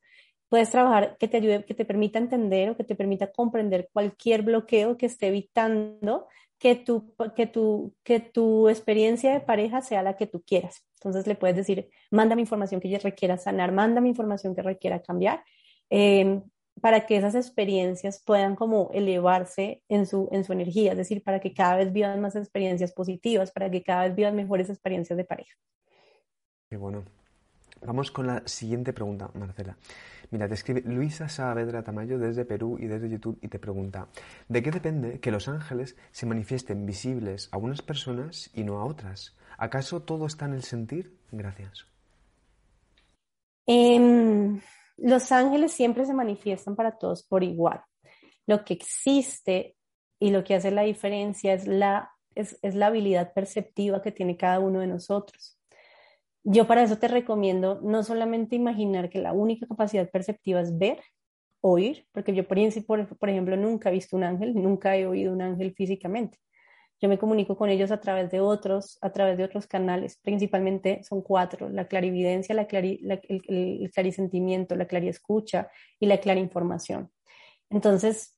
puedes 0.49 0.69
trabajar 0.69 1.17
que 1.17 1.27
te 1.27 1.38
ayude, 1.38 1.65
que 1.65 1.73
te 1.73 1.84
permita 1.84 2.19
entender 2.19 2.69
o 2.69 2.77
que 2.77 2.84
te 2.84 2.93
permita 2.93 3.32
comprender 3.32 3.89
cualquier 3.91 4.43
bloqueo 4.43 4.97
que 4.97 5.08
esté 5.08 5.30
evitando 5.30 6.27
que 6.60 6.75
tu, 6.75 7.15
que 7.36 7.47
tu, 7.47 7.95
que 8.03 8.19
tu 8.19 8.69
experiencia 8.69 9.34
de 9.34 9.39
pareja 9.39 9.82
sea 9.82 10.03
la 10.03 10.15
que 10.15 10.27
tú 10.27 10.43
quieras. 10.45 10.86
Entonces 10.99 11.25
le 11.25 11.34
puedes 11.34 11.56
decir, 11.56 11.89
mándame 12.12 12.41
información 12.41 12.80
que 12.80 12.88
ella 12.88 12.99
requiera 12.99 13.39
sanar, 13.39 13.71
mándame 13.71 14.10
información 14.10 14.53
que 14.53 14.62
requiera 14.62 15.01
cambiar. 15.01 15.43
Eh, 15.89 16.39
para 16.81 17.05
que 17.05 17.17
esas 17.17 17.35
experiencias 17.35 18.21
puedan 18.23 18.55
como 18.55 18.89
elevarse 18.93 19.83
en 19.89 20.05
su, 20.05 20.29
en 20.31 20.43
su 20.43 20.53
energía, 20.53 20.91
es 20.91 20.97
decir, 20.97 21.23
para 21.23 21.39
que 21.39 21.53
cada 21.53 21.75
vez 21.75 21.91
vivan 21.91 22.21
más 22.21 22.35
experiencias 22.35 22.91
positivas, 22.93 23.51
para 23.51 23.69
que 23.69 23.83
cada 23.83 24.03
vez 24.03 24.15
vivan 24.15 24.35
mejores 24.35 24.69
experiencias 24.69 25.17
de 25.17 25.23
pareja. 25.23 25.55
Qué 26.69 26.77
bueno. 26.77 27.03
Vamos 27.85 28.11
con 28.11 28.27
la 28.27 28.41
siguiente 28.47 28.91
pregunta, 28.91 29.29
Marcela. 29.33 29.77
Mira, 30.31 30.47
te 30.47 30.55
escribe 30.55 30.81
Luisa 30.81 31.29
Saavedra 31.29 31.83
Tamayo 31.83 32.19
desde 32.19 32.43
Perú 32.43 32.77
y 32.79 32.87
desde 32.87 33.09
YouTube 33.09 33.37
y 33.41 33.47
te 33.47 33.59
pregunta, 33.59 34.07
¿de 34.49 34.61
qué 34.61 34.71
depende 34.71 35.19
que 35.19 35.31
los 35.31 35.47
ángeles 35.47 35.95
se 36.11 36.25
manifiesten 36.25 36.85
visibles 36.85 37.49
a 37.51 37.57
unas 37.57 37.81
personas 37.81 38.49
y 38.53 38.63
no 38.63 38.79
a 38.79 38.85
otras? 38.85 39.37
¿Acaso 39.57 40.01
todo 40.01 40.25
está 40.25 40.45
en 40.45 40.53
el 40.53 40.63
sentir? 40.63 41.15
Gracias. 41.31 41.85
Eh, 43.67 44.59
los 44.97 45.31
ángeles 45.31 45.71
siempre 45.71 46.05
se 46.05 46.13
manifiestan 46.13 46.75
para 46.75 46.97
todos 46.97 47.23
por 47.23 47.43
igual. 47.43 47.81
Lo 48.45 48.65
que 48.65 48.73
existe 48.73 49.75
y 50.19 50.31
lo 50.31 50.43
que 50.43 50.55
hace 50.55 50.71
la 50.71 50.81
diferencia 50.81 51.53
es 51.53 51.67
la, 51.67 52.12
es, 52.36 52.57
la 52.62 52.88
habilidad 52.88 53.33
perceptiva 53.33 54.01
que 54.01 54.12
tiene 54.12 54.38
cada 54.38 54.60
uno 54.60 54.79
de 54.79 54.88
nosotros. 54.88 55.60
Yo 56.43 56.65
para 56.65 56.83
eso 56.83 56.97
te 56.97 57.07
recomiendo 57.07 57.79
no 57.81 58.03
solamente 58.03 58.55
imaginar 58.55 59.10
que 59.10 59.19
la 59.19 59.33
única 59.33 59.67
capacidad 59.67 60.10
perceptiva 60.10 60.62
es 60.62 60.77
ver, 60.77 61.01
oír, 61.62 62.07
porque 62.12 62.33
yo 62.33 62.47
por, 62.47 63.17
por 63.17 63.29
ejemplo 63.29 63.57
nunca 63.57 63.89
he 63.89 63.93
visto 63.93 64.15
un 64.15 64.23
ángel, 64.23 64.55
nunca 64.55 64.95
he 64.95 65.05
oído 65.05 65.33
un 65.33 65.41
ángel 65.41 65.73
físicamente. 65.73 66.39
Yo 66.99 67.10
me 67.10 67.19
comunico 67.19 67.55
con 67.55 67.69
ellos 67.69 67.91
a 67.91 67.99
través 67.99 68.31
de 68.31 68.39
otros, 68.41 68.97
a 69.01 69.12
través 69.12 69.38
de 69.38 69.43
otros 69.43 69.67
canales. 69.67 70.19
Principalmente 70.23 71.03
son 71.03 71.21
cuatro: 71.21 71.69
la 71.69 71.88
clarividencia, 71.88 72.55
la 72.55 72.63
el, 72.63 73.21
el, 73.47 73.91
clarisentimiento, 73.93 74.75
la 74.75 74.88
clariescucha 74.88 75.69
y 75.99 76.07
la 76.07 76.17
clarinformación. 76.17 77.12
Entonces, 77.69 78.38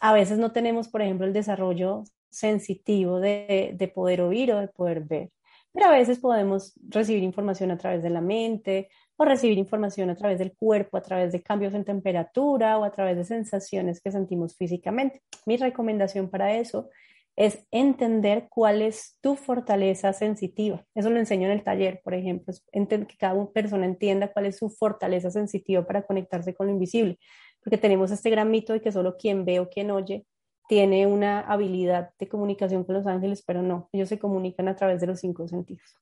a 0.00 0.12
veces 0.12 0.38
no 0.38 0.52
tenemos, 0.52 0.88
por 0.88 1.02
ejemplo, 1.02 1.26
el 1.26 1.32
desarrollo 1.32 2.04
sensitivo 2.30 3.18
de, 3.18 3.72
de 3.74 3.88
poder 3.88 4.20
oír 4.20 4.52
o 4.52 4.60
de 4.60 4.68
poder 4.68 5.00
ver, 5.00 5.30
pero 5.72 5.86
a 5.86 5.92
veces 5.92 6.18
podemos 6.18 6.74
recibir 6.88 7.22
información 7.22 7.70
a 7.70 7.78
través 7.78 8.02
de 8.02 8.10
la 8.10 8.20
mente 8.20 8.88
o 9.16 9.24
recibir 9.24 9.58
información 9.58 10.10
a 10.10 10.14
través 10.14 10.38
del 10.38 10.54
cuerpo, 10.54 10.96
a 10.96 11.02
través 11.02 11.32
de 11.32 11.42
cambios 11.42 11.74
en 11.74 11.84
temperatura 11.84 12.78
o 12.78 12.84
a 12.84 12.90
través 12.90 13.16
de 13.16 13.24
sensaciones 13.24 14.00
que 14.00 14.12
sentimos 14.12 14.54
físicamente. 14.54 15.22
Mi 15.46 15.56
recomendación 15.56 16.28
para 16.28 16.54
eso 16.54 16.90
es 17.36 17.66
entender 17.70 18.48
cuál 18.48 18.80
es 18.80 19.18
tu 19.20 19.36
fortaleza 19.36 20.12
sensitiva. 20.14 20.84
Eso 20.94 21.10
lo 21.10 21.18
enseño 21.18 21.46
en 21.46 21.52
el 21.52 21.62
taller, 21.62 22.00
por 22.02 22.14
ejemplo, 22.14 22.52
es 22.52 22.62
que 22.72 23.16
cada 23.18 23.46
persona 23.52 23.84
entienda 23.84 24.32
cuál 24.32 24.46
es 24.46 24.56
su 24.56 24.70
fortaleza 24.70 25.30
sensitiva 25.30 25.86
para 25.86 26.06
conectarse 26.06 26.54
con 26.54 26.66
lo 26.66 26.72
invisible, 26.72 27.18
porque 27.62 27.76
tenemos 27.76 28.10
este 28.10 28.30
gran 28.30 28.50
mito 28.50 28.72
de 28.72 28.80
que 28.80 28.90
solo 28.90 29.16
quien 29.18 29.44
ve 29.44 29.60
o 29.60 29.68
quien 29.68 29.90
oye 29.90 30.26
tiene 30.68 31.06
una 31.06 31.40
habilidad 31.40 32.10
de 32.18 32.28
comunicación 32.28 32.84
con 32.84 32.96
los 32.96 33.06
ángeles, 33.06 33.44
pero 33.46 33.62
no, 33.62 33.88
ellos 33.92 34.08
se 34.08 34.18
comunican 34.18 34.66
a 34.68 34.74
través 34.74 35.00
de 35.00 35.06
los 35.06 35.20
cinco 35.20 35.46
sentidos. 35.46 35.96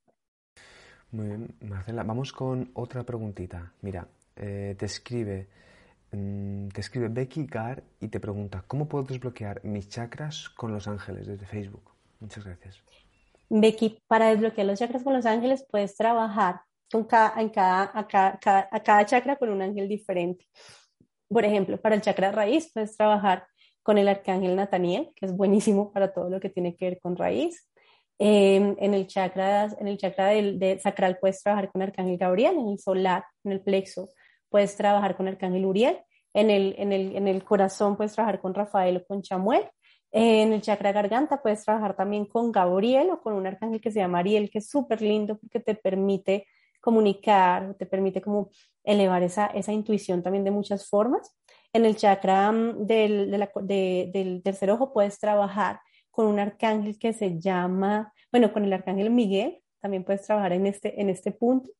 Muy 1.11 1.27
bien, 1.27 1.55
Marcela, 1.61 2.03
vamos 2.03 2.33
con 2.33 2.71
otra 2.75 3.05
preguntita. 3.05 3.73
Mira, 3.83 4.09
eh, 4.37 4.75
te 4.79 4.87
escribe 4.87 5.49
te 6.73 6.81
escribe 6.81 7.09
Becky 7.09 7.47
Gar 7.47 7.83
y 8.01 8.09
te 8.09 8.21
pregunta, 8.21 8.65
¿cómo 8.67 8.89
puedo 8.89 9.05
desbloquear 9.05 9.65
mis 9.65 9.89
chakras 9.89 10.49
con 10.51 10.73
los 10.73 10.89
ángeles 10.89 11.27
desde 11.27 11.47
Facebook? 11.47 11.91
Muchas 12.21 12.45
gracias. 12.45 12.83
Becky, 13.49 13.99
para 14.07 14.29
desbloquear 14.29 14.67
los 14.67 14.79
chakras 14.79 15.03
con 15.03 15.15
los 15.15 15.27
ángeles 15.27 15.65
puedes 15.71 15.97
trabajar 15.97 16.63
en 16.93 17.05
cada, 17.05 17.91
a, 17.93 18.07
cada, 18.83 19.07
chakra 19.07 19.37
con 19.37 19.51
un 19.51 19.63
ángel 19.63 19.89
diferente. 19.89 20.47
Por 21.29 21.45
ejemplo, 21.45 21.81
para 21.81 21.95
el 21.95 22.01
chakra 22.01 22.31
raíz 22.31 22.71
puedes 22.73 22.97
trabajar 22.97 23.47
con 23.83 23.99
el 23.99 24.09
arcángel 24.09 24.57
Nataniel, 24.57 25.11
que 25.15 25.27
es 25.27 25.33
buenísimo 25.33 25.93
para 25.93 26.13
todo 26.13 26.31
lo 26.31 26.41
que 26.41 26.49
tiene 26.49 26.77
que 26.77 26.87
ver 26.87 27.01
con 27.01 27.17
raíz. 27.17 27.69
Em, 28.19 28.77
en 28.79 28.95
el 28.95 29.07
chakra, 29.09 29.69
del, 30.29 30.59
de 30.59 30.79
sacral 30.79 31.19
puedes 31.19 31.43
trabajar 31.43 31.71
con 31.73 31.83
el 31.83 31.89
arcángel 31.89 32.17
Gabriel, 32.17 32.57
en 32.57 32.69
el 32.69 32.79
solar, 32.79 33.25
en 33.43 33.53
el 33.53 33.61
plexo 33.61 34.09
puedes 34.55 34.77
trabajar 34.77 35.17
con 35.17 35.27
Arcángel 35.27 35.67
Uriel, 35.67 35.99
en 36.33 36.49
el, 36.49 36.77
en 36.79 36.93
el, 36.93 37.17
en 37.17 37.27
el 37.27 37.43
corazón 37.43 37.97
puedes 37.97 38.13
trabajar 38.13 38.41
con 38.41 38.55
Rafael 38.55 38.99
o 38.99 39.05
con 39.05 39.21
Chamuel, 39.21 39.69
en 40.13 40.53
el 40.53 40.61
chakra 40.61 40.93
garganta 40.93 41.43
puedes 41.43 41.65
trabajar 41.65 41.97
también 41.97 42.25
con 42.25 42.53
Gabriel 42.53 43.11
o 43.11 43.21
con 43.21 43.33
un 43.33 43.49
arcángel 43.49 43.81
que 43.81 43.91
se 43.91 43.99
llama 43.99 44.21
Ariel, 44.21 44.51
que 44.51 44.59
es 44.59 44.69
súper 44.69 45.03
lindo 45.03 45.37
porque 45.41 45.59
te 45.59 45.75
permite 45.75 46.47
comunicar, 46.81 47.75
te 47.77 47.85
permite 47.85 48.23
como 48.23 48.51
elevar 48.85 49.25
esa, 49.25 49.47
esa 49.47 49.73
intuición 49.73 50.23
también 50.23 50.45
de 50.45 50.53
muchas 50.53 50.89
formas. 50.89 51.35
En 51.73 51.85
el 51.85 51.97
chakra 51.97 52.53
mm, 52.53 52.87
del, 52.87 53.33
de 53.63 54.11
del 54.15 54.41
tercer 54.45 54.71
ojo 54.71 54.93
puedes 54.93 55.19
trabajar 55.19 55.81
con 56.13 56.29
un 56.29 56.39
arcángel 56.39 56.97
que 56.97 57.13
se 57.13 57.41
llama, 57.41 58.13
bueno, 58.31 58.53
con 58.53 58.65
el 58.65 58.73
arcángel 58.73 59.11
Miguel, 59.11 59.65
también 59.81 60.05
puedes 60.05 60.23
trabajar 60.25 60.53
en 60.53 60.67
este, 60.67 61.01
en 61.01 61.11
este 61.11 61.33
punto 61.33 61.71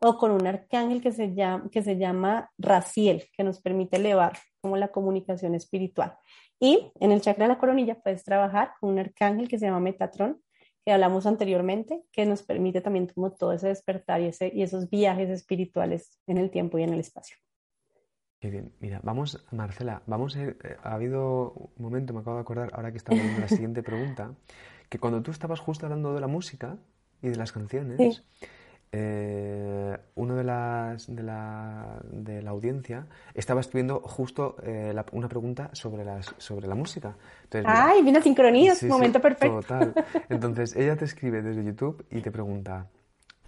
o 0.00 0.16
con 0.16 0.30
un 0.30 0.46
arcángel 0.46 1.00
que 1.00 1.12
se 1.12 1.34
llama, 1.34 1.68
que 1.70 1.82
se 1.82 1.96
llama 1.96 2.50
Raciel, 2.58 3.24
que 3.36 3.44
nos 3.44 3.60
permite 3.60 3.96
elevar 3.96 4.38
como 4.60 4.76
la 4.76 4.88
comunicación 4.88 5.54
espiritual. 5.54 6.16
Y 6.60 6.92
en 7.00 7.12
el 7.12 7.20
chakra 7.20 7.44
de 7.44 7.54
la 7.54 7.58
coronilla 7.58 8.00
puedes 8.00 8.24
trabajar 8.24 8.72
con 8.80 8.90
un 8.90 8.98
arcángel 8.98 9.48
que 9.48 9.58
se 9.58 9.66
llama 9.66 9.80
Metatrón, 9.80 10.40
que 10.84 10.92
hablamos 10.92 11.26
anteriormente, 11.26 12.02
que 12.12 12.26
nos 12.26 12.42
permite 12.42 12.80
también 12.80 13.06
como 13.08 13.32
todo 13.32 13.52
ese 13.52 13.68
despertar 13.68 14.20
y, 14.20 14.26
ese, 14.26 14.50
y 14.54 14.62
esos 14.62 14.88
viajes 14.88 15.28
espirituales 15.30 16.18
en 16.26 16.38
el 16.38 16.50
tiempo 16.50 16.78
y 16.78 16.82
en 16.82 16.92
el 16.94 17.00
espacio. 17.00 17.36
Qué 18.40 18.50
bien, 18.50 18.72
mira, 18.78 19.00
vamos, 19.02 19.44
Marcela, 19.50 20.02
vamos 20.06 20.36
a 20.36 20.44
eh, 20.44 20.56
ha 20.82 20.94
habido 20.94 21.52
un 21.76 21.82
momento, 21.82 22.14
me 22.14 22.20
acabo 22.20 22.36
de 22.36 22.42
acordar, 22.42 22.70
ahora 22.72 22.92
que 22.92 22.98
estaba 22.98 23.20
viendo 23.20 23.40
la 23.40 23.48
siguiente 23.48 23.82
pregunta, 23.82 24.32
que 24.88 24.98
cuando 25.00 25.22
tú 25.22 25.32
estabas 25.32 25.58
justo 25.58 25.86
hablando 25.86 26.14
de 26.14 26.20
la 26.20 26.28
música 26.28 26.78
y 27.20 27.28
de 27.28 27.36
las 27.36 27.50
canciones, 27.50 28.22
eh, 28.92 29.96
uno 30.14 30.36
de 30.36 30.44
las 30.44 31.14
de 31.14 31.22
la, 31.22 32.00
de 32.10 32.42
la 32.42 32.50
audiencia 32.50 33.06
estaba 33.34 33.60
escribiendo 33.60 34.00
justo 34.00 34.56
eh, 34.62 34.94
una 35.12 35.28
pregunta 35.28 35.70
sobre 35.72 36.04
las 36.04 36.34
sobre 36.38 36.66
la 36.66 36.74
música. 36.74 37.16
Entonces, 37.44 37.70
Ay, 37.72 38.02
mira 38.02 38.22
sincronía, 38.22 38.74
momento 38.88 39.20
perfecto. 39.20 39.60
Total. 39.60 39.94
Entonces 40.28 40.74
ella 40.76 40.96
te 40.96 41.04
escribe 41.04 41.42
desde 41.42 41.64
YouTube 41.64 42.04
y 42.10 42.20
te 42.20 42.30
pregunta, 42.30 42.86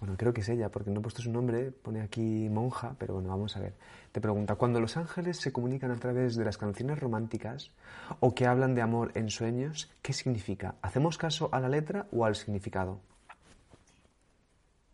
bueno, 0.01 0.15
creo 0.17 0.33
que 0.33 0.41
es 0.41 0.49
ella, 0.49 0.69
porque 0.69 0.89
no 0.89 0.99
he 0.99 1.03
puesto 1.03 1.21
su 1.21 1.31
nombre, 1.31 1.71
pone 1.71 2.01
aquí 2.01 2.49
monja, 2.49 2.95
pero 2.97 3.13
bueno, 3.13 3.29
vamos 3.29 3.55
a 3.55 3.59
ver. 3.59 3.75
Te 4.11 4.19
pregunta, 4.19 4.55
cuando 4.55 4.79
los 4.79 4.97
ángeles 4.97 5.37
se 5.37 5.51
comunican 5.51 5.91
a 5.91 5.97
través 5.97 6.35
de 6.35 6.43
las 6.43 6.57
canciones 6.57 6.99
románticas 6.99 7.71
o 8.19 8.33
que 8.33 8.47
hablan 8.47 8.73
de 8.73 8.81
amor 8.81 9.11
en 9.13 9.29
sueños, 9.29 9.91
¿qué 10.01 10.13
significa? 10.13 10.75
¿Hacemos 10.81 11.19
caso 11.19 11.49
a 11.51 11.59
la 11.59 11.69
letra 11.69 12.07
o 12.11 12.25
al 12.25 12.35
significado? 12.35 12.99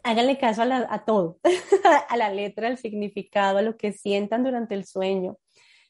Háganle 0.08 0.38
caso 0.38 0.64
a, 0.64 1.06
todo, 1.06 1.40
a 2.10 2.18
la 2.18 2.30
letra, 2.30 2.68
al 2.68 2.78
significado, 2.78 3.58
a 3.58 3.62
lo 3.62 3.78
que 3.78 3.92
sientan 3.92 4.44
durante 4.44 4.74
el 4.74 4.86
sueño. 4.86 5.38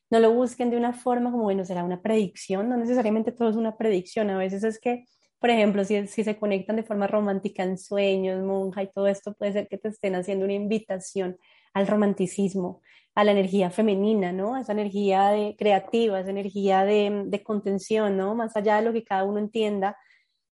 No 0.10 0.20
lo 0.20 0.34
busquen 0.34 0.70
de 0.72 0.78
una 0.78 0.94
forma 0.94 1.32
como, 1.32 1.44
bueno, 1.44 1.66
será 1.66 1.84
una 1.84 2.02
predicción, 2.02 2.70
no 2.70 2.78
necesariamente 2.78 3.32
todo 3.32 3.50
es 3.50 3.56
una 3.56 3.78
predicción, 3.78 4.30
a 4.30 4.38
veces 4.38 4.64
es 4.64 4.80
que, 4.80 5.06
por 5.40 5.50
ejemplo, 5.50 5.84
si, 5.84 6.08
si 6.08 6.24
se 6.24 6.38
conectan 6.38 6.78
de 6.78 6.84
forma 6.84 7.08
romántica 7.08 7.64
en 7.64 7.78
sueños, 7.78 8.44
monja 8.44 8.84
y 8.84 8.92
todo 8.92 9.08
esto, 9.08 9.34
puede 9.34 9.54
ser 9.54 9.68
que 9.68 9.78
te 9.78 9.90
estén 9.90 10.16
haciendo 10.16 10.46
una 10.46 10.54
invitación 10.54 11.38
al 11.74 11.88
romanticismo, 11.88 12.82
a 13.14 13.24
la 13.24 13.32
energía 13.32 13.70
femenina, 13.70 14.32
¿no? 14.32 14.58
Esa 14.58 14.72
energía 14.72 15.30
de, 15.30 15.56
creativa, 15.58 16.20
esa 16.20 16.30
energía 16.30 16.86
de, 16.86 17.24
de 17.28 17.44
contención, 17.44 18.18
¿no? 18.18 18.34
Más 18.34 18.56
allá 18.56 18.78
de 18.78 18.84
lo 18.84 18.94
que 18.94 19.04
cada 19.04 19.26
uno 19.26 19.40
entienda 19.40 19.98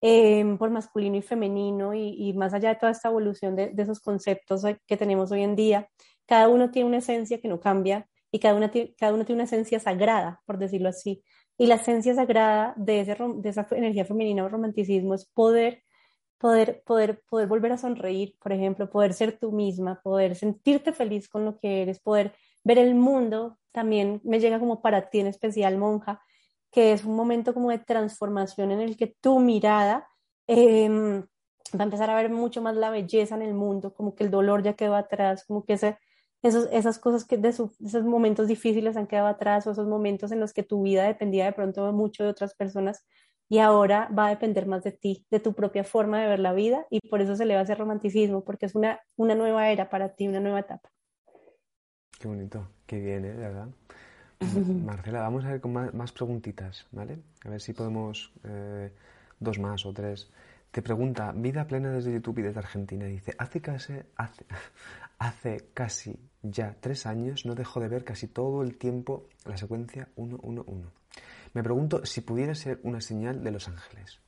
Em, 0.04 0.58
por 0.58 0.68
masculino 0.70 1.16
y 1.16 1.22
femenino 1.22 1.94
y, 1.94 2.32
más 2.32 2.52
allá 2.54 2.70
de 2.70 2.74
toda 2.74 2.90
esta 2.90 3.08
evolución 3.08 3.54
de, 3.54 3.72
esos 3.78 4.00
conceptos 4.00 4.64
que 4.84 4.96
tenemos 4.96 5.30
hoy 5.30 5.42
en 5.42 5.54
día, 5.54 5.88
cada 6.26 6.48
uno 6.48 6.72
tiene 6.72 6.88
una 6.88 6.98
esencia 6.98 7.40
que 7.40 7.46
no 7.46 7.60
cambia 7.60 8.08
y 8.32 8.40
cada, 8.40 8.56
una, 8.56 8.68
cada 8.98 9.14
uno 9.14 9.24
tiene 9.24 9.36
una 9.36 9.44
esencia 9.44 9.78
sagrada, 9.78 10.40
por 10.44 10.58
decirlo 10.58 10.88
así. 10.88 11.22
Y 11.56 11.66
la 11.66 11.76
esencia 11.76 12.16
sagrada 12.16 12.74
de, 12.76 13.00
ese, 13.00 13.16
de 13.16 13.48
esa 13.48 13.64
energía 13.70 14.04
femenina 14.04 14.44
o 14.44 14.48
romanticismo 14.48 15.14
es 15.14 15.24
poder, 15.26 15.84
poder, 16.36 16.82
poder, 16.84 17.22
poder 17.28 17.46
volver 17.46 17.70
a 17.70 17.78
sonreír, 17.78 18.34
por 18.40 18.52
ejemplo, 18.52 18.90
poder 18.90 19.12
ser 19.14 19.38
tú 19.38 19.52
misma, 19.52 20.00
poder 20.02 20.34
sentirte 20.34 20.92
feliz 20.92 21.28
con 21.28 21.44
lo 21.44 21.60
que 21.60 21.82
eres, 21.82 22.00
poder 22.00 22.34
ver 22.64 22.78
el 22.78 22.96
mundo. 22.96 23.56
También 23.70 24.20
me 24.24 24.40
llega 24.40 24.58
como 24.58 24.82
para 24.82 25.10
ti 25.10 25.20
en 25.20 25.28
especial, 25.28 25.78
monja, 25.78 26.20
que 26.72 26.92
es 26.92 27.04
un 27.04 27.14
momento 27.14 27.54
como 27.54 27.70
de 27.70 27.78
transformación 27.78 28.72
en 28.72 28.80
el 28.80 28.96
que 28.96 29.14
tu 29.20 29.38
mirada 29.38 30.08
em, 30.46 31.20
va 31.74 31.80
a 31.80 31.84
empezar 31.84 32.10
a 32.10 32.14
ver 32.16 32.30
mucho 32.30 32.62
más 32.62 32.74
la 32.76 32.90
belleza 32.90 33.34
en 33.36 33.42
el 33.42 33.54
mundo, 33.54 33.94
como 33.94 34.14
que 34.14 34.24
el 34.24 34.30
dolor 34.30 34.62
ya 34.62 34.72
quedó 34.74 34.96
atrás, 34.96 35.44
como 35.46 35.64
que 35.64 35.74
ese, 35.74 35.98
esos, 36.42 36.68
esas 36.72 36.98
cosas 36.98 37.24
que 37.24 37.36
de, 37.36 37.50
esos 37.50 38.04
momentos 38.04 38.48
difíciles 38.48 38.96
han 38.96 39.06
quedado 39.06 39.28
atrás 39.28 39.66
o 39.66 39.72
esos 39.72 39.86
momentos 39.86 40.32
en 40.32 40.40
los 40.40 40.52
que 40.52 40.62
tu 40.62 40.82
vida 40.82 41.04
dependía 41.04 41.44
de 41.44 41.52
pronto 41.52 41.92
mucho 41.92 42.24
de 42.24 42.30
otras 42.30 42.54
personas 42.54 43.04
y 43.48 43.58
ahora 43.58 44.08
va 44.18 44.28
a 44.28 44.30
depender 44.30 44.66
más 44.66 44.82
de 44.82 44.92
ti, 44.92 45.26
de 45.30 45.38
tu 45.38 45.52
propia 45.52 45.84
forma 45.84 46.22
de 46.22 46.28
ver 46.28 46.40
la 46.40 46.54
vida 46.54 46.86
y 46.88 47.00
por 47.06 47.20
eso 47.20 47.36
se 47.36 47.44
le 47.44 47.52
va 47.52 47.60
a 47.60 47.64
hacer 47.64 47.78
romanticismo, 47.78 48.44
porque 48.44 48.64
es 48.64 48.74
una, 48.74 48.98
una 49.16 49.34
nueva 49.34 49.68
era 49.68 49.90
para 49.90 50.14
ti, 50.14 50.26
una 50.26 50.40
nueva 50.40 50.60
etapa. 50.60 50.90
Qué 52.18 52.28
bonito, 52.28 52.66
qué 52.86 52.98
bien, 52.98 53.26
¿eh? 53.26 53.34
¿verdad? 53.34 53.68
Marcela, 54.84 55.20
vamos 55.20 55.44
a 55.44 55.50
ver 55.50 55.60
con 55.60 55.72
más, 55.72 56.12
preguntitas, 56.12 56.86
¿vale? 56.92 57.18
A 57.44 57.50
ver 57.50 57.60
si 57.60 57.72
podemos 57.72 58.32
eh, 58.44 58.92
dos 59.38 59.58
más 59.58 59.84
o 59.86 59.92
tres. 59.92 60.30
Te 60.70 60.82
pregunta, 60.82 61.32
vida 61.32 61.66
plena 61.66 61.90
desde 61.90 62.12
YouTube 62.12 62.38
y 62.38 62.42
desde 62.42 62.60
Argentina. 62.60 63.04
Dice, 63.06 63.34
hace 63.38 63.60
casi, 63.60 63.94
hace, 64.16 64.44
hace 65.18 65.68
casi 65.74 66.18
ya 66.42 66.76
tres 66.80 67.06
años 67.06 67.46
no 67.46 67.54
dejo 67.54 67.80
de 67.80 67.88
ver 67.88 68.04
casi 68.04 68.26
todo 68.26 68.62
el 68.62 68.76
tiempo 68.78 69.28
la 69.44 69.56
secuencia 69.56 70.08
111. 70.16 70.88
Me 71.54 71.62
pregunto 71.62 72.04
si 72.04 72.22
pudiera 72.22 72.54
ser 72.54 72.80
una 72.82 73.00
señal 73.00 73.44
de 73.44 73.50
los 73.50 73.68
ángeles. 73.68 74.20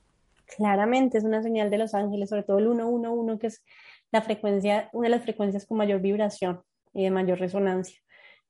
Claramente 0.57 1.17
es 1.17 1.23
una 1.23 1.41
señal 1.41 1.69
de 1.69 1.79
los 1.79 1.93
ángeles, 1.93 2.29
sobre 2.29 2.43
todo 2.43 2.59
el 2.59 2.65
111, 2.65 3.39
que 3.39 3.47
es 3.47 3.63
la 4.11 4.21
frecuencia, 4.21 4.89
una 4.93 5.07
de 5.07 5.15
las 5.15 5.23
frecuencias 5.23 5.65
con 5.65 5.77
mayor 5.77 5.99
vibración 5.99 6.61
y 6.93 7.03
de 7.03 7.11
mayor 7.11 7.39
resonancia. 7.39 7.99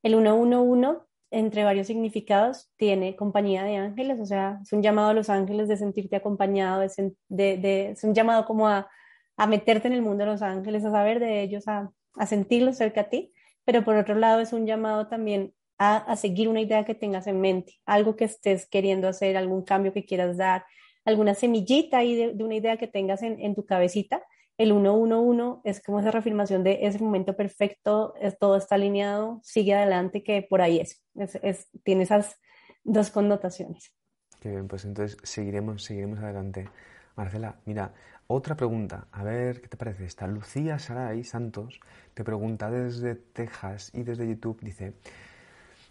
El 0.03 0.13
111, 0.13 0.99
entre 1.35 1.65
varios 1.65 1.87
significados, 1.87 2.71
tiene 2.77 3.17
compañía 3.17 3.65
de 3.65 3.75
ángeles, 3.75 4.21
o 4.21 4.25
sea, 4.25 4.59
es 4.61 4.71
un 4.71 4.81
llamado 4.81 5.09
a 5.09 5.13
los 5.13 5.29
ángeles 5.29 5.67
de 5.67 5.75
sentirte 5.75 6.15
acompañado, 6.15 6.81
de, 7.27 7.89
es 7.89 8.03
un 8.05 8.13
llamado 8.13 8.45
como 8.45 8.69
a, 8.69 8.89
a, 9.35 9.45
meterte 9.45 9.89
en 9.89 9.95
el 9.95 10.01
mundo 10.01 10.23
de 10.23 10.31
los 10.31 10.41
ángeles, 10.41 10.85
a 10.85 10.91
saber 10.91 11.19
de 11.19 11.41
ellos, 11.41 11.65
a, 11.67 11.91
sentirlos 12.25 12.77
cerca 12.77 13.01
a 13.01 13.09
ti, 13.09 13.33
pero 13.65 13.83
por 13.83 13.97
otro 13.97 14.15
lado 14.15 14.39
es 14.39 14.53
un 14.53 14.65
llamado 14.65 15.09
también 15.09 15.53
a, 15.77 16.15
seguir 16.15 16.47
una 16.47 16.61
idea 16.61 16.85
que 16.85 16.95
tengas 16.95 17.27
en 17.27 17.41
mente, 17.41 17.73
algo 17.85 18.15
que 18.15 18.23
estés 18.23 18.65
queriendo 18.65 19.09
hacer, 19.09 19.35
algún 19.35 19.65
cambio 19.65 19.91
que 19.91 20.05
quieras 20.05 20.37
dar, 20.37 20.63
alguna 21.03 21.35
semillita 21.35 21.97
ahí 21.97 22.15
de, 22.15 22.43
una 22.45 22.55
idea 22.55 22.77
que 22.77 22.87
tengas 22.87 23.21
en, 23.23 23.55
tu 23.55 23.65
cabecita. 23.65 24.23
El 24.57 24.69
111 24.71 25.61
es 25.63 25.81
como 25.81 25.99
esa 25.99 26.11
reafirmación 26.11 26.63
de 26.63 26.85
ese 26.85 26.99
momento 26.99 27.35
perfecto, 27.35 28.13
es, 28.19 28.37
todo 28.39 28.55
está 28.55 28.75
alineado, 28.75 29.41
sigue 29.43 29.73
adelante, 29.73 30.23
que 30.23 30.41
por 30.41 30.61
ahí 30.61 30.79
es. 30.79 31.03
es, 31.15 31.69
tiene 31.83 32.03
esas 32.03 32.39
dos 32.83 33.09
connotaciones. 33.09 33.91
Qué 34.39 34.49
bien, 34.49 34.67
pues 34.67 34.85
entonces 34.85 35.17
seguiremos, 35.23 35.83
seguiremos 35.83 36.19
adelante. 36.19 36.69
Marcela, 37.15 37.59
mira, 37.65 37.93
otra 38.27 38.55
pregunta, 38.55 39.07
a 39.11 39.23
ver 39.23 39.61
qué 39.61 39.67
te 39.67 39.77
parece 39.77 40.05
esta. 40.05 40.27
Lucía 40.27 40.79
Saray 40.79 41.23
Santos 41.23 41.79
te 42.13 42.23
pregunta 42.23 42.69
desde 42.69 43.15
Texas 43.15 43.91
y 43.93 44.03
desde 44.03 44.27
YouTube, 44.27 44.59
dice, 44.61 44.93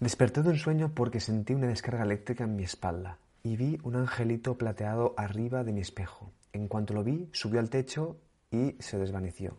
Desperté 0.01 0.43
de 0.43 0.51
un 0.51 0.59
sueño 0.59 0.93
porque 0.95 1.21
sentí 1.21 1.55
una 1.55 1.69
descarga 1.69 2.03
eléctrica 2.03 2.45
en 2.45 2.57
mi 2.57 2.65
espalda 2.65 3.19
y 3.43 3.57
vi 3.57 3.79
un 3.85 3.97
angelito 3.97 4.59
plateado 4.59 5.15
arriba 5.17 5.65
de 5.65 5.73
mi 5.73 5.81
espejo. 5.81 6.33
En 6.53 6.67
cuanto 6.67 6.95
lo 6.95 7.05
vi, 7.05 7.29
subió 7.33 7.61
al 7.61 7.71
techo 7.71 8.17
y 8.55 8.77
se 8.81 8.99
desvaneció. 8.99 9.59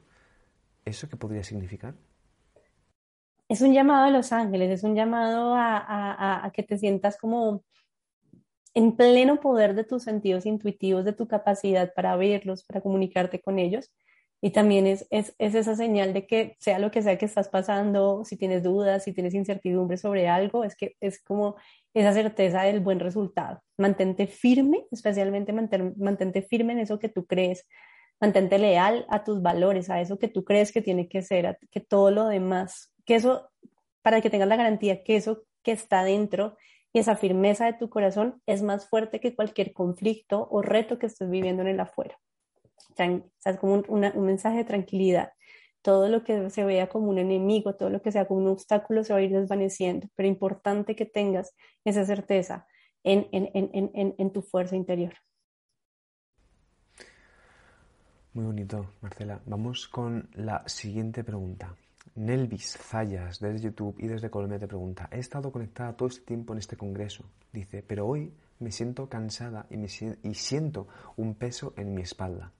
¿Eso 0.85 1.09
qué 1.09 1.17
podría 1.17 1.43
significar? 1.43 1.95
Es 3.49 3.61
un 3.61 3.73
llamado 3.73 4.05
a 4.05 4.09
los 4.09 4.31
ángeles, 4.31 4.71
es 4.71 4.83
un 4.83 4.95
llamado 4.95 5.53
a, 5.55 6.49
que 6.53 6.63
te 6.63 6.77
sientas 6.77 7.17
como 7.17 7.63
en 8.73 8.95
pleno 8.95 9.39
poder 9.39 9.75
de 9.75 9.83
tus 9.83 10.03
sentidos 10.03 10.45
intuitivos, 10.45 11.05
de 11.05 11.13
tu 11.13 11.27
capacidad 11.27 11.93
para 11.93 12.15
verlos, 12.15 12.63
para 12.63 12.81
comunicarte 12.81 13.39
con 13.39 13.59
ellos 13.59 13.91
y 14.41 14.51
también 14.51 14.85
es, 14.85 15.07
es, 15.09 15.33
es, 15.39 15.55
esa 15.55 15.75
señal 15.75 16.13
de 16.13 16.27
que 16.27 16.55
sea 16.59 16.77
lo 16.77 16.91
que 16.91 17.01
sea 17.01 17.17
que 17.17 17.25
estás 17.25 17.49
pasando, 17.49 18.23
si 18.25 18.37
tienes 18.37 18.61
dudas, 18.61 19.03
si 19.03 19.11
tienes 19.11 19.33
incertidumbre 19.33 19.97
sobre 19.97 20.27
algo, 20.27 20.63
es 20.63 20.75
que 20.75 20.95
es 20.99 21.19
como 21.23 21.55
esa 21.95 22.13
certeza 22.13 22.61
del 22.61 22.79
buen 22.79 22.99
resultado. 22.99 23.63
Mantente 23.77 24.27
firme, 24.27 24.85
especialmente 24.91 25.51
mantente 25.51 26.41
firme 26.43 26.73
en 26.73 26.79
eso 26.79 26.99
que 26.99 27.09
tú 27.09 27.25
crees. 27.25 27.65
Mantente 28.19 28.57
leal 28.59 29.05
a 29.09 29.23
tus 29.23 29.41
valores, 29.41 29.89
a 29.89 30.01
eso 30.01 30.17
que 30.17 30.27
tú 30.27 30.43
crees 30.43 30.71
que 30.71 30.81
tiene 30.81 31.09
que 31.09 31.21
ser, 31.21 31.57
que 31.71 31.79
todo 31.81 32.11
lo 32.11 32.27
demás, 32.27 32.93
que 33.05 33.15
eso, 33.15 33.49
para 34.01 34.21
que 34.21 34.29
tengas 34.29 34.47
la 34.47 34.55
garantía 34.55 35.03
que 35.03 35.15
eso 35.15 35.43
que 35.63 35.71
está 35.71 36.03
dentro 36.03 36.57
y 36.93 36.99
esa 36.99 37.15
firmeza 37.15 37.65
de 37.65 37.73
tu 37.73 37.89
corazón 37.89 38.41
es 38.45 38.61
más 38.61 38.87
fuerte 38.87 39.19
que 39.19 39.35
cualquier 39.35 39.73
conflicto 39.73 40.47
o 40.49 40.61
reto 40.61 40.97
que 40.97 41.07
estés 41.07 41.29
viviendo 41.29 41.61
en 41.61 41.69
el 41.69 41.79
afuera 41.79 42.17
es 42.97 43.57
como 43.59 43.83
un, 43.87 44.25
mensaje 44.25 44.57
de 44.57 44.63
tranquilidad. 44.63 45.31
Todo 45.81 46.09
lo 46.09 46.23
que 46.23 46.49
se 46.49 46.65
vea 46.65 46.87
como 46.87 47.09
un 47.09 47.19
enemigo, 47.19 47.75
todo 47.75 47.89
lo 47.89 48.01
que 48.01 48.11
sea 48.11 48.25
como 48.25 48.39
un 48.41 48.47
obstáculo 48.47 49.03
se 49.03 49.13
va 49.13 49.19
a 49.19 49.21
ir 49.21 49.31
desvaneciendo, 49.31 50.07
pero 50.15 50.27
importante 50.27 50.95
que 50.95 51.05
tengas 51.05 51.53
esa 51.83 52.05
certeza 52.05 52.67
en, 53.03 53.27
en 53.31 54.33
tu 54.33 54.41
fuerza 54.41 54.75
interior. 54.75 55.13
Muy 58.35 58.45
bonito, 58.45 58.91
Marcela. 59.01 59.41
Vamos 59.47 59.87
con 59.87 60.29
la 60.35 60.63
siguiente 60.67 61.23
pregunta. 61.23 61.75
Nelvis 62.13 62.77
Zayas, 62.77 63.39
desde 63.39 63.61
YouTube 63.61 63.95
y 63.97 64.07
desde 64.07 64.29
Colombia, 64.29 64.59
te 64.59 64.67
pregunta: 64.67 65.09
He 65.11 65.17
estado 65.17 65.51
conectada 65.51 65.97
todo 65.97 66.07
este 66.07 66.25
tiempo 66.25 66.53
en 66.53 66.59
este 66.59 66.77
congreso, 66.77 67.25
dice, 67.51 67.81
pero 67.81 68.05
hoy 68.05 68.31
me 68.59 68.71
siento 68.71 69.09
cansada 69.09 69.65
y, 69.69 69.77
me, 69.77 69.87
y 69.87 70.33
siento 70.35 70.87
un 71.17 71.33
peso 71.33 71.73
en 71.75 71.95
mi 71.95 72.03
espalda 72.03 72.51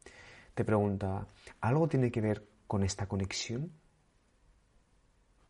te 0.55 0.63
preguntaba, 0.63 1.27
¿algo 1.61 1.87
tiene 1.87 2.09
que 2.09 2.21
ver 2.21 2.43
con 2.65 2.83
esta 2.83 3.07
conexión? 3.07 3.71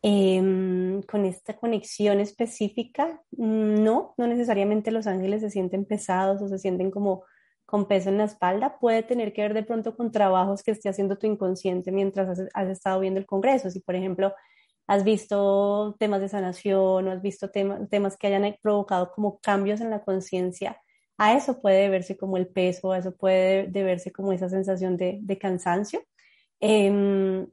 Em, 0.02 1.00
con 1.02 1.24
esta 1.24 1.56
conexión 1.56 2.20
específica, 2.20 3.22
no, 3.30 4.14
no 4.16 4.26
necesariamente 4.26 4.90
los 4.90 5.06
ángeles 5.06 5.40
se 5.40 5.50
sienten 5.50 5.84
pesados 5.84 6.42
o 6.42 6.48
se 6.48 6.58
sienten 6.58 6.90
como 6.90 7.22
con 7.66 7.86
peso 7.88 8.08
en 8.08 8.18
la 8.18 8.24
espalda, 8.24 8.78
puede 8.78 9.02
tener 9.02 9.32
que 9.32 9.42
ver 9.42 9.54
de 9.54 9.64
pronto 9.64 9.96
con 9.96 10.12
trabajos 10.12 10.62
que 10.62 10.70
esté 10.70 10.88
haciendo 10.88 11.18
tu 11.18 11.26
inconsciente 11.26 11.92
mientras 11.92 12.40
has, 12.54 12.68
estado 12.68 13.00
viendo 13.00 13.20
el 13.20 13.26
Congreso. 13.26 13.70
Si, 13.70 13.80
por 13.80 13.96
ejemplo, 13.96 14.32
has 14.86 15.04
visto 15.04 15.96
temas 15.98 16.20
de 16.20 16.28
sanación 16.28 17.08
o 17.08 17.10
has 17.10 17.22
visto 17.22 17.50
temas 17.50 18.16
que 18.16 18.26
hayan 18.28 18.56
provocado 18.62 19.12
como 19.12 19.38
cambios 19.40 19.80
en 19.80 19.90
la 19.90 20.02
conciencia, 20.04 20.80
a 21.18 21.34
eso 21.34 21.60
puede 21.60 21.82
deberse 21.82 22.16
como 22.16 22.36
el 22.36 22.46
peso, 22.48 22.92
a 22.92 22.98
eso 22.98 23.16
puede 23.16 23.66
deberse 23.68 24.12
como 24.12 24.32
esa 24.32 24.48
sensación 24.48 24.96
de, 24.96 25.38
cansancio. 25.40 26.02
Em, 26.60 27.46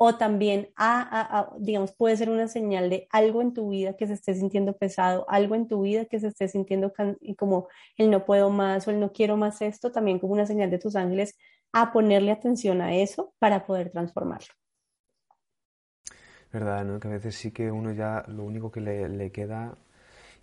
o 0.00 0.16
también, 0.16 0.70
a, 0.76 1.50
digamos, 1.58 1.92
puede 1.92 2.16
ser 2.16 2.30
una 2.30 2.48
señal 2.48 2.88
de 2.88 3.08
algo 3.10 3.42
en 3.42 3.52
tu 3.52 3.68
vida 3.68 3.96
que 3.96 4.06
se 4.06 4.14
esté 4.14 4.34
sintiendo 4.34 4.76
pesado, 4.76 5.26
algo 5.28 5.54
en 5.54 5.68
tu 5.68 5.82
vida 5.82 6.06
que 6.06 6.20
se 6.20 6.28
esté 6.28 6.48
sintiendo 6.48 6.92
como 7.36 7.68
el 7.96 8.10
no 8.10 8.24
puedo 8.24 8.48
más 8.48 8.88
o 8.88 8.90
el 8.90 9.00
no 9.00 9.12
quiero 9.12 9.36
más 9.36 9.60
esto, 9.60 9.92
también 9.92 10.18
como 10.18 10.32
una 10.32 10.46
señal 10.46 10.70
de 10.70 10.78
tus 10.78 10.96
ángeles 10.96 11.36
a 11.72 11.92
ponerle 11.92 12.30
atención 12.30 12.80
a 12.80 12.94
eso 12.94 13.34
para 13.38 13.66
poder 13.66 13.90
transformarlo. 13.90 14.48
Verdad, 16.52 16.84
¿no? 16.84 16.98
Que 16.98 17.08
a 17.08 17.10
veces 17.10 17.34
sí 17.34 17.50
que 17.50 17.70
uno 17.70 17.92
ya 17.92 18.24
lo 18.28 18.44
único 18.44 18.70
que 18.70 18.80
le 18.80 19.32
queda, 19.32 19.76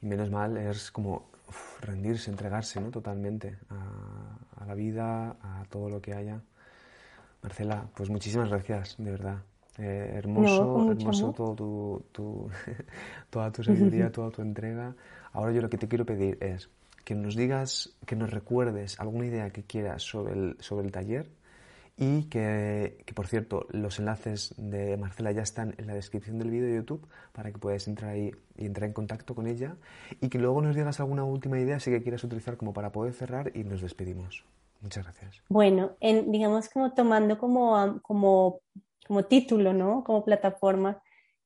y 0.01 0.05
menos 0.05 0.29
mal, 0.29 0.57
es 0.57 0.91
como 0.91 1.35
rendirse, 1.81 2.31
entregarse 2.31 2.79
¿no? 2.81 2.91
totalmente 2.91 3.57
a, 3.69 4.65
la 4.65 4.73
vida, 4.73 5.37
a 5.41 5.65
todo 5.69 5.89
lo 5.89 6.01
que 6.01 6.13
haya. 6.13 6.41
Marcela, 7.45 7.87
pues 7.95 8.09
muchísimas 8.09 8.49
gracias, 8.49 8.95
de 8.97 9.11
verdad. 9.11 9.37
Eh, 9.77 10.13
hermoso, 10.15 10.91
hermoso 10.91 11.31
todo 11.31 12.01
tu, 12.11 12.49
toda 13.29 13.51
tu 13.51 13.63
sabiduría, 13.63 14.11
toda 14.11 14.31
tu 14.31 14.41
entrega. 14.41 14.95
Ahora 15.31 15.51
yo 15.51 15.61
lo 15.61 15.69
que 15.69 15.77
te 15.77 15.87
quiero 15.87 16.07
pedir 16.07 16.39
es 16.41 16.71
que 17.03 17.13
nos 17.13 17.35
digas, 17.35 17.93
que 18.07 18.15
nos 18.15 18.31
recuerdes 18.31 18.99
alguna 18.99 19.27
idea 19.27 19.51
que 19.51 19.61
quieras 19.61 20.01
sobre 20.01 20.33
el, 20.33 20.57
sobre 20.59 20.87
el 20.87 20.91
taller 20.91 21.29
y 21.97 22.23
que, 22.23 23.05
por 23.13 23.27
cierto, 23.27 23.67
los 23.69 23.99
enlaces 23.99 24.55
de 24.57 24.97
Marcela 24.97 25.31
ya 25.31 25.43
están 25.43 25.75
en 25.77 25.85
la 25.85 25.93
descripción 25.93 26.39
del 26.39 26.49
vídeo 26.49 26.65
de 26.65 26.77
YouTube 26.77 27.07
para 27.31 27.51
que 27.51 27.59
puedas 27.59 27.87
entrar 27.87 28.09
ahí 28.09 28.31
y 28.57 28.65
entrar 28.65 28.87
en 28.87 28.93
contacto 28.93 29.35
con 29.35 29.45
ella 29.45 29.75
y 30.19 30.29
que 30.29 30.39
luego 30.39 30.63
nos 30.63 30.75
digas 30.75 30.99
alguna 30.99 31.25
última 31.25 31.59
idea 31.59 31.79
si 31.79 31.91
que 31.91 32.01
quieras 32.01 32.23
utilizar 32.23 32.57
como 32.57 32.73
para 32.73 32.91
poder 32.91 33.13
cerrar 33.13 33.51
y 33.53 33.63
nos 33.63 33.81
despedimos. 33.81 34.43
Muchas 34.81 35.03
gracias. 35.03 35.41
Bueno, 35.49 35.95
en, 35.99 36.31
digamos 36.31 36.69
como 36.69 36.93
tomando 36.93 37.37
como, 37.37 38.01
como, 38.01 38.61
como 39.07 39.25
título, 39.25 39.73
¿no? 39.73 40.03
Como 40.03 40.23
plataforma, 40.23 41.01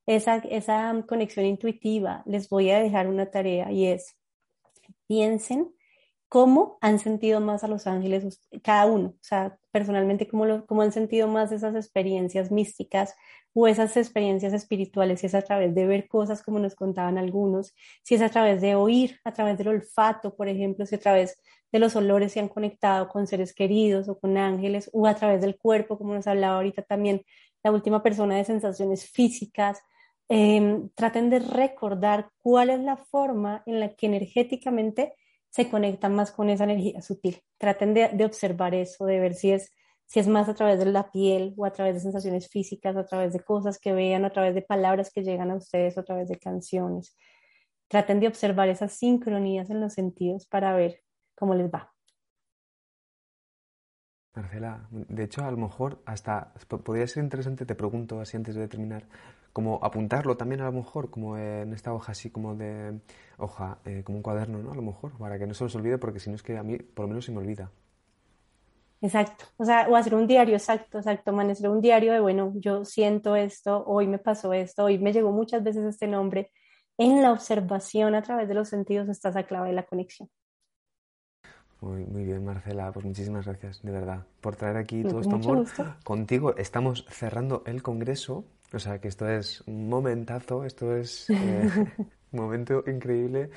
esa, 0.05 0.37
esa 0.37 1.05
conexión 1.07 1.45
intuitiva, 1.45 2.23
les 2.25 2.49
voy 2.49 2.71
a 2.71 2.79
dejar 2.79 3.07
una 3.07 3.29
tarea 3.29 3.71
y 3.71 3.87
es, 3.87 4.17
piensen 5.07 5.73
¿Cómo 6.29 6.77
han 6.81 6.99
sentido 6.99 7.41
más 7.41 7.63
a 7.63 7.67
los 7.67 7.87
ángeles 7.87 8.39
cada 8.63 8.85
uno? 8.85 9.09
O 9.09 9.23
sea, 9.23 9.57
personalmente, 9.71 10.27
¿cómo, 10.27 10.65
cómo 10.67 10.83
han 10.83 10.91
sentido 10.91 11.27
más 11.27 11.51
esas 11.51 11.75
experiencias 11.75 12.51
místicas 12.51 13.15
o 13.53 13.67
esas 13.67 13.97
experiencias 13.97 14.53
espirituales? 14.53 15.21
Si 15.21 15.25
es 15.25 15.33
a 15.33 15.41
través 15.41 15.73
de 15.73 15.87
ver 15.87 16.07
cosas 16.07 16.43
como 16.43 16.59
nos 16.59 16.75
contaban 16.75 17.17
algunos, 17.17 17.73
si 18.03 18.13
es 18.13 18.21
a 18.21 18.29
través 18.29 18.61
de 18.61 18.75
oír, 18.75 19.19
a 19.23 19.33
través 19.33 19.57
del 19.57 19.69
olfato, 19.69 20.35
por 20.35 20.47
ejemplo, 20.47 20.85
si 20.85 20.95
a 20.95 20.99
través 20.99 21.41
de 21.71 21.79
los 21.79 21.95
olores 21.95 22.31
se 22.33 22.39
han 22.39 22.47
conectado 22.47 23.09
con 23.09 23.25
seres 23.25 23.53
queridos 23.53 24.07
o 24.07 24.19
con 24.19 24.37
ángeles, 24.37 24.89
o 24.93 25.07
a 25.07 25.15
través 25.15 25.41
del 25.41 25.57
cuerpo, 25.57 25.97
como 25.97 26.13
nos 26.13 26.27
hablaba 26.27 26.57
ahorita 26.57 26.83
también 26.83 27.23
la 27.63 27.71
última 27.71 28.03
persona 28.03 28.37
de 28.37 28.45
sensaciones 28.45 29.09
físicas. 29.09 29.81
Em, 30.29 30.89
traten 30.93 31.31
de 31.31 31.39
recordar 31.39 32.29
cuál 32.43 32.69
es 32.69 32.79
la 32.81 32.97
forma 32.97 33.63
en 33.65 33.79
la 33.79 33.95
que 33.95 34.05
energéticamente 34.05 35.15
se 35.49 35.69
conectan 35.69 36.15
más 36.15 36.31
con 36.31 36.49
esa 36.49 36.65
energía 36.65 37.01
sutil. 37.01 37.41
Traten 37.57 37.93
de, 37.93 38.25
observar 38.25 38.75
eso, 38.75 39.05
de 39.05 39.19
ver 39.19 39.33
si 39.33 39.51
es, 39.51 39.73
si 40.05 40.19
es 40.19 40.27
más 40.27 40.47
a 40.49 40.53
través 40.53 40.79
de 40.79 40.85
la 40.85 41.11
piel 41.11 41.53
o 41.57 41.65
a 41.65 41.71
través 41.71 41.95
de 41.95 42.01
sensaciones 42.01 42.49
físicas, 42.49 42.95
a 42.95 43.05
través 43.05 43.33
de 43.33 43.39
cosas 43.41 43.79
que 43.79 43.93
vean, 43.93 44.25
a 44.25 44.31
través 44.31 44.53
de 44.55 44.61
palabras 44.61 45.11
que 45.11 45.23
llegan 45.23 45.51
a 45.51 45.55
ustedes, 45.55 45.97
a 45.97 46.03
través 46.03 46.29
de 46.29 46.37
canciones. 46.37 47.15
Traten 47.87 48.19
de 48.19 48.27
observar 48.27 48.69
esas 48.69 48.93
sincronías 48.93 49.69
en 49.69 49.81
los 49.81 49.93
sentidos 49.93 50.45
para 50.45 50.75
ver 50.75 51.01
cómo 51.35 51.55
les 51.55 51.71
va. 51.71 51.91
Marcela, 54.35 54.87
de 54.91 55.23
hecho, 55.23 55.43
a 55.43 55.51
lo 55.51 55.57
mejor 55.57 56.01
hasta 56.05 56.53
podría 56.83 57.07
ser 57.07 57.23
interesante, 57.23 57.65
te 57.65 57.75
pregunto 57.75 58.21
así 58.21 58.37
antes 58.37 58.55
de 58.55 58.67
terminar, 58.67 59.07
como 59.53 59.79
apuntarlo 59.83 60.37
también 60.37 60.61
a 60.61 60.65
lo 60.65 60.71
mejor, 60.71 61.09
como 61.09 61.37
en 61.37 61.73
esta 61.73 61.93
hoja 61.93 62.11
así 62.11 62.29
como 62.29 62.55
de 62.55 62.99
hoja, 63.37 63.79
eh, 63.85 64.03
como 64.03 64.17
un 64.17 64.23
cuaderno, 64.23 64.59
¿no? 64.59 64.71
A 64.71 64.75
lo 64.75 64.81
mejor, 64.81 65.11
para 65.17 65.37
que 65.39 65.47
no 65.47 65.53
se 65.53 65.63
os 65.63 65.75
olvide, 65.75 65.97
porque 65.97 66.19
si 66.19 66.29
no 66.29 66.35
es 66.35 66.43
que 66.43 66.57
a 66.57 66.63
mí 66.63 66.77
por 66.77 67.05
lo 67.05 67.09
menos 67.09 67.25
se 67.25 67.31
me 67.31 67.39
olvida. 67.39 67.71
Exacto, 69.01 69.45
o 69.57 69.63
sea, 69.63 69.87
o 69.89 69.95
hacer 69.95 70.13
un 70.13 70.27
diario, 70.27 70.55
exacto, 70.55 70.97
exacto, 70.97 71.37
hacer 71.39 71.69
un 71.69 71.79
diario 71.79 72.11
de, 72.11 72.19
bueno, 72.19 72.51
yo 72.55 72.83
siento 72.83 73.35
esto, 73.35 73.83
hoy 73.85 74.07
me 74.07 74.17
pasó 74.17 74.51
esto, 74.51 74.83
hoy 74.83 74.99
me 74.99 75.13
llegó 75.13 75.31
muchas 75.31 75.63
veces 75.63 75.85
este 75.85 76.05
nombre. 76.05 76.51
En 76.97 77.21
la 77.21 77.31
observación 77.31 78.13
a 78.13 78.21
través 78.21 78.49
de 78.49 78.55
los 78.55 78.67
sentidos 78.67 79.07
está 79.07 79.29
esa 79.29 79.43
clave 79.43 79.69
de 79.69 79.75
la 79.75 79.83
conexión. 79.83 80.29
Muy, 81.79 82.05
muy 82.05 82.25
bien, 82.25 82.43
Marcela, 82.43 82.91
pues 82.91 83.05
muchísimas 83.05 83.45
gracias, 83.45 83.81
de 83.81 83.91
verdad, 83.91 84.25
por 84.41 84.57
traer 84.57 84.75
aquí 84.75 85.01
todo 85.03 85.21
este 85.21 85.33
amor. 85.33 85.65
Contigo 86.03 86.57
estamos 86.57 87.05
cerrando 87.09 87.63
el 87.65 87.81
congreso, 87.81 88.43
o 88.71 88.79
sea 88.79 88.99
que 88.99 89.07
esto 89.07 89.27
es 89.27 89.61
un 89.67 89.89
momentazo, 89.89 90.63
esto 90.65 90.95
es 90.95 91.29
eh, 91.29 91.69
un 92.31 92.39
momento 92.39 92.83
increíble 92.87 93.49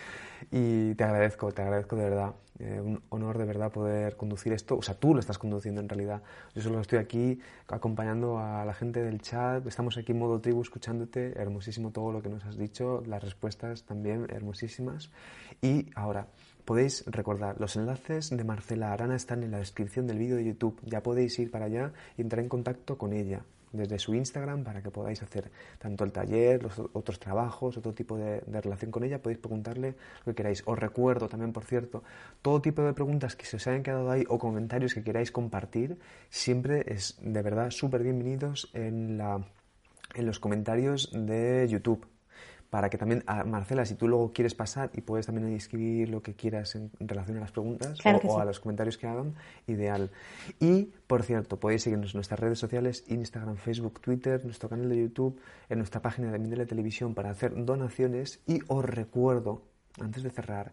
y 0.51 0.95
te 0.95 1.05
agradezco, 1.05 1.53
te 1.53 1.63
agradezco 1.63 1.97
de 1.97 2.05
verdad. 2.05 2.35
Eh, 2.59 2.81
un 2.81 3.03
honor 3.09 3.39
de 3.39 3.45
verdad 3.45 3.73
poder 3.73 4.17
conducir 4.17 4.53
esto. 4.53 4.77
O 4.77 4.83
sea, 4.83 4.95
tú 4.95 5.15
lo 5.15 5.21
estás 5.21 5.37
conduciendo 5.37 5.81
en 5.81 5.89
realidad. 5.89 6.23
Yo 6.55 6.63
solo 6.63 6.81
estoy 6.81 6.99
aquí 6.99 7.41
acompañando 7.67 8.39
a 8.39 8.65
la 8.65 8.73
gente 8.73 9.03
del 9.03 9.21
chat. 9.21 9.67
Estamos 9.67 9.97
aquí 9.99 10.13
en 10.13 10.19
modo 10.19 10.41
tribu 10.41 10.63
escuchándote. 10.63 11.33
Hermosísimo 11.41 11.91
todo 11.91 12.13
lo 12.13 12.23
que 12.23 12.29
nos 12.29 12.45
has 12.45 12.57
dicho. 12.57 13.03
Las 13.07 13.23
respuestas 13.23 13.85
también 13.85 14.27
hermosísimas. 14.31 15.11
Y 15.61 15.91
ahora, 15.95 16.29
Podéis 16.65 17.03
recordar, 17.07 17.61
los 17.61 17.75
enlaces 17.75 18.31
de 18.31 18.45
Marcela 18.45 18.93
Arana 18.93 19.17
están 19.17 19.43
en 19.43 19.51
la 19.51 19.59
descripción 19.59 20.07
del 20.07 20.19
vídeo 20.19 20.37
de 20.37 20.45
YouTube. 20.45 20.81
Ya 20.85 21.03
podéis 21.03 21.37
ir 21.41 21.51
para 21.51 21.65
allá 21.65 21.93
y 22.17 22.23
entrar 22.23 22.41
en 22.41 22.49
contacto 22.49 22.97
con 22.97 23.13
ella 23.13 23.43
desde 23.73 23.99
su 23.99 24.15
Instagram 24.15 24.65
para 24.65 24.83
que 24.83 24.91
podáis 24.91 25.23
hacer 25.23 25.51
tanto 25.79 26.05
el 26.05 26.13
taller, 26.13 26.63
los 26.63 26.79
otros 26.93 27.19
trabajos, 27.19 27.77
otro 27.77 27.93
tipo 27.93 28.17
de, 28.17 28.41
relación 28.61 28.91
con 28.91 29.05
ella. 29.05 29.21
Podéis 29.21 29.41
preguntarle 29.41 29.95
lo 30.25 30.33
que 30.33 30.37
queráis. 30.37 30.63
Os 30.67 30.79
recuerdo 30.79 31.29
también, 31.29 31.53
por 31.53 31.65
cierto, 31.65 32.03
todo 32.43 32.61
tipo 32.61 32.83
de 32.83 32.93
preguntas 32.93 33.37
que 33.37 33.47
se 33.47 33.57
os 33.57 33.67
hayan 33.67 33.83
quedado 33.83 34.11
ahí 34.11 34.25
o 34.29 34.39
comentarios 34.39 34.95
que 34.95 35.03
queráis 35.03 35.33
compartir, 35.33 35.99
siempre 36.29 36.85
es 36.87 37.17
de 37.21 37.43
verdad 37.43 37.71
súper 37.71 38.03
bienvenidos 38.03 38.71
en, 38.75 39.19
la, 39.19 39.45
en 40.15 40.27
los 40.27 40.39
comentarios 40.39 41.11
de 41.13 41.67
YouTube 41.69 42.12
para 42.73 42.89
que 42.89 42.97
también, 42.97 43.23
a 43.27 43.45
Marcela, 43.45 43.85
si 43.85 43.97
tú 43.97 44.09
luego 44.09 44.33
quieres 44.33 44.55
pasar 44.55 44.91
y 44.95 45.03
puedes 45.03 45.27
también 45.27 45.47
escribir 45.49 46.09
lo 46.09 46.23
que 46.23 46.33
quieras 46.33 46.75
en, 46.75 46.91
relación 47.01 47.37
a 47.37 47.41
las 47.41 47.53
preguntas 47.53 47.99
o, 48.25 48.41
a 48.41 48.47
los 48.47 48.61
comentarios 48.61 48.97
que 48.97 49.07
hagan, 49.07 49.35
ideal. 49.67 50.11
Y, 50.59 50.85
por 51.07 51.23
cierto, 51.23 51.61
podéis 51.61 51.83
seguirnos 51.83 52.15
en 52.15 52.17
nuestras 52.17 52.41
redes 52.41 52.59
sociales, 52.59 53.05
Instagram, 53.09 53.57
Facebook, 53.57 54.01
Twitter, 54.01 54.43
nuestro 54.47 54.71
canal 54.71 54.89
de 54.89 55.03
YouTube, 55.03 55.39
en 55.69 55.77
nuestra 55.81 56.01
página 56.01 56.33
de 56.33 56.39
Mindele 56.39 56.65
Televisión 56.65 57.15
para 57.15 57.29
hacer 57.29 57.63
donaciones. 57.63 58.41
Y 58.47 58.61
os 58.69 58.83
recuerdo, 58.83 59.65
antes 60.01 60.23
de 60.23 60.31
cerrar, 60.31 60.73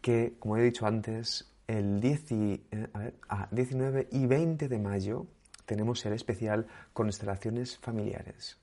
que, 0.00 0.34
como 0.38 0.56
he 0.56 0.62
dicho 0.62 0.86
antes, 0.86 1.52
el 1.66 2.00
10 2.00 2.30
y, 2.30 2.64
eh, 2.70 3.12
a 3.28 3.48
19 3.50 4.06
y 4.12 4.24
20 4.24 4.68
de 4.68 4.78
mayo 4.78 5.26
tenemos 5.66 6.06
el 6.06 6.12
especial 6.12 6.68
Constelaciones 6.92 7.76
Familiares 7.76 8.60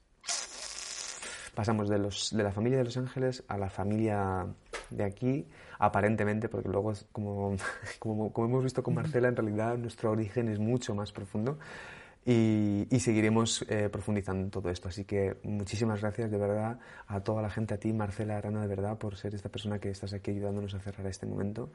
pasamos 1.57 1.89
de, 1.89 1.97
los, 1.97 2.37
de 2.37 2.43
la 2.43 2.51
familia 2.51 2.77
de 2.77 2.83
Los 2.83 2.97
Ángeles 2.97 3.43
a 3.47 3.57
la 3.57 3.67
familia 3.67 4.45
de 4.91 5.03
aquí, 5.03 5.47
aparentemente, 5.79 6.49
porque 6.49 6.69
luego, 6.69 6.93
como, 7.11 7.55
como, 7.99 8.31
como, 8.31 8.47
hemos 8.47 8.63
visto 8.63 8.83
con 8.83 8.93
Marcela, 8.93 9.27
en 9.27 9.35
realidad 9.35 9.75
nuestro 9.75 10.11
origen 10.11 10.49
es 10.49 10.59
mucho 10.59 10.93
más 10.93 11.11
profundo 11.11 11.57
y, 12.23 12.85
y 12.91 12.99
seguiremos 12.99 13.65
eh, 13.69 13.89
profundizando 13.89 14.43
en 14.43 14.51
todo 14.51 14.69
esto. 14.69 14.89
Así 14.89 15.03
que 15.03 15.37
muchísimas 15.41 15.99
gracias 16.01 16.29
de 16.29 16.37
verdad 16.37 16.77
a 17.07 17.21
toda 17.21 17.41
la 17.41 17.49
gente, 17.49 17.73
a 17.73 17.79
ti, 17.79 17.91
Marcela 17.91 18.37
Arana, 18.37 18.61
de 18.61 18.67
verdad, 18.67 18.99
por 18.99 19.17
ser 19.17 19.33
esta 19.33 19.49
persona 19.49 19.79
que 19.79 19.89
estás 19.89 20.13
aquí 20.13 20.29
ayudándonos 20.29 20.75
a 20.75 20.79
cerrar 20.79 21.07
este 21.07 21.25
momento. 21.25 21.71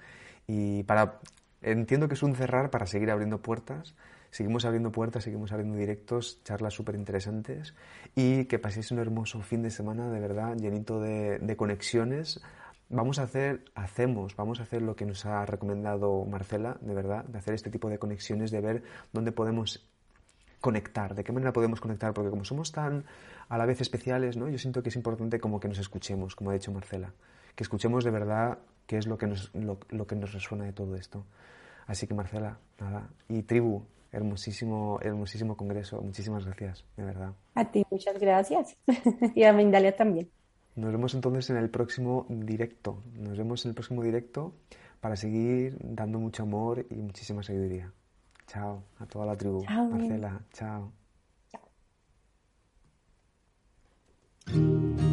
Y 0.47 0.85
para, 0.85 1.19
entiendo 1.61 2.07
que 2.07 2.15
es 2.15 2.23
un 2.23 2.37
cerrar 2.37 2.71
para 2.71 2.87
seguir 2.87 3.11
abriendo 3.11 3.43
puertas 3.43 3.97
seguimos 4.33 4.65
abriendo 4.65 4.91
puertas, 4.91 5.23
seguimos 5.23 5.53
abriendo 5.53 5.77
directos, 5.77 6.43
charlas 6.43 6.75
súper 6.75 6.97
interesantes 6.97 7.75
y 8.17 8.47
que 8.47 8.59
paséis 8.59 8.91
un 8.91 8.99
hermoso 8.99 9.43
fin 9.43 9.63
de 9.63 9.71
semana, 9.71 10.11
de 10.11 10.19
verdad, 10.19 10.57
llenito 10.57 11.01
de, 11.01 11.55
conexiones. 11.57 12.41
Vamos 12.89 13.19
a 13.19 13.25
hacer, 13.25 13.65
hacemos, 13.75 14.35
vamos 14.35 14.59
a 14.59 14.65
hacer 14.65 14.83
lo 14.83 14.97
que 14.97 15.05
nos 15.05 15.27
ha 15.27 15.45
recomendado 15.45 16.25
Marcela, 16.25 16.79
de 16.81 16.95
verdad, 16.95 17.25
de 17.25 17.39
hacer 17.39 17.55
este 17.55 17.71
tipo 17.71 17.91
de 17.91 17.99
conexiones, 17.99 18.51
de 18.51 18.61
ver 18.61 18.83
dónde 19.13 19.33
podemos 19.33 19.87
conectar, 20.61 21.15
de 21.15 21.25
qué 21.25 21.33
manera 21.33 21.53
podemos 21.53 21.81
conectar, 21.81 22.15
porque 22.15 22.31
como 22.31 22.45
somos 22.45 22.73
tan 22.73 23.05
a 23.51 23.59
la 23.59 23.67
vez 23.67 23.83
especiales, 23.83 24.39
¿no? 24.39 24.49
yo 24.49 24.57
siento 24.57 24.83
que 24.83 24.89
es 24.89 24.97
importante 24.97 25.41
como 25.41 25.61
que 25.61 25.69
nos 25.69 25.79
escuchemos, 25.79 26.37
como 26.37 26.51
ha 26.51 26.55
dicho 26.55 26.73
Marcela, 26.73 27.13
que 27.55 27.65
escuchemos 27.65 28.03
de 28.03 28.11
verdad 28.11 28.59
qué 28.87 28.97
es 28.97 29.07
lo 29.07 29.19
que 29.19 29.27
nos, 29.27 29.55
lo, 29.55 29.79
lo 29.91 30.07
que 30.07 30.17
nos 30.17 30.33
resuena 30.33 30.65
de 30.65 30.73
todo 30.73 30.97
esto. 30.97 31.27
Así 31.87 32.07
que 32.07 32.15
Marcela, 32.15 32.59
nada, 32.79 33.11
y 33.29 33.43
tribu, 33.43 33.85
hermosísimo, 34.13 34.99
hermosísimo 35.03 35.57
congreso. 35.57 36.01
Muchísimas 36.01 36.45
gracias, 36.45 36.85
de 36.97 37.05
verdad. 37.05 37.33
A 37.55 37.65
ti 37.71 37.85
muchas 37.91 38.19
gracias 38.19 38.77
y 39.35 39.45
a 39.45 39.53
Mindalia 39.53 39.97
también. 39.97 40.31
Nos 40.77 40.93
vemos 40.93 41.15
entonces 41.15 41.51
en 41.51 41.57
el 41.57 41.71
próximo 41.71 42.27
directo. 42.29 43.03
Nos 43.15 43.37
vemos 43.37 43.65
en 43.65 43.71
el 43.71 43.75
próximo 43.75 44.03
directo 44.03 44.55
para 45.01 45.17
seguir 45.17 45.77
dando 45.81 46.19
mucho 46.19 46.45
amor 46.45 46.87
y 46.89 46.95
muchísima 46.95 47.43
sabiduría. 47.43 47.93
Chao 48.47 48.83
a 48.99 49.07
toda 49.07 49.27
la 49.27 49.37
tribu. 49.37 49.65
Chao, 49.65 49.85
Marcela, 49.87 50.41
chao. 50.53 50.93
chao. 54.47 55.12